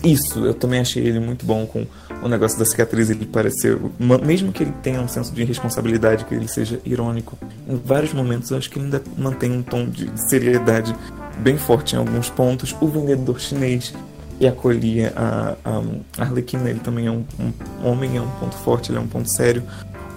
[0.03, 1.87] Isso, eu também achei ele muito bom com
[2.21, 3.09] o negócio da cicatriz.
[3.09, 7.37] Ele pareceu, mesmo que ele tenha um senso de responsabilidade, que ele seja irônico,
[7.67, 10.93] em vários momentos eu acho que ele ainda mantém um tom de seriedade
[11.37, 12.75] bem forte em alguns pontos.
[12.81, 13.93] O vendedor chinês
[14.43, 18.91] que acolhia a, a Arlequina, ele também é um, um homem, é um ponto forte,
[18.91, 19.63] ele é um ponto sério.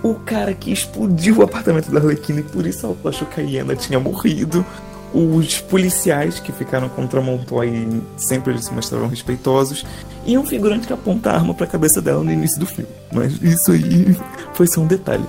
[0.02, 3.44] O cara que explodiu o apartamento da Arlequina e por isso ela achou que a
[3.44, 4.66] Hiena tinha morrido
[5.14, 9.86] os policiais que ficaram contra a Montoya e sempre eles se mostraram respeitosos,
[10.26, 12.90] e um figurante que aponta a arma pra cabeça dela no início do filme.
[13.12, 14.16] Mas isso aí
[14.54, 15.24] foi só um detalhe.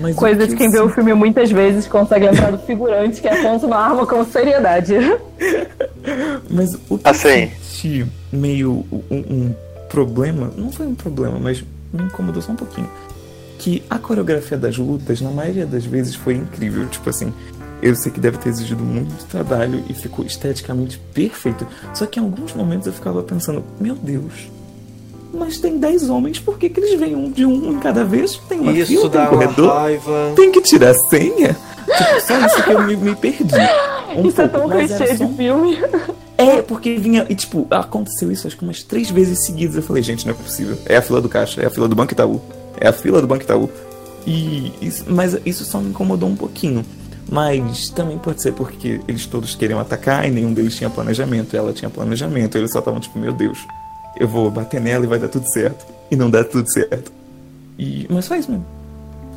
[0.00, 3.28] Mas Coisa que de quem vê o filme muitas vezes consegue lembrar do figurante que
[3.28, 4.94] aponta uma arma com seriedade.
[6.50, 7.28] Mas o que Assim.
[7.28, 9.54] eu senti meio um, um
[9.88, 11.62] problema, não foi um problema, mas
[11.92, 12.88] me incomodou só um pouquinho.
[13.58, 16.86] Que a coreografia das lutas, na maioria das vezes, foi incrível.
[16.88, 17.32] Tipo assim,
[17.80, 21.66] eu sei que deve ter exigido muito trabalho e ficou esteticamente perfeito.
[21.94, 24.48] Só que em alguns momentos eu ficava pensando, meu Deus.
[25.34, 28.40] Mas tem 10 homens, por que, que eles vêm um de um em cada vez?
[28.48, 29.74] Tem uma Isso fila, tem dá um uma corredor.
[29.74, 30.32] raiva.
[30.36, 31.56] Tem que tirar a senha?
[31.84, 33.54] Tipo, só isso que eu me, me perdi.
[34.16, 35.76] Um Isso é pouco, tão mas era clichê só de filme.
[36.38, 37.26] é, porque vinha.
[37.28, 39.74] E tipo, aconteceu isso acho que umas três vezes seguidas.
[39.74, 40.78] Eu falei, gente, não é possível.
[40.86, 42.40] É a fila do caixa, é a fila do Banco Itaú.
[42.80, 43.68] É a fila do Banco Itaú.
[44.24, 44.72] E.
[44.80, 46.84] Isso, mas isso só me incomodou um pouquinho.
[47.28, 51.56] Mas também pode ser porque eles todos queriam atacar e nenhum deles tinha planejamento.
[51.56, 52.56] Ela tinha planejamento.
[52.56, 53.58] Eles só estavam tipo, meu Deus,
[54.18, 55.86] eu vou bater nela e vai dar tudo certo.
[56.10, 57.12] E não dá tudo certo.
[57.78, 58.66] E, mas só isso mesmo.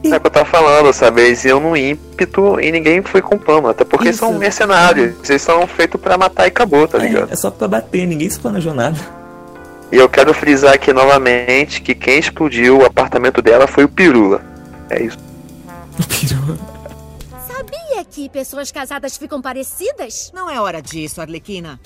[0.03, 1.21] É o que eu tava falando, sabe?
[1.21, 3.67] Eles iam no ímpeto e ninguém foi com plano.
[3.67, 4.19] Até porque Isso.
[4.19, 5.27] são mercenários.
[5.27, 7.29] Eles são feitos pra matar e acabou, tá ligado?
[7.29, 8.97] É, é só pra bater, ninguém se planejou nada.
[9.91, 14.41] E eu quero frisar aqui novamente que quem explodiu o apartamento dela foi o Pirula.
[14.89, 15.17] É isso.
[16.07, 16.57] Pirou.
[17.47, 20.31] Sabia que pessoas casadas ficam parecidas?
[20.33, 21.79] Não é hora disso, Arlequina.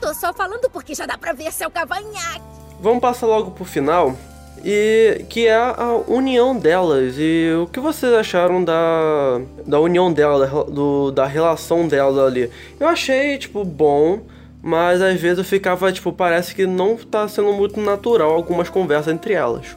[0.00, 2.42] Tô só falando porque já dá pra ver seu cavanhaque.
[2.80, 4.16] Vamos passar logo pro final.
[4.64, 7.14] E que é a união delas.
[7.18, 12.50] E o que vocês acharam da, da união dela, da, do, da relação dela ali?
[12.78, 14.20] Eu achei, tipo, bom,
[14.62, 19.12] mas às vezes eu ficava, tipo, parece que não tá sendo muito natural algumas conversas
[19.12, 19.76] entre elas.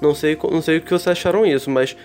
[0.00, 1.96] Não sei, não sei o que vocês acharam isso, mas,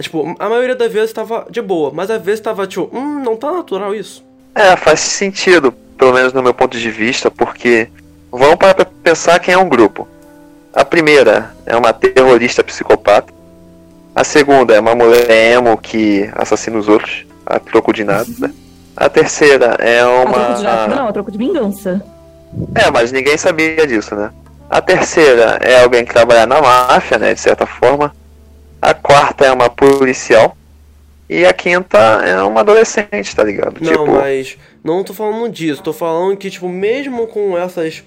[0.00, 3.36] tipo, a maioria das vezes tava de boa, mas às vezes tava, tipo, hum, não
[3.36, 4.24] tá natural isso.
[4.54, 7.88] É, faz sentido, pelo menos no meu ponto de vista, porque
[8.30, 10.06] vamos para pra pensar quem é um grupo.
[10.74, 13.32] A primeira é uma terrorista psicopata.
[14.14, 18.26] A segunda é uma mulher emo que assassina os outros a troco de nada.
[18.96, 20.96] A terceira é A troco de nada, uma.
[20.96, 22.02] não, a troco de vingança.
[22.74, 24.30] É, mas ninguém sabia disso, né?
[24.68, 27.34] A terceira é alguém que trabalha na máfia, né?
[27.34, 28.14] De certa forma.
[28.80, 30.56] A quarta é uma policial.
[31.28, 33.76] E a quinta é uma adolescente, tá ligado?
[33.80, 34.56] Não, tipo, mas
[34.86, 38.02] não tô falando disso, tô falando que, tipo, mesmo com essas.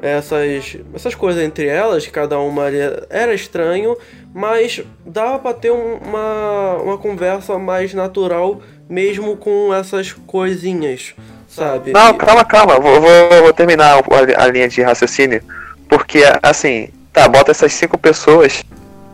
[0.00, 2.64] Essas, essas coisas entre elas, cada uma
[3.08, 3.96] era estranho,
[4.34, 11.14] mas dava pra ter um- uma, uma conversa mais natural, mesmo com essas coisinhas,
[11.48, 11.92] sabe?
[11.92, 12.80] Não, calma, calma.
[12.80, 15.40] Vou, vou, vou terminar a, a linha de raciocínio.
[15.88, 18.64] Porque, assim, tá, bota essas cinco pessoas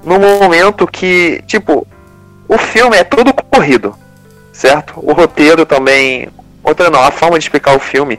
[0.03, 1.87] num momento que, tipo,
[2.49, 3.95] o filme é todo corrido,
[4.55, 4.95] certo?
[4.97, 6.29] O roteiro também.
[6.63, 8.19] Outra não, a forma de explicar o filme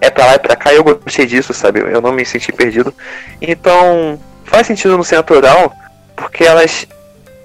[0.00, 1.80] é pra lá e pra cá e eu gostei disso, sabe?
[1.80, 2.94] Eu não me senti perdido.
[3.40, 5.72] Então, faz sentido não ser natural,
[6.14, 6.86] porque elas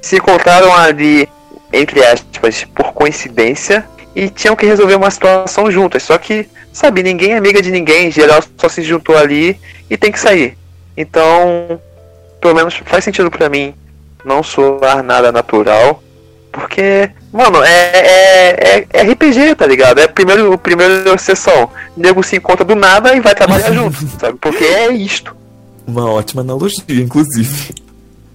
[0.01, 1.27] se encontraram ali,
[1.71, 6.03] entre aspas, por coincidência e tinham que resolver uma situação juntas.
[6.03, 9.59] Só que, sabe, ninguém é amiga de ninguém, em geral só se juntou ali
[9.89, 10.57] e tem que sair.
[10.95, 11.81] Então,
[12.39, 13.73] pelo menos faz sentido pra mim
[14.23, 16.02] não soar nada natural.
[16.53, 19.99] Porque, mano, é, é, é, é RPG, tá ligado?
[19.99, 21.67] É primeiro, primeira sessão.
[21.97, 24.37] O nego se encontra do nada e vai trabalhar junto, sabe?
[24.39, 25.35] Porque é isto.
[25.87, 27.73] Uma ótima analogia, inclusive.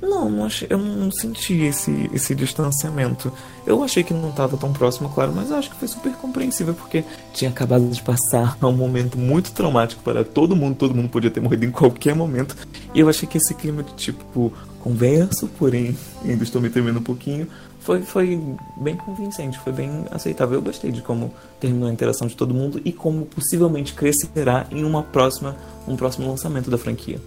[0.02, 3.32] Não, não achei, eu não senti esse, esse distanciamento.
[3.64, 6.74] Eu achei que não estava tão próximo, claro, mas eu acho que foi super compreensível,
[6.74, 11.30] porque tinha acabado de passar um momento muito traumático para todo mundo, todo mundo podia
[11.30, 12.56] ter morrido em qualquer momento.
[12.92, 17.02] E eu achei que esse clima de tipo, converso, porém ainda estou me tremendo um
[17.02, 17.46] pouquinho,
[17.88, 18.38] foi, foi
[18.76, 20.56] bem convincente, foi bem aceitável.
[20.58, 24.84] Eu gostei de como terminou a interação de todo mundo e como possivelmente crescerá em
[24.84, 25.56] uma próxima,
[25.86, 27.18] um próximo lançamento da franquia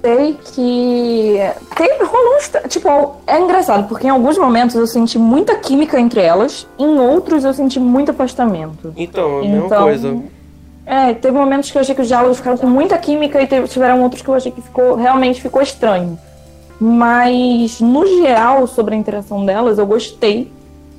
[0.00, 1.34] sei que
[1.74, 2.38] teve, rolou
[2.68, 7.44] tipo, é engraçado, porque em alguns momentos eu senti muita química entre elas, em outros
[7.44, 8.94] eu senti muito afastamento.
[8.96, 10.16] Então, a mesma Então, coisa.
[10.86, 13.66] É, teve momentos que eu achei que os diálogos ficaram com muita química e teve-
[13.66, 16.16] tiveram outros que eu achei que ficou realmente ficou estranho.
[16.80, 20.50] Mas no geral, sobre a interação delas, eu gostei.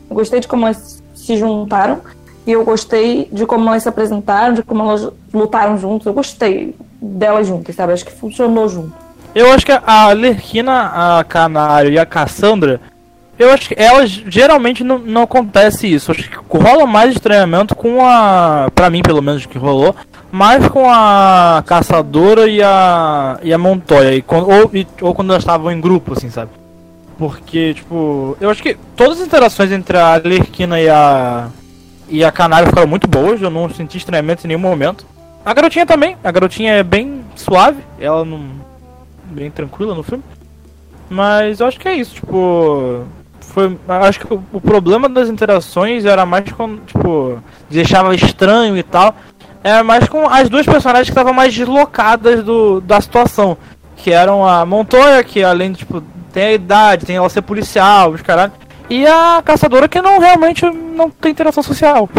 [0.09, 2.01] Eu gostei de como elas se juntaram
[2.45, 6.07] e eu gostei de como elas se apresentaram, de como elas lutaram juntos.
[6.07, 7.93] Eu gostei delas juntas, sabe?
[7.93, 8.93] Acho que funcionou junto.
[9.33, 12.81] Eu acho que a Lerquina, a Canário e a Cassandra,
[13.39, 16.11] eu acho que elas geralmente não, não acontece isso.
[16.11, 18.69] Acho que rola mais estranhamento com a.
[18.75, 19.95] Pra mim, pelo menos, que rolou.
[20.31, 23.39] Mais com a Caçadora e a.
[23.41, 24.13] e a Montoya.
[24.13, 26.51] E, quando- ou, e- ou quando elas estavam em grupo, assim, sabe?
[27.17, 28.37] Porque, tipo.
[28.39, 31.47] Eu acho que todas as interações entre a Lerquina e a.
[32.07, 33.41] e a Canário ficaram muito boas.
[33.41, 35.05] Eu não senti estranhamento em nenhum momento.
[35.45, 36.15] A garotinha também.
[36.23, 37.81] A garotinha é bem suave.
[37.99, 38.41] Ela não
[39.25, 40.23] bem tranquila no filme.
[41.09, 43.03] Mas eu acho que é isso, tipo.
[43.59, 43.77] Foi,
[44.07, 49.13] acho que o, o problema das interações era mais quando, tipo, deixava estranho e tal.
[49.61, 53.57] Era mais com as duas personagens que estavam mais deslocadas do, da situação.
[53.97, 58.11] Que eram a Montoya, que além de, tipo, tem a idade, tem ela ser policial,
[58.11, 58.53] os caralho.
[58.89, 62.09] E a caçadora que não realmente não tem interação social.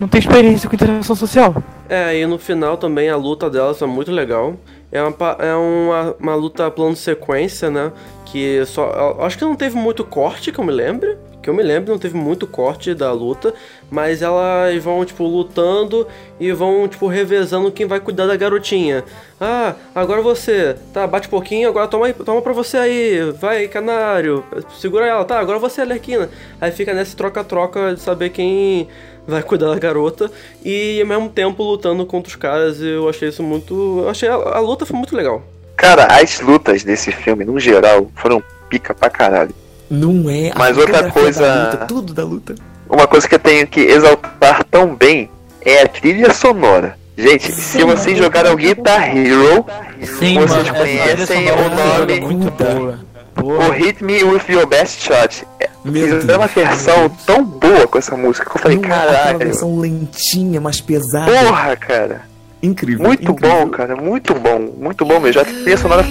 [0.00, 1.62] Não tem experiência com interação social.
[1.88, 4.56] É, e no final também a luta delas é muito legal.
[4.92, 7.90] É uma, é uma, uma luta plano sequência, né?
[8.26, 9.16] Que só.
[9.20, 11.16] Acho que não teve muito corte, que eu me lembre.
[11.42, 13.52] Que eu me lembro, não teve muito corte da luta.
[13.90, 16.06] Mas elas vão, tipo, lutando
[16.38, 19.02] e vão, tipo, revezando quem vai cuidar da garotinha.
[19.40, 20.76] Ah, agora você.
[20.92, 23.32] Tá, bate pouquinho, agora toma, toma pra você aí.
[23.32, 24.44] Vai, canário.
[24.78, 25.24] Segura ela.
[25.24, 26.28] Tá, agora você, Lerquina.
[26.60, 28.88] Aí fica nesse troca-troca de saber quem
[29.26, 30.30] vai cuidar da garota
[30.64, 32.80] e ao mesmo tempo lutando contra os caras.
[32.80, 34.00] e Eu achei isso muito.
[34.02, 35.42] Eu achei a, a luta foi muito legal.
[35.76, 39.54] Cara, as lutas desse filme, no geral, foram pica pra caralho.
[39.90, 42.54] Não é a Mas outra coisa- da luta, tudo da luta.
[42.88, 45.30] Uma coisa que eu tenho que exaltar tão bem
[45.64, 46.96] é a trilha sonora.
[47.16, 49.64] Gente, se vocês jogaram Guitar Hero,
[50.18, 52.98] Sim, vocês mano, conhecem o é nome muito boa.
[53.36, 53.72] O Porra.
[53.74, 55.46] Hit Me With Your Best Shot.
[55.60, 56.68] É, Meu Fizeram uma Deus.
[56.68, 59.38] versão tão boa com essa música que eu falei, Não caralho.
[59.38, 61.30] versão lentinha, mais pesada.
[61.30, 62.22] Porra, cara.
[62.62, 63.06] Incrível.
[63.06, 63.56] Muito incrível.
[63.66, 63.96] bom, cara.
[63.96, 64.58] Muito bom.
[64.78, 65.40] Muito bom mesmo.
[65.40, 66.04] A trilha sonora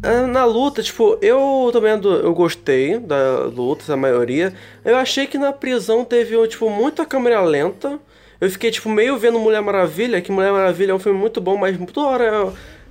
[0.00, 4.54] Na luta, tipo, eu também ando- eu gostei da luta, a maioria.
[4.84, 7.98] Eu achei que na prisão teve, tipo, muita câmera lenta.
[8.40, 11.56] Eu fiquei, tipo, meio vendo Mulher Maravilha, que Mulher Maravilha é um filme muito bom,
[11.56, 12.24] mas toda hora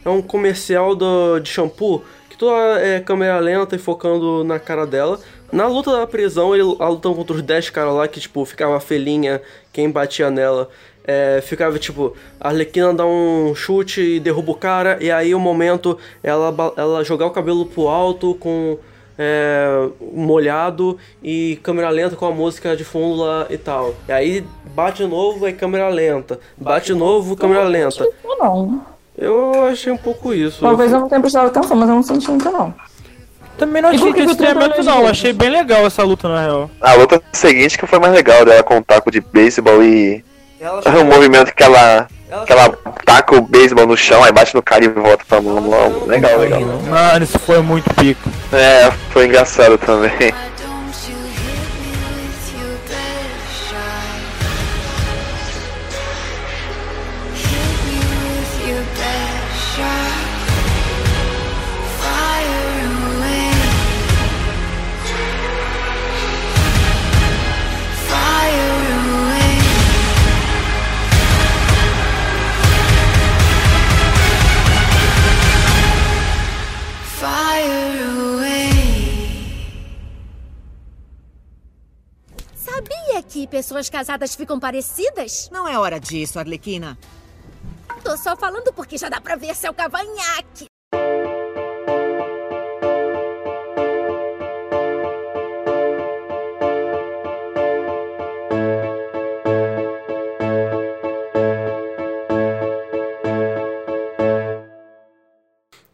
[0.04, 4.44] é, é um comercial do, de shampoo, que toda hora é câmera lenta e focando
[4.44, 5.18] na cara dela.
[5.50, 8.78] Na luta da prisão, ele a lutando contra os 10 caras lá, que, tipo, ficava
[8.82, 10.68] felinha, quem batia nela.
[11.10, 15.40] É, ficava tipo, a Arlequina dá um chute e derruba o cara, e aí o
[15.40, 18.78] momento ela, ela jogar o cabelo pro alto com
[19.18, 23.96] é, molhado e câmera lenta com a música de fundo lá e tal.
[24.08, 26.40] E aí bate de novo, aí câmera lenta.
[26.58, 28.06] Bate de novo, câmera lenta.
[28.24, 28.86] Ou não.
[29.18, 30.62] Eu achei um pouco isso.
[30.62, 32.74] Talvez eu não tenha prestado atenção, mas eu não senti muito, não.
[33.58, 36.70] Também não achei Trevor não, não achei bem legal essa luta na real.
[36.80, 40.24] A luta seguinte que foi mais legal dela com o taco de beisebol e.
[40.60, 42.08] o movimento que ela.
[42.46, 42.70] Que ela
[43.06, 45.62] taca o beisebol no chão, aí bate no cara e volta pra mão.
[45.62, 46.06] mão.
[46.06, 46.60] Legal, legal.
[46.62, 48.30] Mano, isso foi muito pico.
[48.52, 50.12] É, foi engraçado também.
[83.28, 85.50] que pessoas casadas ficam parecidas?
[85.52, 86.98] Não é hora disso, Arlequina.
[88.04, 90.68] Tô só falando porque já dá pra ver seu cavanhaque.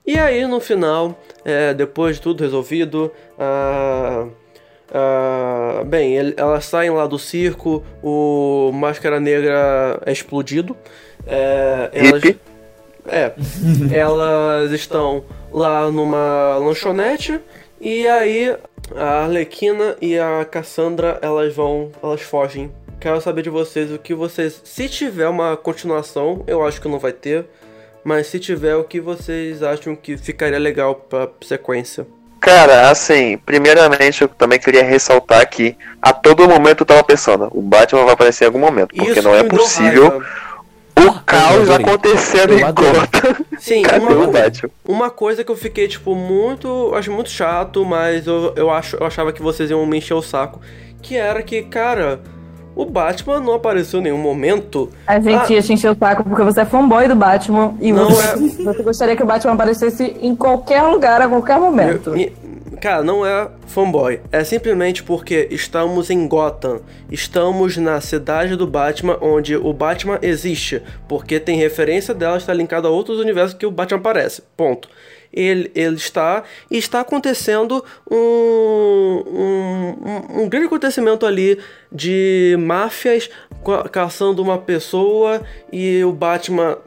[0.06, 4.28] E aí, no final, é, depois de tudo resolvido, a-
[4.94, 10.76] a- bem, ele- elas saem lá do circo, o Máscara Negra é explodido.
[11.26, 12.24] É, elas,
[13.08, 13.34] é,
[13.98, 17.40] elas estão lá numa lanchonete
[17.80, 18.56] e aí
[18.96, 22.72] a Arlequina e a Cassandra elas vão, elas fogem.
[23.00, 27.00] Quero saber de vocês o que vocês, se tiver uma continuação, eu acho que não
[27.00, 27.46] vai ter,
[28.04, 32.06] mas se tiver, o que vocês acham que ficaria legal pra sequência?
[32.44, 37.62] Cara, assim, primeiramente eu também queria ressaltar que a todo momento eu tava pensando, o
[37.62, 40.26] Batman vai aparecer em algum momento, porque Isso não é possível raiva.
[41.00, 41.86] o caos adorei.
[41.86, 42.60] acontecendo em.
[42.60, 43.46] Gotham.
[43.58, 44.70] Sim, Cadê uma, o Batman?
[44.86, 46.92] uma coisa que eu fiquei, tipo, muito.
[46.94, 50.22] Acho muito chato, mas eu, eu, acho, eu achava que vocês iam me encher o
[50.22, 50.60] saco.
[51.02, 52.20] Que era que, cara,
[52.76, 54.90] o Batman não apareceu em nenhum momento.
[55.06, 55.56] A gente Ah.
[55.56, 58.84] ia te encher o saco porque você é fanboy do Batman e Não você, você
[58.84, 62.16] gostaria que o Batman aparecesse em qualquer lugar, a qualquer momento.
[62.16, 62.32] Eu-
[62.84, 64.20] cara, não é fanboy.
[64.30, 66.82] É simplesmente porque estamos em Gotham.
[67.10, 70.82] Estamos na cidade do Batman, onde o Batman existe.
[71.08, 74.44] Porque tem referência dela, está linkada a outros universos que o Batman aparece.
[74.58, 74.90] Ponto.
[75.32, 76.44] Ele, ele está.
[76.70, 81.58] E está acontecendo um, um, um, um grande acontecimento ali
[81.90, 83.30] de máfias
[83.66, 85.42] ca- caçando uma pessoa
[85.72, 86.78] e o Batman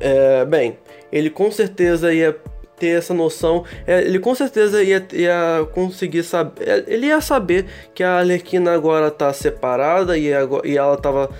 [0.00, 0.76] é, bem,
[1.12, 2.36] ele com certeza ia
[2.78, 8.02] ter essa noção, é, ele com certeza ia, ia conseguir saber, ele ia saber que
[8.04, 11.30] a Arlequina agora tá separada e, agora, e ela tava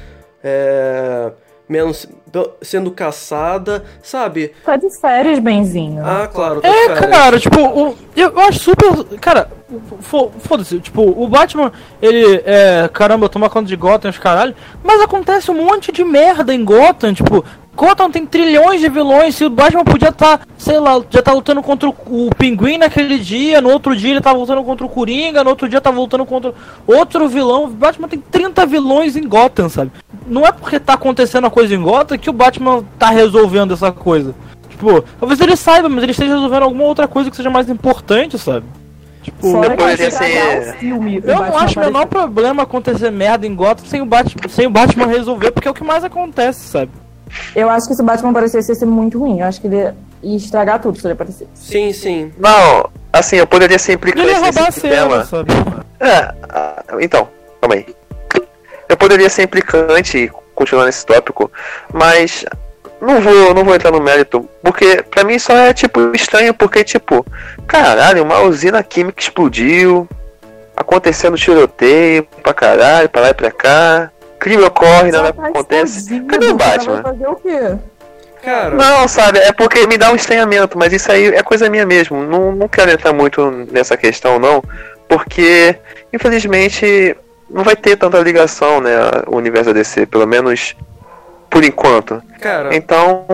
[0.42, 1.32] é,
[1.68, 2.06] menos
[2.62, 4.52] sendo caçada, sabe?
[4.64, 6.02] Tá de férias, benzinho.
[6.04, 9.18] Ah, claro, tá de É, cara, tipo, o- eu, eu acho super.
[9.20, 9.50] Cara,
[10.00, 14.54] fo- foda-se, tipo, o Batman, ele, é, caramba, toma conta de Gotham, os caralho,
[14.84, 17.44] mas acontece um monte de merda em Gotham, tipo,
[17.76, 21.62] Gotham tem trilhões de vilões, se o Batman podia estar, sei lá, já tá lutando
[21.62, 25.50] contra o, Pinguim naquele dia, no outro dia ele tá lutando contra o Coringa, no
[25.50, 26.54] outro dia tá lutando contra
[26.86, 29.90] outro vilão, o Batman tem 30 vilões em Gotham, sabe?
[30.26, 33.92] Não é porque tá acontecendo a coisa em Gotham que o Batman tá resolvendo essa
[33.92, 34.34] coisa.
[34.70, 38.38] Tipo, talvez ele saiba, mas ele esteja resolvendo alguma outra coisa que seja mais importante,
[38.38, 38.64] sabe?
[39.22, 41.16] Tipo, Fora que poderia ser- filme.
[41.16, 44.66] eu não Batman acho o menor problema acontecer merda em Gotham sem o, Batman, sem
[44.66, 46.90] o Batman resolver, porque é o que mais acontece, sabe?
[47.54, 49.40] Eu acho que se o Batman aparecesse ia ser muito ruim.
[49.40, 51.50] Eu acho que ele ia estragar tudo se ele aparecesse.
[51.54, 52.32] Sim, sim.
[52.38, 55.52] Não, assim, eu poderia ser Ele implicante nesse cena, sabe?
[56.00, 57.28] É, ah, então,
[57.60, 57.86] calma aí.
[58.88, 61.50] Eu poderia ser implicante e continuar nesse tópico,
[61.92, 62.44] mas
[63.00, 66.82] não vou, não vou entrar no mérito, porque pra mim só é tipo estranho, porque
[66.84, 67.26] tipo,
[67.66, 70.08] caralho, uma usina química explodiu,
[70.76, 76.00] acontecendo tiroteio pra caralho, pra lá e pra cá, crime ocorre, nada Ela tá acontece.
[76.00, 77.02] sozinha, Cadê o Batman?
[77.02, 77.76] fazer o quê?
[78.42, 81.84] Cara, Não, sabe, é porque me dá um estranhamento, mas isso aí é coisa minha
[81.84, 82.22] mesmo.
[82.24, 84.62] Não, não quero entrar muito nessa questão, não,
[85.08, 85.76] porque,
[86.12, 87.16] infelizmente,
[87.50, 88.92] não vai ter tanta ligação, né,
[89.26, 90.76] o universo DC, pelo menos
[91.50, 92.22] por enquanto.
[92.40, 92.74] cara.
[92.76, 93.26] Então,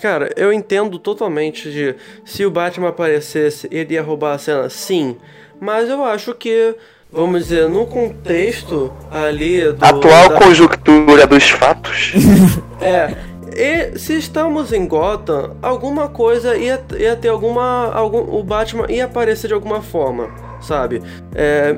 [0.00, 5.18] Cara, eu entendo totalmente de se o Batman aparecesse, ele ia roubar a cena, sim.
[5.60, 6.74] Mas eu acho que,
[7.12, 9.84] vamos dizer, no contexto ali do.
[9.84, 12.12] atual da- conjuntura dos fatos.
[12.80, 13.14] É.
[13.54, 17.92] E se estamos em Gotham, alguma coisa ia, ia ter alguma.
[17.92, 20.30] Algum, o Batman ia aparecer de alguma forma,
[20.62, 21.02] sabe?
[21.34, 21.76] É,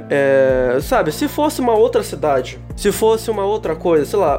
[0.76, 4.34] é, sabe, se fosse uma outra cidade, se fosse uma outra coisa, sei lá,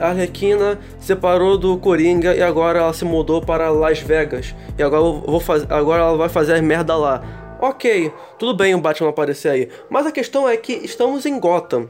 [0.00, 4.54] a Arlequina separou do Coringa e agora ela se mudou para Las Vegas.
[4.78, 7.20] E agora, eu vou fazer, agora ela vai fazer as merda lá.
[7.60, 9.68] Ok, tudo bem o Batman aparecer aí.
[9.88, 11.88] Mas a questão é que estamos em Gotham.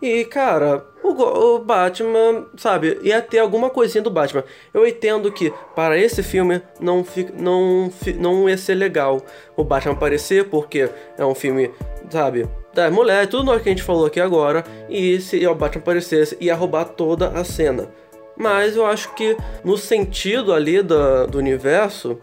[0.00, 4.44] E, cara, o, o Batman, sabe, ia ter alguma coisinha do Batman.
[4.72, 9.20] Eu entendo que para esse filme não, fi, não, fi- não ia ser legal
[9.56, 10.88] o Batman aparecer, porque
[11.18, 11.70] é um filme,
[12.08, 14.64] sabe, da mulher, tudo nós que a gente falou aqui agora.
[14.88, 17.90] E se o Batman aparecesse, ia roubar toda a cena.
[18.36, 22.16] Mas eu acho que no sentido ali do universo,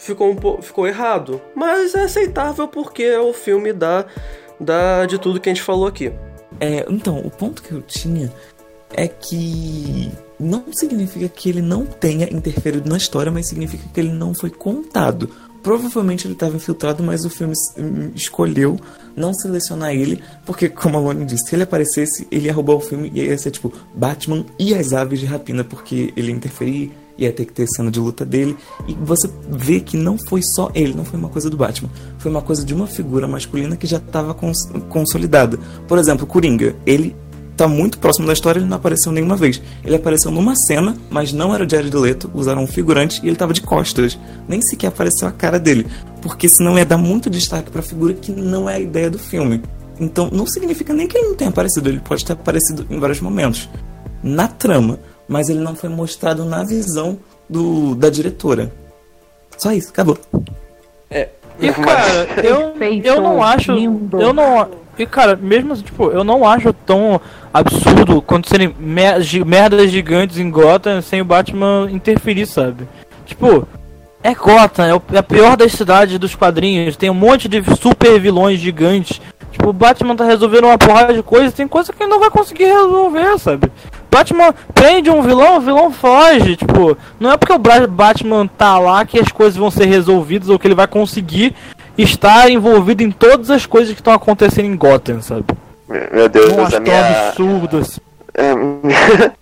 [0.00, 1.40] ficou, um po- ficou errado.
[1.54, 4.06] Mas é aceitável porque é o filme da,
[4.58, 6.10] da, de tudo que a gente falou aqui.
[6.58, 8.32] É, então, o ponto que eu tinha
[8.92, 14.10] é que não significa que ele não tenha interferido na história, mas significa que ele
[14.12, 15.30] não foi contado.
[15.62, 18.78] provavelmente ele estava infiltrado, mas o filme hum, escolheu
[19.14, 22.80] não selecionar ele, porque, como a Lauren disse, se ele aparecesse, ele ia roubar o
[22.80, 26.90] filme e ia ser tipo Batman e as aves de rapina, porque ele interferir,
[27.20, 28.56] ia ter que ter cena de luta dele.
[28.88, 32.30] E você vê que não foi só ele, não foi uma coisa do Batman, foi
[32.30, 35.58] uma coisa de uma figura masculina que já estava cons consolidada.
[35.86, 37.14] Por exemplo, Coringa, ele
[37.56, 39.60] tá muito próximo da história, ele não apareceu nenhuma vez.
[39.84, 43.36] Ele apareceu numa cena, mas não era o Jared Leto, usaram um figurante e ele
[43.36, 44.18] tava de costas.
[44.48, 45.86] Nem sequer apareceu a cara dele,
[46.22, 49.60] porque senão ia dar muito destaque pra figura que não é a ideia do filme.
[50.00, 53.20] Então não significa nem que ele não tenha aparecido, ele pode ter aparecido em vários
[53.20, 53.68] momentos
[54.22, 54.98] na trama,
[55.30, 57.16] mas ele não foi mostrado na visão
[57.48, 58.70] do da diretora.
[59.56, 60.18] Só isso, acabou.
[61.60, 62.74] E cara, eu,
[63.04, 63.72] eu não acho.
[64.18, 64.68] Eu não.
[64.98, 67.20] E cara, mesmo assim, tipo, eu não acho tão
[67.52, 69.16] absurdo acontecerem mer
[69.46, 72.86] merdas gigantes em Gotham sem o Batman interferir, sabe?
[73.24, 73.66] Tipo,
[74.22, 77.62] é Gotham, é, o- é a pior das cidades dos quadrinhos, tem um monte de
[77.80, 79.20] super vilões gigantes.
[79.52, 82.30] Tipo, o Batman tá resolvendo uma porrada de coisas, tem coisa que ele não vai
[82.30, 83.70] conseguir resolver, sabe?
[84.10, 87.58] Batman prende um vilão, o vilão foge, tipo, não é porque o
[87.88, 91.54] Batman tá lá que as coisas vão ser resolvidas ou que ele vai conseguir
[91.96, 95.44] estar envolvido em todas as coisas que estão acontecendo em Gotham, sabe?
[95.88, 97.28] Meu Deus, Não Deus, acho a tão minha.
[97.28, 98.00] absurdo assim.
[98.34, 98.52] É,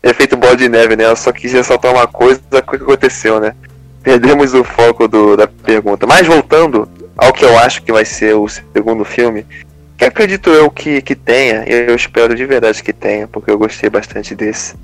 [0.11, 1.05] efeito bola de neve, né?
[1.05, 3.55] Eu só quis ressaltar uma coisa o que aconteceu, né?
[4.03, 6.07] Perdemos o foco do, da pergunta.
[6.07, 9.45] Mas voltando ao que eu acho que vai ser o segundo filme,
[9.99, 13.91] que acredito eu que, que tenha, eu espero de verdade que tenha, porque eu gostei
[13.91, 14.77] bastante desse,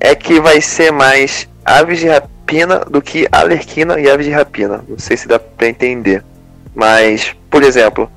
[0.00, 4.82] é que vai ser mais Aves de Rapina do que Alerquina e Aves de Rapina.
[4.88, 6.24] Não sei se dá pra entender.
[6.74, 8.10] Mas, por exemplo,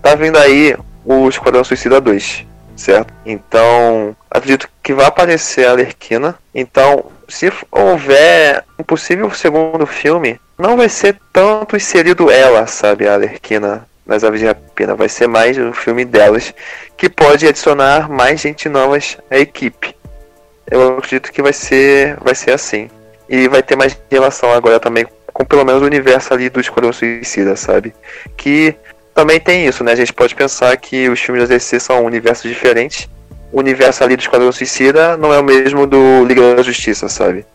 [0.00, 0.74] tá vindo aí
[1.04, 3.12] o Esquadrão Suicida 2, certo?
[3.26, 6.36] Então, acredito que vai aparecer a Alerquina.
[6.54, 13.12] Então, se houver um possível segundo filme, não vai ser tanto inserido ela, sabe, a
[13.12, 14.94] Alerquina nas Aves de Rapina.
[14.94, 16.52] Vai ser mais o filme delas,
[16.96, 19.96] que pode adicionar mais gente novas à equipe.
[20.70, 22.90] Eu acredito que vai ser, vai ser assim.
[23.28, 26.92] E vai ter mais relação agora também com pelo menos o universo ali do Esquadrão
[26.92, 27.94] Suicida, sabe?
[28.36, 28.74] Que
[29.14, 29.92] também tem isso, né?
[29.92, 33.08] A gente pode pensar que os filmes da DC são universos diferentes.
[33.52, 37.46] O universo ali do Esquadrão Suicida não é o mesmo do Liga da Justiça, sabe?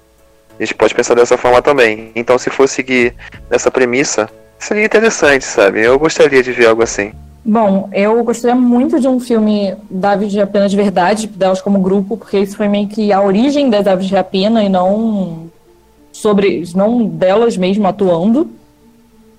[0.57, 2.11] A gente pode pensar dessa forma também.
[2.15, 3.13] Então, se for seguir
[3.49, 4.29] nessa premissa,
[4.65, 5.81] seria interessante, sabe?
[5.81, 7.13] Eu gostaria de ver algo assim.
[7.43, 11.79] Bom, eu gostaria muito de um filme da Aves de Rapina de verdade, delas como
[11.79, 15.47] grupo, porque isso foi meio que a origem das Aves de Rapina e não
[16.11, 18.49] sobre, não delas mesmo atuando.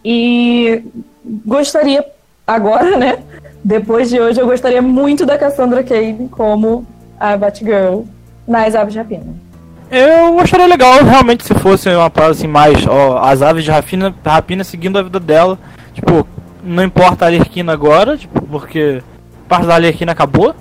[0.04, 0.84] E
[1.44, 2.06] gostaria
[2.46, 3.18] agora, né?
[3.64, 6.86] Depois de hoje, eu gostaria muito da Cassandra Cain como
[7.18, 8.02] a Batgirl
[8.46, 9.34] nas Aves de Rapina.
[9.90, 14.14] Eu acharia legal realmente se fosse uma parada assim mais, ó, as aves de rapina,
[14.24, 15.58] rapina seguindo a vida dela.
[15.94, 16.26] Tipo,
[16.62, 19.02] não importa a Alerquina agora, tipo, porque
[19.48, 20.54] parte da Alerquina acabou.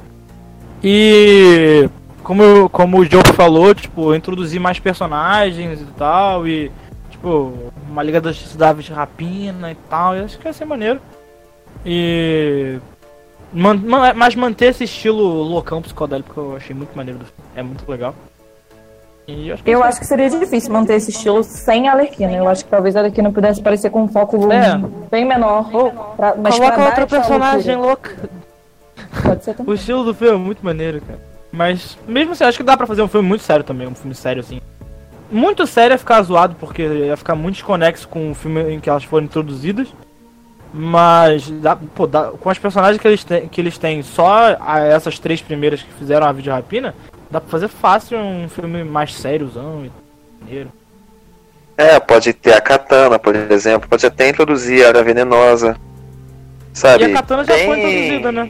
[0.84, 1.89] E
[2.23, 6.72] como, como o Joe falou, tipo, introduzir mais personagens e tal, e
[7.10, 10.53] tipo, uma Liga da Justiça da Aves de Rapina e tal, eu acho que ia
[10.53, 11.02] ser maneiro.
[11.84, 12.77] E.
[14.15, 17.19] Mas manter esse estilo loucão psicodélico eu achei muito maneiro.
[17.56, 18.14] É muito legal.
[19.27, 22.31] E acho que Eu vai acho que seria difícil manter esse estilo sem a Arlequina.
[22.31, 24.77] Eu acho que talvez a Arlequina pudesse parecer com um foco É.
[25.10, 25.69] bem menor.
[26.15, 28.11] pra- mas Coloca essa personagem louca.
[29.23, 29.72] Pode ser também.
[29.72, 31.19] O estilo do filme é muito maneiro, cara.
[31.52, 34.14] Mas, mesmo assim, acho que dá pra fazer um filme muito sério também, um filme
[34.14, 34.61] sério assim.
[35.31, 38.89] Muito sério é ficar zoado, porque ia ficar muito desconexo com o filme em que
[38.89, 39.88] elas foram introduzidas.
[40.73, 45.18] Mas, dá, pô, dá- com as personagens que eles, têm, que eles têm, só essas
[45.18, 46.93] três primeiras que fizeram a vídeo rapina,
[47.30, 49.91] dá pra fazer fácil um filme mais sériozão e
[50.43, 50.72] maneiro.
[51.77, 55.76] É, pode ter a Katana, por exemplo, pode até introduzir a Era Venenosa.
[56.73, 57.03] Sabe?
[57.06, 58.49] E a Katana já foi Tem- introduzida, né?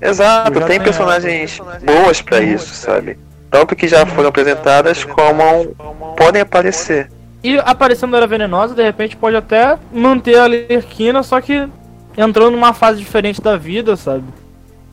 [0.00, 3.18] Exato, tem tem personagens boas pra isso, sabe?
[3.50, 5.74] Tanto que já foram apresentadas como
[6.16, 7.10] podem aparecer.
[7.42, 11.66] E aparecendo a Era Venenosa, de repente pode até manter a Lerquina, só que
[12.16, 14.24] entrando numa fase diferente da vida, sabe?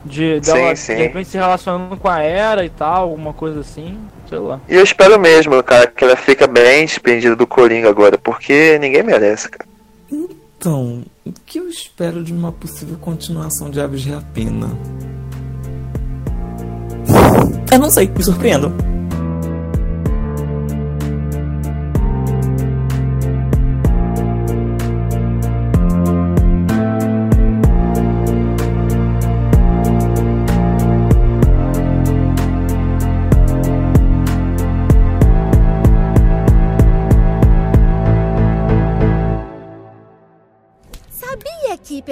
[0.04, 0.94] De, dela, sim.
[0.94, 3.98] de repente se relacionando com a Era e tal, alguma coisa assim,
[4.28, 4.60] sei lá.
[4.68, 9.02] E eu espero mesmo, cara, que ela fica bem despendida do Coringa agora, porque ninguém
[9.02, 9.68] merece, cara.
[10.12, 14.70] Então, o que eu espero de uma possível continuação de Aves de Rapina?
[17.72, 18.93] Eu não sei, me surpreendam.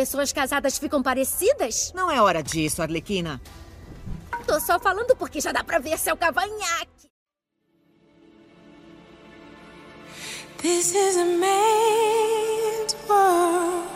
[0.03, 1.93] Pessoas casadas ficam parecidas?
[1.95, 3.41] Não é hora disso, Arlequina.
[4.45, 7.09] Tô só falando porque já dá pra ver seu cavanhaque.
[10.59, 13.87] This is a man's world.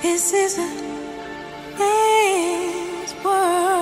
[0.00, 0.68] This is a
[1.76, 3.72] man's world.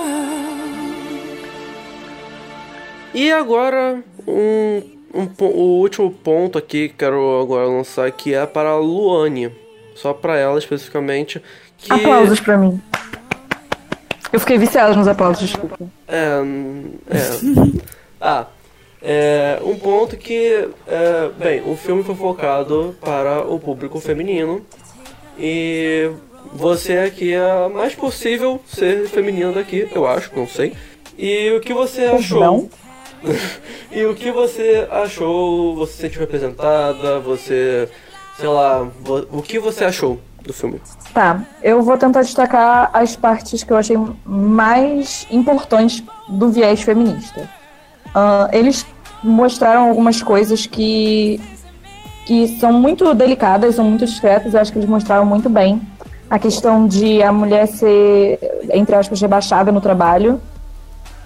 [3.13, 8.69] E agora, um, um o último ponto aqui que quero agora lançar que é para
[8.69, 9.51] a Luane.
[9.95, 11.41] Só para ela especificamente.
[11.77, 12.81] Que Aplausos pra mim.
[14.31, 15.77] Eu fiquei viciada nos aplausos, desculpa.
[16.07, 16.39] É.
[17.09, 17.81] é.
[18.19, 18.47] ah.
[19.03, 20.69] É, um ponto que.
[20.87, 24.63] É, bem, o filme foi focado para o público feminino.
[25.37, 26.11] E
[26.53, 30.73] você aqui é a mais possível ser feminina daqui, eu acho, não sei.
[31.17, 32.39] E o que você achou?
[32.39, 32.69] Não.
[33.91, 35.75] e o que você achou?
[35.75, 37.19] Você se sentiu representada?
[37.19, 37.89] Você.
[38.37, 38.87] Sei lá,
[39.31, 40.81] o que você achou do filme?
[41.13, 47.47] Tá, eu vou tentar destacar as partes que eu achei mais importantes do viés feminista.
[48.13, 48.85] Ah, eles
[49.23, 51.39] mostraram algumas coisas que,
[52.25, 55.81] que são muito delicadas, são muito discretas, eu acho que eles mostraram muito bem.
[56.29, 58.39] A questão de a mulher ser,
[58.71, 60.41] entre aspas, rebaixada no trabalho.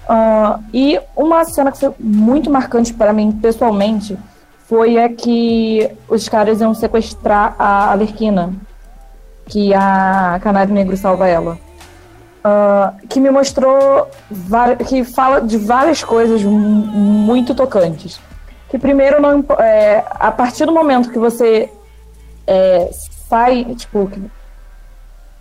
[0.08, 4.16] Ah, e uma cena que foi muito marcante para mim, pessoalmente,
[4.66, 8.52] foi a que os caras iam sequestrar a Alerquina
[9.46, 11.58] que a Canário Negro salva ela.
[12.42, 14.08] Ah, que me mostrou,
[14.88, 18.20] que fala de várias coisas mu- muito tocantes.
[18.68, 21.68] Que primeiro, não, é, a partir do momento que você
[22.46, 22.90] é,
[23.28, 24.10] sai, tipo,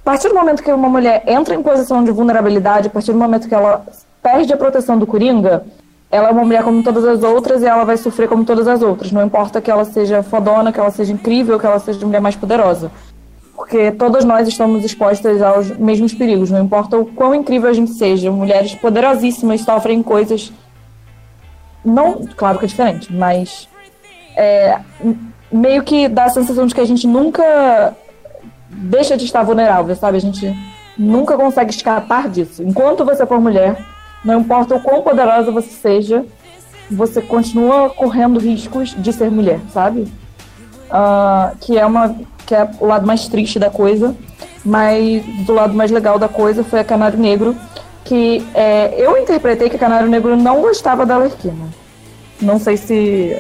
[0.02, 3.18] a partir do momento que uma mulher entra em posição de vulnerabilidade, a partir do
[3.18, 3.84] momento que ela
[4.26, 5.64] perde a proteção do Coringa,
[6.10, 8.82] ela é uma mulher como todas as outras e ela vai sofrer como todas as
[8.82, 9.12] outras.
[9.12, 12.22] Não importa que ela seja fodona, que ela seja incrível, que ela seja a mulher
[12.22, 12.92] mais poderosa.
[13.56, 17.92] Porque todas nós estamos expostas aos mesmos perigos, não importa o quão incrível a gente
[17.94, 18.32] seja.
[18.32, 20.52] Mulheres poderosíssimas sofrem coisas.
[21.84, 23.70] Não, claro que é diferente, mas.
[24.36, 24.80] é,
[25.52, 27.96] meio que dá a sensação de que a gente nunca
[28.70, 30.18] deixa de estar vulnerável, sabe?
[30.18, 30.52] A gente
[30.98, 32.64] nunca consegue escapar disso.
[32.64, 33.78] Enquanto você for mulher,
[34.26, 36.26] não importa o quão poderosa você seja,
[36.90, 40.12] você continua correndo riscos de ser mulher, sabe?
[40.90, 42.16] Ah, que é uma
[42.46, 44.16] que é o lado mais triste da coisa,
[44.64, 47.56] mas do lado mais legal da coisa foi a Canário Negro,
[48.04, 51.68] que é, eu interpretei que a Canário Negro não gostava da Alerquina.
[52.40, 53.36] Não sei se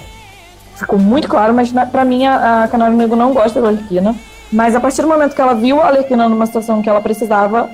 [0.75, 4.15] ficou muito claro, mas na, pra mim a, a Canário Negro não gosta da Alerquina.
[4.51, 7.69] Mas a partir do momento que ela viu a Alerquina numa situação que ela precisava,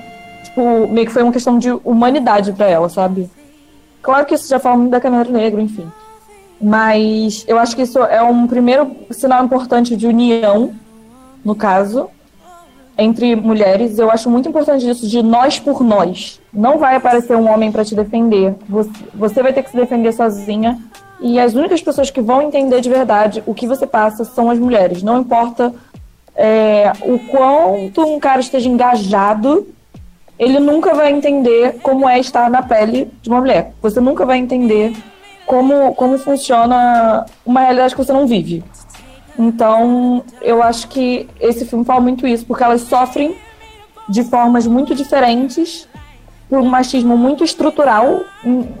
[0.52, 3.30] tipo, meio que foi uma questão de humanidade pra ela, sabe?
[4.02, 5.90] Claro que isso já fala muito da Canário Negro, enfim.
[6.60, 10.72] Mas eu acho que isso é um primeiro sinal importante de união,
[11.44, 12.08] no caso,
[12.96, 13.98] entre mulheres.
[13.98, 16.40] Eu acho muito importante isso de nós por nós.
[16.52, 18.54] Não vai aparecer um homem para te defender.
[19.14, 20.78] Você vai ter que se defender sozinha.
[21.20, 24.58] E as únicas pessoas que vão entender de verdade o que você passa são as
[24.58, 25.02] mulheres.
[25.02, 25.72] Não importa
[26.34, 29.66] é, o quanto um cara esteja engajado,
[30.38, 33.72] ele nunca vai entender como é estar na pele de uma mulher.
[33.80, 34.92] Você nunca vai entender
[35.46, 38.64] como, como funciona uma realidade que você não vive.
[39.38, 43.36] Então, eu acho que esse filme fala muito isso, porque elas sofrem
[44.08, 45.88] de formas muito diferentes
[46.48, 48.20] por um machismo muito estrutural.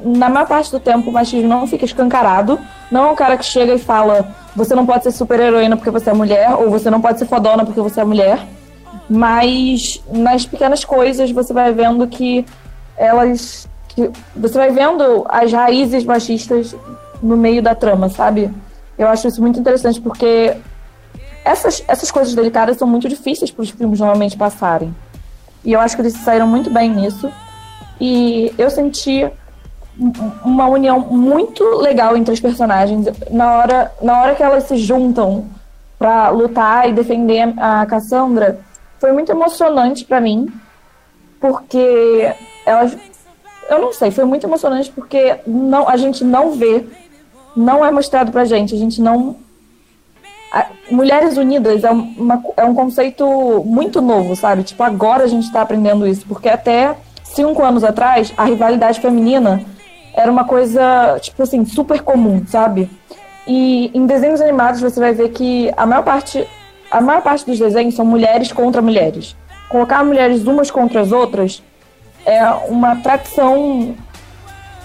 [0.04, 2.58] Na maior parte do tempo, o machismo não fica escancarado.
[2.90, 6.10] Não é um cara que chega e fala: você não pode ser super-heroína porque você
[6.10, 8.46] é mulher, ou você não pode ser fodona porque você é mulher.
[9.12, 12.46] Mas nas pequenas coisas você vai vendo que
[12.96, 13.68] elas.
[13.88, 16.74] Que você vai vendo as raízes machistas
[17.22, 18.50] no meio da trama, sabe?
[18.96, 20.56] Eu acho isso muito interessante porque
[21.44, 24.94] essas, essas coisas delicadas são muito difíceis para os filmes normalmente passarem.
[25.62, 27.30] E eu acho que eles saíram muito bem nisso.
[28.00, 29.30] E eu senti
[30.00, 30.12] um-
[30.42, 33.06] uma união muito legal entre as personagens.
[33.30, 35.44] Na hora, na hora que elas se juntam
[35.98, 38.58] para lutar e defender a Cassandra,
[39.02, 40.46] foi muito emocionante para mim,
[41.40, 42.32] porque
[42.64, 42.96] elas.
[43.68, 46.84] Eu não sei, foi muito emocionante porque não, a gente não vê,
[47.56, 49.34] não é mostrado pra gente, a gente não.
[50.52, 53.26] a- Mulheres Unidas é, uma, é um conceito
[53.66, 54.62] muito novo, sabe?
[54.62, 59.64] Tipo, agora a gente tá aprendendo isso, porque até cinco anos atrás, a rivalidade feminina
[60.14, 62.88] era uma coisa, tipo assim, super comum, sabe?
[63.48, 66.46] E em desenhos animados você vai ver que a maior parte,
[66.92, 69.34] a maior parte dos desenhos são mulheres contra mulheres.
[69.68, 71.62] Colocar mulheres umas contra as outras
[72.24, 73.94] é uma tradição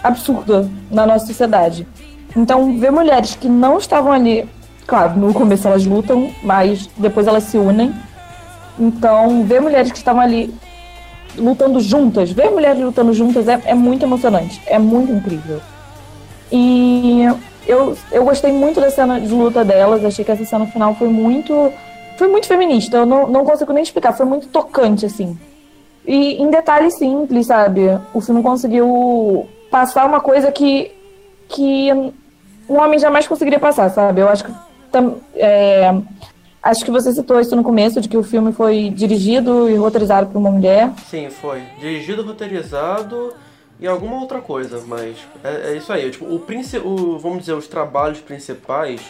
[0.03, 1.87] absurda na nossa sociedade.
[2.35, 4.47] Então, ver mulheres que não estavam ali
[4.87, 7.93] Claro, no começo elas lutam, mas depois elas se unem.
[8.79, 10.53] Então, ver mulheres que estavam ali
[11.35, 15.59] lutando juntas, ver mulheres lutando juntas é, é muito emocionante, é muito incrível.
[16.49, 17.25] E
[17.67, 21.09] eu, eu gostei muito da cena de luta delas, achei que essa cena final foi
[21.09, 21.73] muito.
[22.17, 25.37] Foi muito feminista, eu não, não consigo nem explicar, foi muito tocante, assim.
[26.05, 27.81] E em detalhes simples, sabe?
[28.13, 30.91] O filme conseguiu passar uma coisa que,
[31.47, 31.91] que
[32.67, 34.21] um homem jamais conseguiria passar, sabe?
[34.21, 34.51] Eu acho que.
[35.35, 35.93] É,
[36.63, 40.27] acho que você citou isso no começo, de que o filme foi dirigido e roteirizado
[40.27, 40.91] por uma mulher.
[41.09, 41.61] Sim, foi.
[41.79, 43.33] Dirigido, roteirizado
[43.79, 46.09] e alguma outra coisa, mas é, é isso aí.
[46.09, 49.01] Tipo, o, o vamos dizer, os trabalhos principais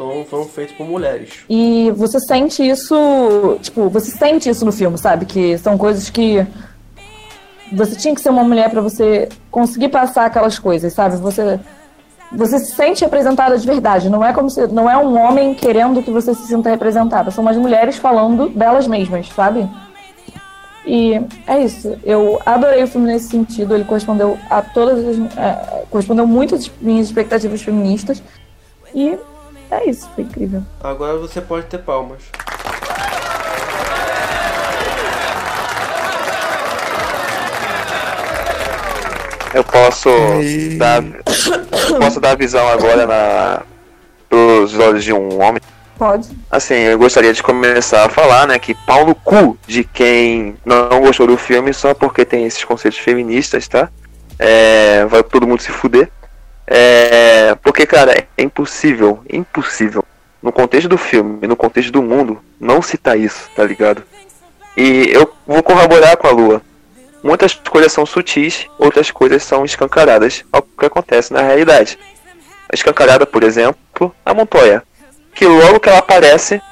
[0.00, 1.44] foram, foram feitos por mulheres.
[1.48, 5.26] E você sente isso, tipo, você sente isso no filme, sabe?
[5.26, 6.46] Que são coisas que
[7.70, 11.16] você tinha que ser uma mulher pra você conseguir passar aquelas coisas, sabe?
[11.16, 11.60] Você
[12.32, 16.00] você se sente representada de verdade, não é como se não é um homem querendo
[16.00, 19.68] que você se sinta representada, são umas mulheres falando delas mesmas, sabe?
[20.86, 21.98] E é isso.
[22.02, 23.74] Eu adorei o filme nesse sentido.
[23.74, 25.36] Ele correspondeu a todas as.
[25.36, 28.22] é, correspondeu muito às minhas expectativas feministas.
[28.94, 29.18] E
[29.70, 30.62] é isso, foi incrível.
[30.82, 32.22] Agora você pode ter palmas.
[39.52, 40.08] Eu posso
[40.78, 41.02] dar,
[41.98, 43.62] posso dar visão agora na,
[44.28, 45.60] pros olhos de um homem.
[45.98, 46.30] Pode.
[46.50, 51.00] Assim, eu gostaria de começar a falar, né, que pau no cu de quem não
[51.00, 53.90] gostou do filme só porque tem esses conceitos feministas, tá?
[54.38, 56.10] É, vai todo mundo se fuder.
[56.72, 60.04] É, porque, cara, é impossível, impossível,
[60.40, 64.04] no contexto do filme, no contexto do mundo, não citar isso, tá ligado?
[64.76, 66.62] E eu vou corroborar com a Lua.
[67.24, 71.98] Muitas coisas são sutis, outras coisas são escancaradas ao que acontece na realidade.
[72.72, 74.84] Escancarada, por exemplo, a Montoya.
[75.34, 76.62] Que logo que ela aparece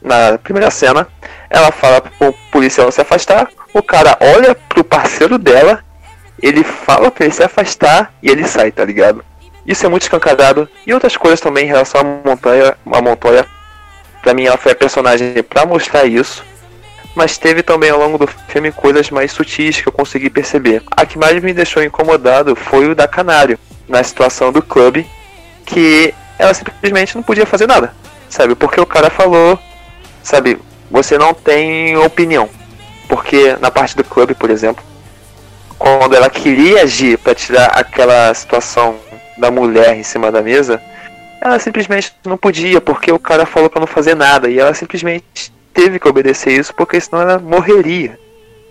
[0.00, 1.06] na primeira cena,
[1.50, 5.84] ela fala pro policial se afastar, o cara olha pro parceiro dela,
[6.42, 9.24] ele fala pra ele se afastar e ele sai, tá ligado?
[9.66, 10.68] Isso é muito escancarado.
[10.86, 13.46] E outras coisas também em relação à Montoya, a Montoya
[14.22, 16.44] pra mim ela foi a personagem pra mostrar isso.
[17.14, 20.82] Mas teve também ao longo do filme coisas mais sutis que eu consegui perceber.
[20.90, 23.58] A que mais me deixou incomodado foi o da Canário,
[23.88, 25.06] na situação do clube,
[25.64, 27.94] que ela simplesmente não podia fazer nada,
[28.28, 28.54] sabe?
[28.56, 29.58] Porque o cara falou,
[30.22, 30.58] sabe,
[30.90, 32.48] você não tem opinião.
[33.08, 34.82] Porque na parte do clube, por exemplo,
[35.78, 38.96] quando ela queria agir para tirar aquela situação
[39.36, 40.82] da mulher em cima da mesa,
[41.40, 45.52] ela simplesmente não podia, porque o cara falou para não fazer nada, e ela simplesmente
[45.72, 48.18] teve que obedecer isso, porque senão ela morreria,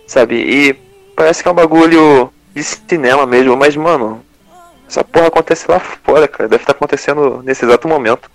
[0.07, 0.35] sabe?
[0.35, 0.73] E
[1.15, 4.23] parece que é um bagulho de cinema mesmo, mas mano,
[4.87, 8.29] essa porra acontece lá fora, cara, deve estar acontecendo nesse exato momento.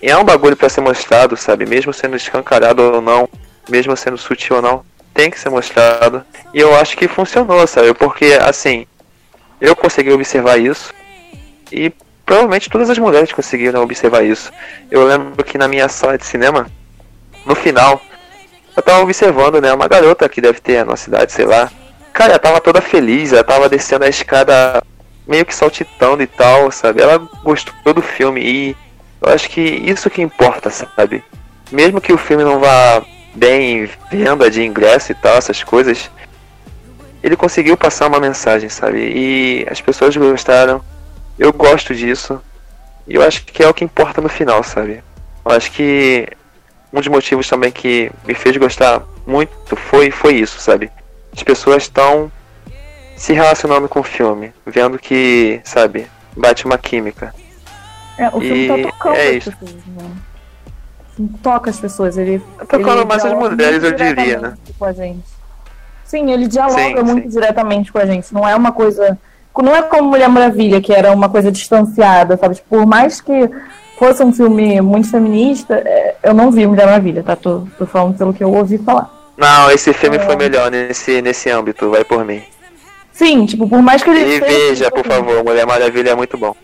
[0.00, 1.66] E é um bagulho para ser mostrado, sabe?
[1.66, 3.28] Mesmo sendo escancarado ou não,
[3.68, 6.24] mesmo sendo sutil ou não, tem que ser mostrado.
[6.54, 7.92] E eu acho que funcionou, sabe?
[7.94, 8.86] Porque assim,
[9.60, 10.94] eu consegui observar isso
[11.72, 11.92] e
[12.24, 14.52] provavelmente todas as mulheres conseguiram observar isso.
[14.90, 16.66] Eu lembro que na minha sala de cinema,
[17.46, 18.00] no final,
[18.76, 21.70] eu tava observando, né, uma garota que deve ter na cidade, sei lá.
[22.12, 24.82] Cara, ela tava toda feliz, ela tava descendo a escada
[25.26, 27.02] meio que saltitando e tal, sabe?
[27.02, 28.76] Ela gostou do filme e
[29.20, 31.22] eu acho que isso que importa, sabe?
[31.70, 33.02] Mesmo que o filme não vá
[33.34, 36.10] bem em venda de ingresso e tal, essas coisas,
[37.22, 38.98] ele conseguiu passar uma mensagem, sabe?
[38.98, 40.82] E as pessoas gostaram.
[41.38, 42.40] Eu gosto disso.
[43.06, 45.02] E eu acho que é o que importa no final, sabe?
[45.44, 46.28] Eu acho que
[46.92, 50.90] um dos motivos também que me fez gostar muito foi, foi isso, sabe?
[51.34, 52.30] As pessoas estão
[53.16, 56.06] se relacionando com o filme, vendo que, sabe,
[56.36, 57.34] bate uma química.
[58.16, 59.52] É, o filme E tá tocando é as isso.
[59.52, 60.10] pessoas, né?
[61.42, 62.42] Toca as pessoas, ele.
[62.58, 65.24] tocando ele mais as mulheres, eu diria, diretamente Com a gente.
[66.04, 68.32] Sim, ele dialoga Sim, muito diretamente com a gente.
[68.32, 69.18] Não é uma coisa.
[69.62, 72.56] Não é como Mulher Maravilha, que era uma coisa distanciada, sabe?
[72.56, 73.50] Tipo, por mais que
[73.98, 77.34] fosse um filme muito feminista, é, eu não vi Mulher Maravilha, tá?
[77.36, 79.10] Tô, tô falando pelo que eu ouvi falar.
[79.36, 80.20] Não, esse filme É.
[80.20, 82.42] foi melhor nesse, nesse âmbito, vai por mim.
[83.12, 84.36] Sim, tipo, por mais que ele.
[84.36, 86.54] E veja, por favor, Mulher Maravilha é muito bom.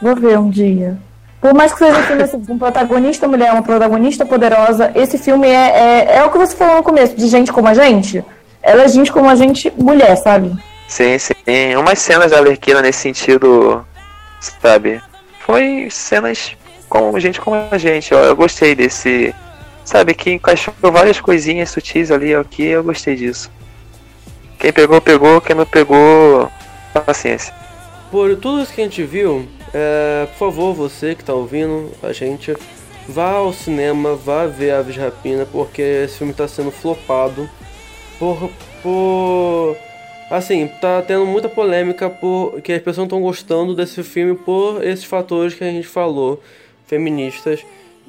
[0.00, 0.98] Vou ver um dia.
[1.40, 5.48] Por mais que seja um filme assim, um protagonista mulher, uma protagonista poderosa, esse filme
[5.48, 8.24] é, é, é o que você falou no começo, de gente como a gente.
[8.62, 10.52] Ela é gente como a gente, mulher, sabe?
[10.92, 11.32] Sim, sim.
[11.78, 13.82] Umas cenas da Arlequina nesse sentido,
[14.38, 15.00] sabe?
[15.40, 16.54] Foi cenas
[16.86, 18.12] com gente como a gente.
[18.12, 19.34] ó, Eu gostei desse.
[19.86, 23.50] Sabe, que encaixou várias coisinhas sutis ali, aqui, eu gostei disso.
[24.58, 26.52] Quem pegou, pegou, quem não pegou,
[27.06, 27.54] paciência.
[28.10, 32.12] por tudo isso que a gente viu, é, por favor, você que tá ouvindo a
[32.12, 32.54] gente,
[33.08, 37.48] vá ao cinema, vá ver Aves Rapina, porque esse filme tá sendo flopado
[38.18, 38.50] por.
[38.82, 39.76] por.
[40.32, 45.04] Assim, tá tendo muita polêmica porque as pessoas não estão gostando desse filme por esses
[45.04, 46.42] fatores que a gente falou,
[46.86, 47.60] feministas.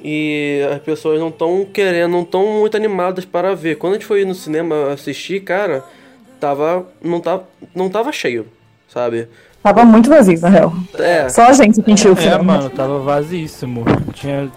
[0.02, 3.76] E as pessoas não estão querendo, não estão muito animadas para ver.
[3.76, 5.84] Quando a gente foi no cinema assistir, cara,
[6.40, 6.86] tava.
[7.02, 7.44] não tava,
[7.74, 8.46] não tava cheio,
[8.88, 9.28] sabe?
[9.62, 10.72] Tava muito vazio, na real.
[10.98, 11.28] É.
[11.28, 12.44] Só a gente sentiu o É, filme.
[12.44, 13.84] mano, tava vazíssimo.
[14.14, 14.50] Tinha.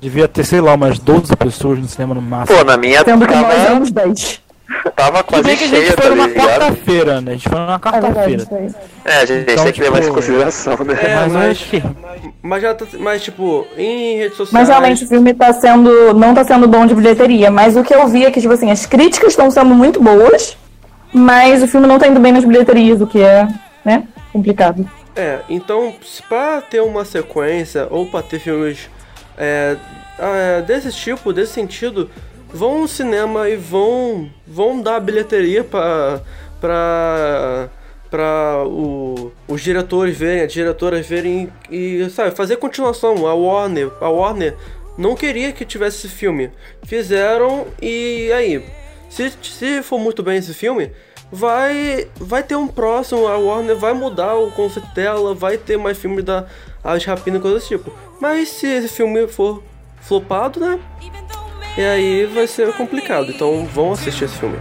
[0.00, 2.58] Devia ter, sei lá, umas 12 pessoas no cinema no máximo.
[2.58, 4.40] Pô, na minha Sendo que nós éramos 10.
[4.96, 7.32] tava quase bem que a gente tá foi numa quarta-feira, né?
[7.32, 8.46] A gente foi numa É quarta-feira.
[9.04, 10.98] É, a gente Então, tem que levar isso em tipo, consideração, né?
[11.02, 11.82] É, mas, mas- acho que.
[12.42, 12.86] Mas já tá.
[12.98, 14.52] Mas tipo, em redes sociais.
[14.52, 16.14] Mas realmente o filme tá sendo.
[16.14, 17.50] não tá sendo bom de bilheteria.
[17.50, 20.56] Mas o que eu vi é que, tipo assim, as críticas estão sendo muito boas,
[21.12, 23.48] mas o filme não tá indo bem nas bilheterias, o que é,
[23.84, 24.88] né, complicado.
[25.16, 28.88] É, então, se pra ter uma sequência ou pra ter filmes
[29.36, 29.76] é,
[30.18, 32.08] é, desse tipo, desse sentido,
[32.52, 36.20] vão ao cinema e vão, vão dar bilheteria pra,
[36.60, 37.70] pra
[38.66, 43.26] o, os diretores verem, as diretoras verem e, sabe, fazer continuação.
[43.26, 44.56] A Warner, a Warner
[44.98, 46.50] não queria que tivesse esse filme.
[46.82, 48.64] Fizeram e aí,
[49.08, 50.90] se, se for muito bem esse filme,
[51.32, 55.96] vai vai ter um próximo, a Warner vai mudar o conceito dela, vai ter mais
[55.96, 56.46] filmes da
[56.82, 57.92] As Rapina e coisas desse tipo.
[58.20, 59.62] Mas se esse filme for
[60.00, 60.80] flopado, né?
[61.80, 63.30] E aí vai ser complicado.
[63.30, 64.58] Então vão assistir esse filme.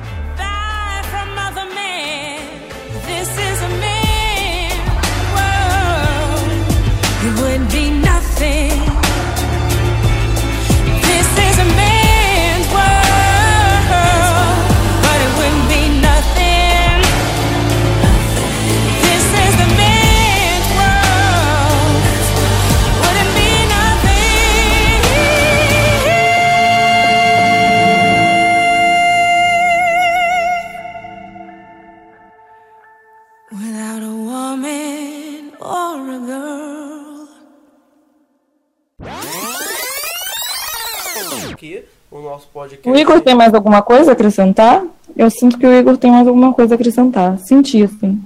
[42.53, 42.89] Podcast.
[42.89, 44.83] O Igor tem mais alguma coisa a acrescentar?
[45.15, 47.37] Eu sinto que o Igor tem mais alguma coisa a acrescentar.
[47.39, 48.21] Senti, assim.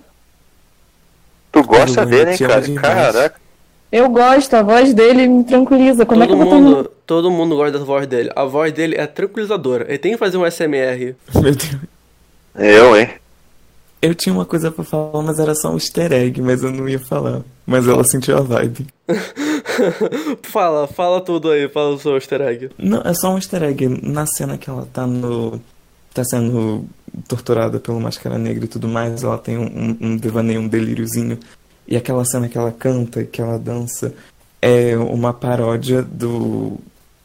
[1.52, 2.74] Tu gosta dele, hein, cara?
[2.74, 3.44] Caraca.
[3.92, 6.04] Eu gosto, a voz dele me tranquiliza.
[6.04, 8.32] Como é que Todo eu vou mundo, todo mundo gosta da voz dele.
[8.36, 9.86] A voz dele é tranquilizadora.
[9.88, 11.16] Ele tem que fazer um SMR.
[11.36, 11.78] Meu Deus.
[12.56, 13.10] Eu, hein?
[14.02, 16.90] Eu tinha uma coisa pra falar, mas era só um easter egg, mas eu não
[16.90, 17.42] ia falar.
[17.68, 18.88] Mas ela sentiu a vibe.
[20.44, 22.70] fala, fala tudo aí, fala o seu easter egg.
[22.78, 23.88] Não, é só um easter egg.
[24.04, 25.60] Na cena que ela tá no.
[26.14, 26.86] tá sendo
[27.28, 31.38] torturada pelo Máscara Negra e tudo mais, ela tem um, um, devaneio, um delíriozinho.
[31.88, 34.14] E aquela cena que ela canta e que ela dança
[34.62, 36.78] é uma paródia do.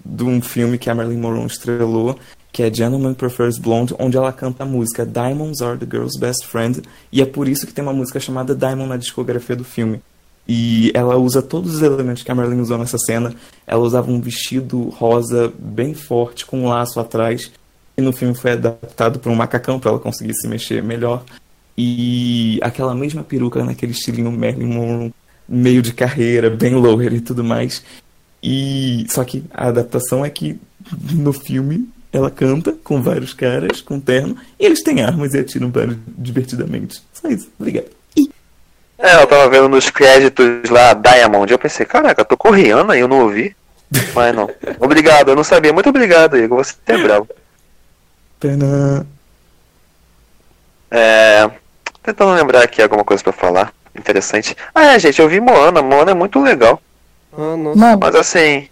[0.04, 2.18] de um filme que a Marilyn Monroe estrelou,
[2.52, 6.46] que é Gentleman Prefers Blonde, onde ela canta a música Diamonds Are the Girl's Best
[6.46, 10.02] Friend, e é por isso que tem uma música chamada Diamond na discografia do filme.
[10.48, 13.34] E ela usa todos os elementos que a Marilyn usou nessa cena.
[13.66, 17.52] Ela usava um vestido rosa bem forte, com um laço atrás.
[17.96, 21.22] E no filme foi adaptado para um macacão para ela conseguir se mexer melhor.
[21.76, 25.14] E aquela mesma peruca naquele estilinho Marilyn Monroe,
[25.46, 27.84] meio de carreira, bem lower e tudo mais.
[28.42, 30.58] E só que a adaptação é que
[31.12, 35.70] no filme ela canta com vários caras, com terno, e eles têm armas e atiram
[35.70, 37.02] vários divertidamente.
[37.12, 37.48] Só isso.
[37.58, 37.97] Obrigado.
[38.98, 41.50] É, eu tava vendo nos créditos lá, Diamond.
[41.50, 43.54] Eu pensei, caraca, eu tô com Rihanna e eu não ouvi.
[44.14, 44.50] Mas não.
[44.80, 45.72] Obrigado, eu não sabia.
[45.72, 46.64] Muito obrigado, Igor.
[46.64, 47.28] Você é bravo.
[48.40, 49.06] Pena.
[50.90, 51.48] É.
[52.02, 53.72] Tentando lembrar aqui alguma coisa pra falar.
[53.96, 54.56] Interessante.
[54.74, 55.80] Ah, é, gente, eu vi Moana.
[55.80, 56.80] Moana é muito legal.
[57.32, 57.96] Ah, nossa.
[57.96, 58.68] Mas assim.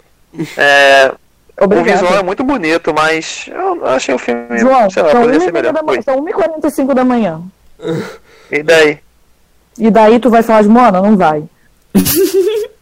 [0.56, 1.12] É.
[1.58, 2.00] O obrigado.
[2.00, 5.50] visual é muito bonito, mas eu achei o filme, João, sei lá, são poderia ser
[5.50, 5.72] 1h40 melhor.
[5.72, 7.40] da são 1h45 da manhã.
[8.50, 8.98] E daí?
[9.78, 11.00] E daí tu vai falar de Moana?
[11.00, 11.44] Não vai.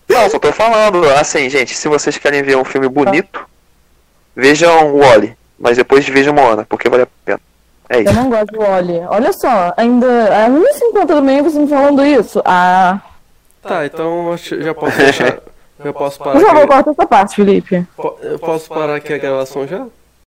[0.08, 3.40] Não, só tô falando, assim, gente, se vocês querem ver um filme bonito,
[4.36, 7.40] vejam o Wally, mas depois vejam Moana, porque vale a pena.
[7.88, 8.12] É Eu isso.
[8.14, 8.98] não gosto do Oli.
[9.08, 10.06] Olha só, ainda.
[10.06, 12.40] É 1h50 da manhã você me falando isso.
[12.44, 12.98] Ah.
[13.62, 15.38] Tá, então eu acho- já posso deixar.
[15.84, 16.66] Já posso parar Por favor, aqui.
[16.68, 17.84] corta essa parte, Felipe.
[17.96, 19.84] Po- Eu posso parar aqui a gravação já?